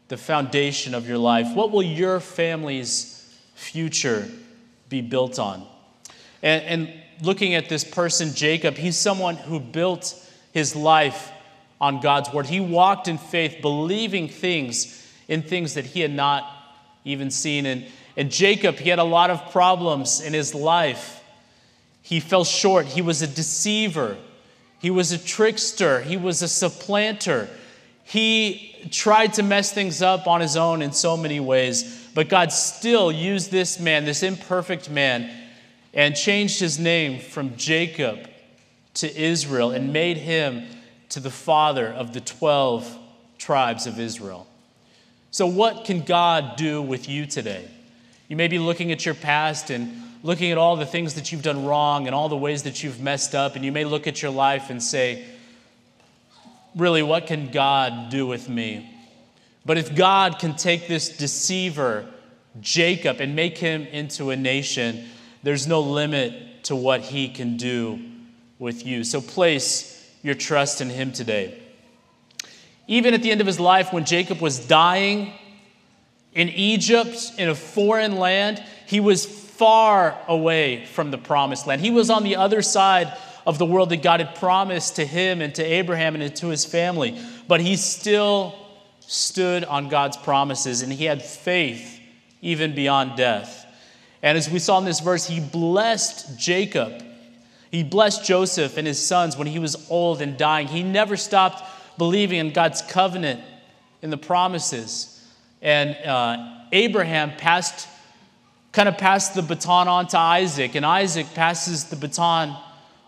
the 0.07 0.17
foundation 0.17 0.93
of 0.93 1.07
your 1.07 1.17
life? 1.17 1.53
What 1.55 1.71
will 1.71 1.83
your 1.83 2.19
family's 2.19 3.35
future 3.55 4.27
be 4.89 5.01
built 5.01 5.39
on? 5.39 5.65
And, 6.43 6.63
and 6.63 6.93
looking 7.21 7.55
at 7.55 7.69
this 7.69 7.83
person, 7.83 8.33
Jacob, 8.33 8.75
he's 8.75 8.97
someone 8.97 9.35
who 9.35 9.59
built 9.59 10.13
his 10.53 10.75
life 10.75 11.31
on 11.81 11.99
God's 11.99 12.31
word. 12.31 12.45
He 12.45 12.59
walked 12.59 13.07
in 13.07 13.17
faith, 13.17 13.57
believing 13.61 14.27
things 14.29 15.05
in 15.27 15.41
things 15.41 15.73
that 15.73 15.85
he 15.85 15.99
had 15.99 16.11
not 16.11 16.49
even 17.03 17.29
seen. 17.31 17.65
And, 17.65 17.85
and 18.15 18.31
Jacob, 18.31 18.75
he 18.75 18.89
had 18.89 18.99
a 18.99 19.03
lot 19.03 19.29
of 19.29 19.51
problems 19.51 20.21
in 20.21 20.33
his 20.33 20.55
life. 20.55 21.16
He 22.07 22.21
fell 22.21 22.45
short. 22.45 22.85
He 22.85 23.01
was 23.01 23.21
a 23.21 23.27
deceiver. 23.27 24.15
He 24.79 24.89
was 24.89 25.11
a 25.11 25.17
trickster. 25.17 25.99
He 25.99 26.15
was 26.15 26.41
a 26.41 26.47
supplanter. 26.47 27.49
He 28.05 28.87
tried 28.91 29.33
to 29.33 29.43
mess 29.43 29.73
things 29.73 30.01
up 30.01 30.25
on 30.25 30.39
his 30.39 30.55
own 30.55 30.81
in 30.81 30.93
so 30.93 31.17
many 31.17 31.41
ways. 31.41 32.07
But 32.15 32.29
God 32.29 32.53
still 32.53 33.11
used 33.11 33.51
this 33.51 33.77
man, 33.77 34.05
this 34.05 34.23
imperfect 34.23 34.89
man, 34.89 35.29
and 35.93 36.15
changed 36.15 36.61
his 36.61 36.79
name 36.79 37.19
from 37.19 37.57
Jacob 37.57 38.29
to 38.93 39.13
Israel 39.13 39.71
and 39.71 39.91
made 39.91 40.15
him 40.15 40.65
to 41.09 41.19
the 41.19 41.29
father 41.29 41.87
of 41.87 42.13
the 42.13 42.21
12 42.21 42.97
tribes 43.37 43.85
of 43.85 43.99
Israel. 43.99 44.47
So, 45.31 45.45
what 45.45 45.83
can 45.83 46.03
God 46.03 46.55
do 46.55 46.81
with 46.81 47.09
you 47.09 47.25
today? 47.25 47.67
You 48.29 48.37
may 48.37 48.47
be 48.47 48.59
looking 48.59 48.93
at 48.93 49.05
your 49.05 49.13
past 49.13 49.69
and 49.71 50.06
looking 50.23 50.51
at 50.51 50.57
all 50.57 50.75
the 50.75 50.85
things 50.85 51.13
that 51.15 51.31
you've 51.31 51.43
done 51.43 51.65
wrong 51.65 52.07
and 52.07 52.15
all 52.15 52.29
the 52.29 52.37
ways 52.37 52.63
that 52.63 52.83
you've 52.83 52.99
messed 52.99 53.35
up, 53.35 53.55
and 53.55 53.63
you 53.63 53.71
may 53.71 53.85
look 53.85 54.07
at 54.07 54.21
your 54.21 54.31
life 54.31 54.69
and 54.69 54.81
say, 54.81 55.25
Really, 56.75 57.01
what 57.01 57.25
can 57.25 57.49
God 57.49 58.09
do 58.11 58.27
with 58.27 58.49
me? 58.49 58.93
But 59.65 59.77
if 59.77 59.95
God 59.95 60.37
can 60.37 60.55
take 60.55 60.87
this 60.87 61.09
deceiver, 61.09 62.05
Jacob, 62.61 63.19
and 63.19 63.35
make 63.35 63.57
him 63.57 63.83
into 63.87 64.29
a 64.29 64.35
nation, 64.35 65.05
there's 65.43 65.65
no 65.65 65.79
limit 65.79 66.63
to 66.65 66.75
what 66.75 67.01
He 67.01 67.29
can 67.29 67.57
do 67.57 67.99
with 68.59 68.85
you. 68.85 69.03
So 69.03 69.21
place 69.21 70.09
your 70.23 70.35
trust 70.35 70.81
in 70.81 70.89
Him 70.89 71.11
today. 71.11 71.57
Even 72.87 73.13
at 73.13 73.21
the 73.21 73.31
end 73.31 73.41
of 73.41 73.47
his 73.47 73.59
life, 73.59 73.91
when 73.91 74.05
Jacob 74.05 74.39
was 74.39 74.59
dying 74.59 75.33
in 76.33 76.49
Egypt, 76.49 77.33
in 77.37 77.49
a 77.49 77.55
foreign 77.55 78.17
land, 78.17 78.63
he 78.85 78.99
was 78.99 79.25
far 79.57 80.17
away 80.27 80.85
from 80.85 81.11
the 81.11 81.17
promised 81.17 81.67
land. 81.67 81.81
He 81.81 81.91
was 81.91 82.09
on 82.09 82.23
the 82.23 82.35
other 82.35 82.61
side 82.61 83.13
of 83.45 83.57
the 83.57 83.65
world 83.65 83.89
that 83.89 84.01
God 84.01 84.19
had 84.19 84.35
promised 84.35 84.97
to 84.97 85.05
him 85.05 85.41
and 85.41 85.55
to 85.55 85.63
Abraham 85.63 86.15
and 86.15 86.35
to 86.35 86.47
his 86.47 86.65
family. 86.65 87.19
But 87.47 87.61
he 87.61 87.75
still 87.77 88.55
stood 88.99 89.63
on 89.63 89.87
God's 89.87 90.17
promises 90.17 90.81
and 90.81 90.91
he 90.91 91.05
had 91.05 91.23
faith 91.23 91.99
even 92.41 92.75
beyond 92.75 93.15
death. 93.15 93.65
And 94.21 94.37
as 94.37 94.49
we 94.49 94.59
saw 94.59 94.77
in 94.79 94.85
this 94.85 94.99
verse, 94.99 95.27
he 95.27 95.39
blessed 95.39 96.37
Jacob. 96.37 97.03
He 97.71 97.83
blessed 97.83 98.25
Joseph 98.25 98.77
and 98.77 98.85
his 98.85 99.03
sons 99.03 99.37
when 99.37 99.47
he 99.47 99.59
was 99.59 99.89
old 99.89 100.21
and 100.21 100.37
dying. 100.37 100.67
He 100.67 100.83
never 100.83 101.15
stopped 101.15 101.63
believing 101.97 102.39
in 102.39 102.51
God's 102.51 102.81
covenant, 102.81 103.41
in 104.01 104.09
the 104.09 104.17
promises. 104.17 105.25
And 105.61 105.95
uh, 106.05 106.65
Abraham 106.71 107.31
passed, 107.37 107.87
kind 108.77 108.87
of 108.87 108.97
passed 108.99 109.33
the 109.33 109.41
baton 109.41 109.87
on 109.87 110.05
to 110.05 110.19
Isaac, 110.19 110.75
and 110.75 110.85
Isaac 110.85 111.25
passes 111.33 111.85
the 111.85 111.95
baton 111.95 112.55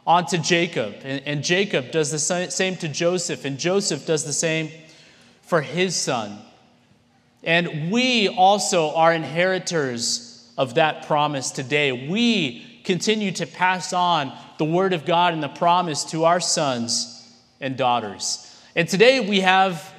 on 0.07 0.25
to 0.25 0.39
Jacob. 0.39 0.95
And, 1.03 1.21
and 1.27 1.43
Jacob 1.43 1.91
does 1.91 2.09
the 2.09 2.17
same 2.17 2.75
to 2.77 2.87
Joseph, 2.87 3.45
and 3.45 3.59
Joseph 3.59 4.03
does 4.07 4.23
the 4.23 4.33
same 4.33 4.71
for 5.43 5.61
his 5.61 5.95
son. 5.95 6.39
And 7.43 7.91
we 7.91 8.29
also 8.29 8.95
are 8.95 9.13
inheritors 9.13 10.51
of 10.57 10.73
that 10.73 11.05
promise 11.05 11.51
today. 11.51 12.09
We 12.09 12.81
continue 12.83 13.31
to 13.33 13.45
pass 13.45 13.93
on 13.93 14.35
the 14.57 14.65
word 14.65 14.93
of 14.93 15.05
God 15.05 15.35
and 15.35 15.43
the 15.43 15.49
promise 15.49 16.03
to 16.05 16.25
our 16.25 16.39
sons 16.39 17.31
and 17.61 17.77
daughters. 17.77 18.59
And 18.75 18.89
today 18.89 19.19
we 19.19 19.41
have 19.41 19.93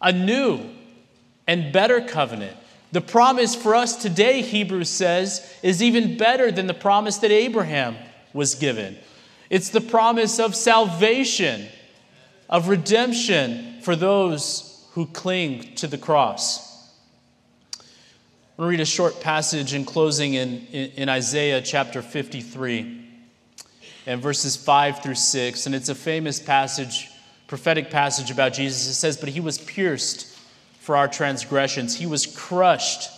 a 0.00 0.10
new 0.10 0.68
and 1.46 1.72
better 1.72 2.00
covenant. 2.00 2.56
The 2.92 3.00
promise 3.00 3.54
for 3.54 3.74
us 3.74 3.96
today, 3.96 4.42
Hebrews 4.42 4.90
says, 4.90 5.50
is 5.62 5.82
even 5.82 6.18
better 6.18 6.52
than 6.52 6.66
the 6.66 6.74
promise 6.74 7.16
that 7.18 7.30
Abraham 7.30 7.96
was 8.34 8.54
given. 8.54 8.98
It's 9.48 9.70
the 9.70 9.80
promise 9.80 10.38
of 10.38 10.54
salvation, 10.54 11.66
of 12.50 12.68
redemption 12.68 13.80
for 13.80 13.96
those 13.96 14.86
who 14.92 15.06
cling 15.06 15.74
to 15.76 15.86
the 15.86 15.96
cross. 15.96 16.90
I'm 17.78 18.64
going 18.64 18.66
to 18.66 18.70
read 18.70 18.80
a 18.80 18.84
short 18.84 19.20
passage 19.22 19.72
in 19.72 19.86
closing 19.86 20.34
in, 20.34 20.66
in, 20.66 21.08
Isaiah 21.08 21.62
chapter 21.62 22.02
53 22.02 23.08
and 24.04 24.20
verses 24.20 24.54
5 24.54 25.02
through 25.02 25.14
6. 25.14 25.66
And 25.66 25.74
it's 25.74 25.88
a 25.88 25.94
famous 25.94 26.38
passage, 26.38 27.10
prophetic 27.46 27.90
passage 27.90 28.30
about 28.30 28.52
Jesus. 28.52 28.86
It 28.86 28.94
says, 28.94 29.16
But 29.16 29.30
he 29.30 29.40
was 29.40 29.56
pierced 29.56 30.31
for 30.82 30.96
our 30.96 31.08
transgressions, 31.08 31.96
he 31.96 32.06
was 32.06 32.26
crushed 32.26 33.10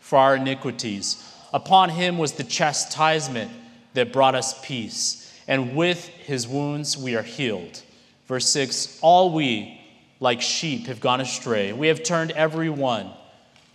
for 0.00 0.18
our 0.18 0.36
iniquities. 0.36 1.24
Upon 1.52 1.88
him 1.88 2.18
was 2.18 2.32
the 2.32 2.44
chastisement 2.44 3.50
that 3.94 4.12
brought 4.12 4.34
us 4.34 4.64
peace, 4.64 5.32
and 5.48 5.74
with 5.74 6.06
his 6.06 6.46
wounds 6.46 6.96
we 6.96 7.16
are 7.16 7.22
healed. 7.22 7.82
Verse 8.26 8.48
6 8.50 8.98
All 9.02 9.32
we, 9.32 9.80
like 10.20 10.40
sheep, 10.40 10.86
have 10.86 11.00
gone 11.00 11.20
astray. 11.20 11.72
We 11.72 11.88
have 11.88 12.02
turned 12.02 12.30
every 12.32 12.70
one 12.70 13.10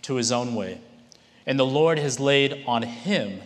to 0.02 0.14
his 0.14 0.32
own 0.32 0.54
way 0.54 0.80
and 1.46 1.58
the 1.58 1.66
Lord 1.66 1.98
has 1.98 2.18
laid 2.18 2.64
on 2.66 2.82
him 2.82 3.40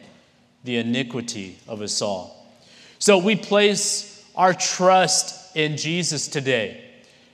the 0.65 0.77
iniquity 0.77 1.59
of 1.67 1.83
us 1.83 2.01
all. 2.03 2.47
So 2.99 3.19
we 3.19 3.37
place 3.37 4.25
our 4.35 4.55
trust 4.55 5.57
in 5.57 5.77
Jesus 5.77 6.29
today, 6.29 6.85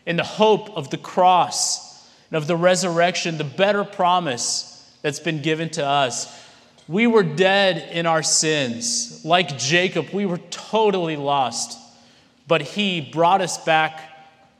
in 0.07 0.16
the 0.16 0.24
hope 0.24 0.70
of 0.76 0.90
the 0.90 0.98
cross 0.98 1.93
and 2.31 2.37
of 2.37 2.47
the 2.47 2.57
resurrection, 2.57 3.39
the 3.39 3.45
better 3.45 3.85
promise 3.85 4.70
that's 5.03 5.20
been 5.20 5.43
given 5.43 5.70
to 5.70 5.85
us. 5.85 6.43
We 6.89 7.07
were 7.07 7.22
dead 7.22 7.91
in 7.93 8.07
our 8.07 8.22
sins. 8.22 9.25
Like 9.25 9.59
Jacob, 9.59 10.11
we 10.12 10.27
were 10.27 10.39
totally 10.51 11.16
lost, 11.16 11.79
but 12.47 12.62
he 12.62 13.01
brought 13.01 13.41
us 13.41 13.62
back 13.64 14.14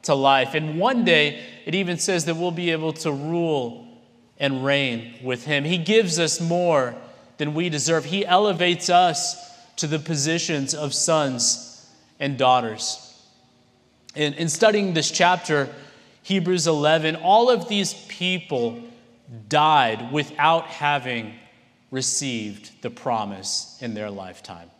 to 0.05 0.15
life. 0.15 0.55
And 0.55 0.79
one 0.79 1.05
day, 1.05 1.43
it 1.67 1.75
even 1.75 1.99
says 1.99 2.27
that 2.27 2.37
we'll 2.37 2.51
be 2.51 2.71
able 2.71 2.93
to 2.95 3.13
rule 3.13 3.87
and 4.39 4.65
reign 4.65 5.15
with 5.23 5.45
Him. 5.45 5.65
He 5.65 5.79
gives 5.79 6.19
us 6.19 6.41
more 6.41 6.95
than 7.39 7.55
we 7.55 7.69
deserve. 7.69 8.05
He 8.05 8.25
elevates 8.25 8.91
us 8.91 9.37
to 9.77 9.87
the 9.87 9.99
positions 9.99 10.75
of 10.75 10.95
sons 10.95 11.91
and 12.21 12.39
daughters. 12.39 13.01
In, 14.15 14.35
in 14.35 14.49
studying 14.49 14.95
this 14.95 15.11
chapter, 15.11 15.69
Hebrews 16.25 16.67
11, 16.67 17.17
all 17.17 17.51
of 17.51 17.69
these 17.69 17.93
people 18.09 18.83
died 19.51 20.11
without 20.11 20.67
having 20.69 21.35
received 21.91 22.71
the 22.81 22.89
promise 22.89 23.79
in 23.83 23.93
their 23.93 24.11
lifetime. 24.11 24.71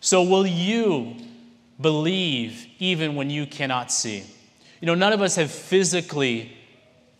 So, 0.00 0.22
will 0.22 0.46
you 0.46 1.16
believe 1.80 2.66
even 2.78 3.14
when 3.14 3.30
you 3.30 3.46
cannot 3.46 3.90
see? 3.90 4.22
You 4.80 4.86
know, 4.86 4.94
none 4.94 5.14
of 5.14 5.22
us 5.22 5.36
have 5.36 5.50
physically 5.50 6.52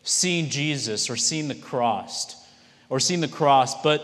seen 0.03 0.51
Jesus 0.51 1.09
or 1.09 1.16
seen 1.16 1.48
the 1.48 1.55
cross 1.55 2.36
or 2.90 3.01
seen 3.01 3.20
the 3.20 3.28
cross, 3.28 3.80
but 3.82 4.03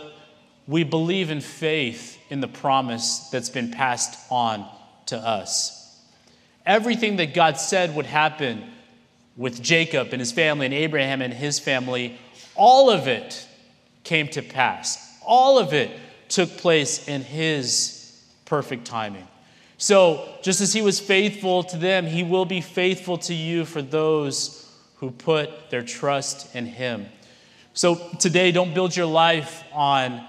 we 0.66 0.84
believe 0.84 1.30
in 1.30 1.42
faith 1.42 2.18
in 2.30 2.40
the 2.40 2.48
promise 2.48 3.28
that's 3.30 3.50
been 3.50 3.70
passed 3.70 4.18
on 4.30 4.66
to 5.06 5.18
us. 5.18 6.00
Everything 6.64 7.16
that 7.16 7.34
God 7.34 7.58
said 7.58 7.94
would 7.94 8.06
happen 8.06 8.72
with 9.36 9.62
Jacob 9.62 10.08
and 10.12 10.20
his 10.20 10.32
family 10.32 10.66
and 10.66 10.74
Abraham 10.74 11.20
and 11.20 11.32
his 11.32 11.58
family, 11.58 12.18
all 12.54 12.90
of 12.90 13.06
it 13.06 13.46
came 14.04 14.28
to 14.28 14.42
pass. 14.42 15.18
All 15.24 15.58
of 15.58 15.72
it 15.72 15.90
took 16.28 16.56
place 16.56 17.06
in 17.08 17.22
his 17.22 18.22
perfect 18.44 18.86
timing. 18.86 19.26
So, 19.78 20.26
just 20.42 20.62
as 20.62 20.72
he 20.72 20.80
was 20.80 20.98
faithful 20.98 21.62
to 21.64 21.76
them, 21.76 22.06
he 22.06 22.22
will 22.22 22.46
be 22.46 22.62
faithful 22.62 23.18
to 23.18 23.34
you 23.34 23.66
for 23.66 23.82
those 23.82 24.66
who 24.96 25.10
put 25.10 25.68
their 25.68 25.82
trust 25.82 26.54
in 26.54 26.64
him. 26.64 27.06
So, 27.74 27.96
today, 28.18 28.52
don't 28.52 28.72
build 28.72 28.96
your 28.96 29.06
life 29.06 29.62
on 29.74 30.24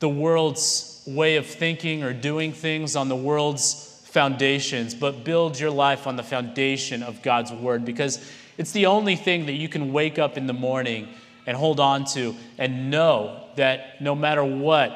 the 0.00 0.08
world's 0.08 1.02
way 1.06 1.36
of 1.36 1.46
thinking 1.46 2.02
or 2.02 2.12
doing 2.12 2.52
things, 2.52 2.96
on 2.96 3.08
the 3.08 3.16
world's 3.16 3.93
foundations, 4.14 4.94
but 4.94 5.24
build 5.24 5.58
your 5.58 5.72
life 5.72 6.06
on 6.06 6.14
the 6.14 6.22
foundation 6.22 7.02
of 7.02 7.20
God's 7.20 7.50
word 7.50 7.84
because 7.84 8.24
it's 8.56 8.70
the 8.70 8.86
only 8.86 9.16
thing 9.16 9.46
that 9.46 9.54
you 9.54 9.68
can 9.68 9.92
wake 9.92 10.20
up 10.20 10.38
in 10.38 10.46
the 10.46 10.52
morning 10.52 11.08
and 11.48 11.56
hold 11.56 11.80
on 11.80 12.04
to 12.04 12.36
and 12.56 12.92
know 12.92 13.44
that 13.56 14.00
no 14.00 14.14
matter 14.14 14.44
what, 14.44 14.92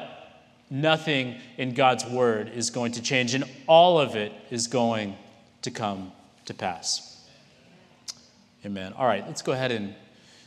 nothing 0.69 1.35
in 1.57 1.73
God's 1.73 2.05
word 2.05 2.49
is 2.55 2.69
going 2.69 2.93
to 2.93 3.01
change, 3.01 3.33
and 3.33 3.43
all 3.67 3.99
of 3.99 4.15
it 4.15 4.31
is 4.51 4.67
going 4.67 5.17
to 5.63 5.71
come 5.71 6.13
to 6.45 6.53
pass. 6.53 7.21
Amen. 8.65 8.93
All 8.93 9.05
right, 9.05 9.27
let's 9.27 9.41
go 9.41 9.51
ahead 9.51 9.73
and 9.73 9.93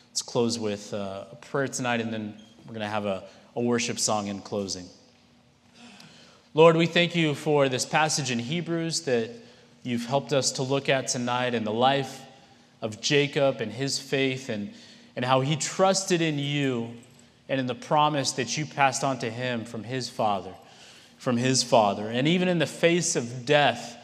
let's 0.08 0.22
close 0.22 0.58
with 0.58 0.94
uh, 0.94 1.26
a 1.30 1.36
prayer 1.36 1.68
tonight, 1.68 2.00
and 2.00 2.10
then 2.10 2.34
we're 2.64 2.72
going 2.72 2.80
to 2.80 2.86
have 2.86 3.04
a, 3.04 3.24
a 3.54 3.60
worship 3.60 3.98
song 3.98 4.28
in 4.28 4.40
closing. 4.40 4.86
Lord, 6.54 6.76
we 6.76 6.84
thank 6.84 7.16
you 7.16 7.34
for 7.34 7.70
this 7.70 7.86
passage 7.86 8.30
in 8.30 8.38
Hebrews 8.38 9.00
that 9.02 9.30
you've 9.82 10.04
helped 10.04 10.34
us 10.34 10.52
to 10.52 10.62
look 10.62 10.90
at 10.90 11.08
tonight 11.08 11.54
and 11.54 11.66
the 11.66 11.72
life 11.72 12.20
of 12.82 13.00
Jacob 13.00 13.62
and 13.62 13.72
his 13.72 13.98
faith 13.98 14.50
and, 14.50 14.70
and 15.16 15.24
how 15.24 15.40
he 15.40 15.56
trusted 15.56 16.20
in 16.20 16.38
you 16.38 16.90
and 17.48 17.58
in 17.58 17.66
the 17.66 17.74
promise 17.74 18.32
that 18.32 18.54
you 18.58 18.66
passed 18.66 19.02
on 19.02 19.18
to 19.20 19.30
him 19.30 19.64
from 19.64 19.82
his 19.82 20.10
father, 20.10 20.52
from 21.16 21.38
his 21.38 21.62
father. 21.62 22.08
And 22.08 22.28
even 22.28 22.48
in 22.48 22.58
the 22.58 22.66
face 22.66 23.16
of 23.16 23.46
death, 23.46 23.96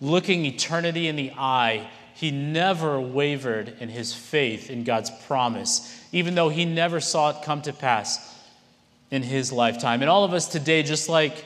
looking 0.00 0.44
eternity 0.44 1.06
in 1.06 1.14
the 1.14 1.30
eye, 1.38 1.88
he 2.16 2.32
never 2.32 3.00
wavered 3.00 3.76
in 3.78 3.88
his 3.88 4.12
faith 4.12 4.70
in 4.70 4.82
God's 4.82 5.12
promise, 5.28 6.02
even 6.10 6.34
though 6.34 6.48
he 6.48 6.64
never 6.64 6.98
saw 6.98 7.30
it 7.30 7.44
come 7.44 7.62
to 7.62 7.72
pass 7.72 8.36
in 9.12 9.22
his 9.22 9.52
lifetime. 9.52 10.00
And 10.00 10.10
all 10.10 10.24
of 10.24 10.32
us 10.32 10.48
today, 10.48 10.82
just 10.82 11.08
like 11.08 11.44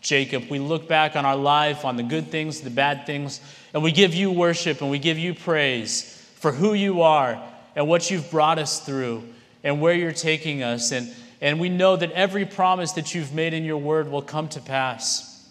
Jacob, 0.00 0.48
we 0.50 0.58
look 0.58 0.88
back 0.88 1.14
on 1.16 1.26
our 1.26 1.36
life, 1.36 1.84
on 1.84 1.96
the 1.96 2.02
good 2.02 2.28
things, 2.28 2.60
the 2.60 2.70
bad 2.70 3.06
things, 3.06 3.40
and 3.74 3.82
we 3.82 3.92
give 3.92 4.14
you 4.14 4.30
worship 4.30 4.80
and 4.80 4.90
we 4.90 4.98
give 4.98 5.18
you 5.18 5.34
praise 5.34 6.16
for 6.36 6.52
who 6.52 6.72
you 6.72 7.02
are 7.02 7.42
and 7.76 7.86
what 7.86 8.10
you've 8.10 8.30
brought 8.30 8.58
us 8.58 8.80
through 8.80 9.22
and 9.62 9.80
where 9.80 9.94
you're 9.94 10.12
taking 10.12 10.62
us. 10.62 10.90
And, 10.92 11.14
and 11.40 11.60
we 11.60 11.68
know 11.68 11.96
that 11.96 12.12
every 12.12 12.46
promise 12.46 12.92
that 12.92 13.14
you've 13.14 13.34
made 13.34 13.52
in 13.52 13.64
your 13.64 13.76
word 13.76 14.10
will 14.10 14.22
come 14.22 14.48
to 14.48 14.60
pass. 14.60 15.48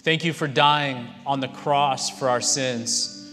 Thank 0.00 0.24
you 0.24 0.32
for 0.32 0.48
dying 0.48 1.06
on 1.24 1.38
the 1.38 1.48
cross 1.48 2.10
for 2.10 2.28
our 2.28 2.40
sins 2.40 3.30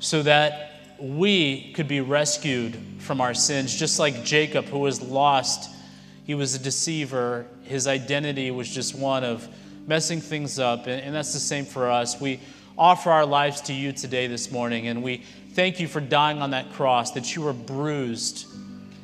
so 0.00 0.22
that 0.24 0.96
we 0.98 1.72
could 1.74 1.86
be 1.86 2.00
rescued 2.00 2.76
from 2.98 3.20
our 3.20 3.34
sins, 3.34 3.76
just 3.76 4.00
like 4.00 4.24
Jacob, 4.24 4.64
who 4.64 4.80
was 4.80 5.00
lost. 5.00 5.70
He 6.24 6.34
was 6.34 6.54
a 6.54 6.58
deceiver. 6.58 7.46
His 7.62 7.86
identity 7.86 8.50
was 8.50 8.68
just 8.68 8.94
one 8.94 9.24
of 9.24 9.48
messing 9.86 10.20
things 10.20 10.58
up. 10.58 10.86
And, 10.86 11.00
and 11.00 11.14
that's 11.14 11.32
the 11.32 11.40
same 11.40 11.64
for 11.64 11.90
us. 11.90 12.20
We 12.20 12.40
offer 12.78 13.10
our 13.10 13.26
lives 13.26 13.60
to 13.62 13.72
you 13.72 13.92
today, 13.92 14.26
this 14.26 14.50
morning, 14.50 14.88
and 14.88 15.02
we 15.02 15.24
thank 15.52 15.80
you 15.80 15.88
for 15.88 16.00
dying 16.00 16.40
on 16.40 16.50
that 16.50 16.72
cross, 16.72 17.10
that 17.12 17.34
you 17.34 17.42
were 17.42 17.52
bruised 17.52 18.46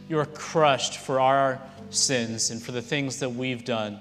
you 0.08 0.16
were 0.16 0.26
crushed 0.26 0.96
for 0.96 1.20
our 1.20 1.60
sins 1.90 2.50
and 2.50 2.62
for 2.62 2.72
the 2.72 2.80
things 2.80 3.20
that 3.20 3.30
we've 3.30 3.64
done. 3.64 4.00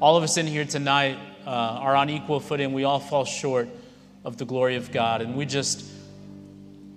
All 0.00 0.16
of 0.16 0.22
us 0.22 0.36
in 0.36 0.46
here 0.46 0.64
tonight 0.64 1.18
uh, 1.46 1.50
are 1.50 1.96
on 1.96 2.10
equal 2.10 2.38
footing. 2.38 2.72
We 2.72 2.84
all 2.84 3.00
fall 3.00 3.24
short 3.24 3.68
of 4.24 4.36
the 4.36 4.44
glory 4.44 4.76
of 4.76 4.92
God. 4.92 5.20
And 5.20 5.36
we 5.36 5.44
just 5.44 5.84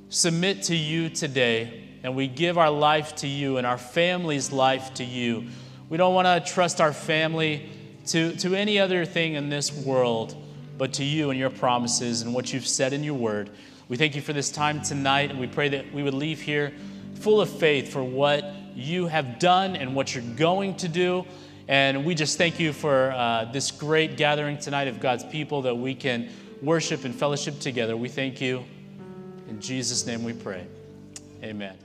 submit 0.09 0.63
to 0.63 0.75
you 0.75 1.09
today 1.09 1.84
and 2.05 2.15
we 2.15 2.27
give 2.27 2.59
our 2.59 2.69
life 2.69 3.15
to 3.15 3.27
you 3.27 3.57
and 3.57 3.65
our 3.65 3.79
family's 3.79 4.51
life 4.51 4.93
to 4.93 5.03
you. 5.03 5.47
We 5.89 5.97
don't 5.97 6.13
want 6.13 6.27
to 6.27 6.53
trust 6.53 6.79
our 6.79 6.93
family 6.93 7.67
to, 8.07 8.35
to 8.37 8.53
any 8.53 8.77
other 8.77 9.05
thing 9.05 9.33
in 9.33 9.49
this 9.49 9.73
world 9.73 10.35
but 10.77 10.93
to 10.93 11.03
you 11.03 11.31
and 11.31 11.39
your 11.39 11.49
promises 11.49 12.21
and 12.21 12.31
what 12.31 12.53
you've 12.53 12.67
said 12.67 12.93
in 12.93 13.03
your 13.03 13.15
word. 13.15 13.49
We 13.89 13.97
thank 13.97 14.15
you 14.15 14.21
for 14.21 14.33
this 14.33 14.51
time 14.51 14.83
tonight 14.83 15.31
and 15.31 15.39
we 15.39 15.47
pray 15.47 15.69
that 15.69 15.91
we 15.91 16.03
would 16.03 16.13
leave 16.13 16.39
here 16.39 16.73
full 17.15 17.41
of 17.41 17.49
faith 17.49 17.91
for 17.91 18.03
what 18.03 18.53
you 18.75 19.07
have 19.07 19.39
done 19.39 19.75
and 19.75 19.95
what 19.95 20.13
you're 20.13 20.35
going 20.35 20.75
to 20.77 20.87
do. 20.87 21.25
And 21.67 22.05
we 22.05 22.13
just 22.13 22.37
thank 22.37 22.59
you 22.59 22.71
for 22.71 23.13
uh, 23.13 23.45
this 23.45 23.71
great 23.71 24.15
gathering 24.15 24.59
tonight 24.59 24.87
of 24.87 24.99
God's 24.99 25.23
people 25.23 25.63
that 25.63 25.75
we 25.75 25.95
can 25.95 26.29
worship 26.61 27.03
and 27.03 27.15
fellowship 27.15 27.59
together. 27.59 27.97
We 27.97 28.09
thank 28.09 28.41
you. 28.41 28.63
In 29.49 29.59
Jesus' 29.59 30.05
name 30.05 30.23
we 30.23 30.33
pray. 30.33 30.67
Amen. 31.41 31.75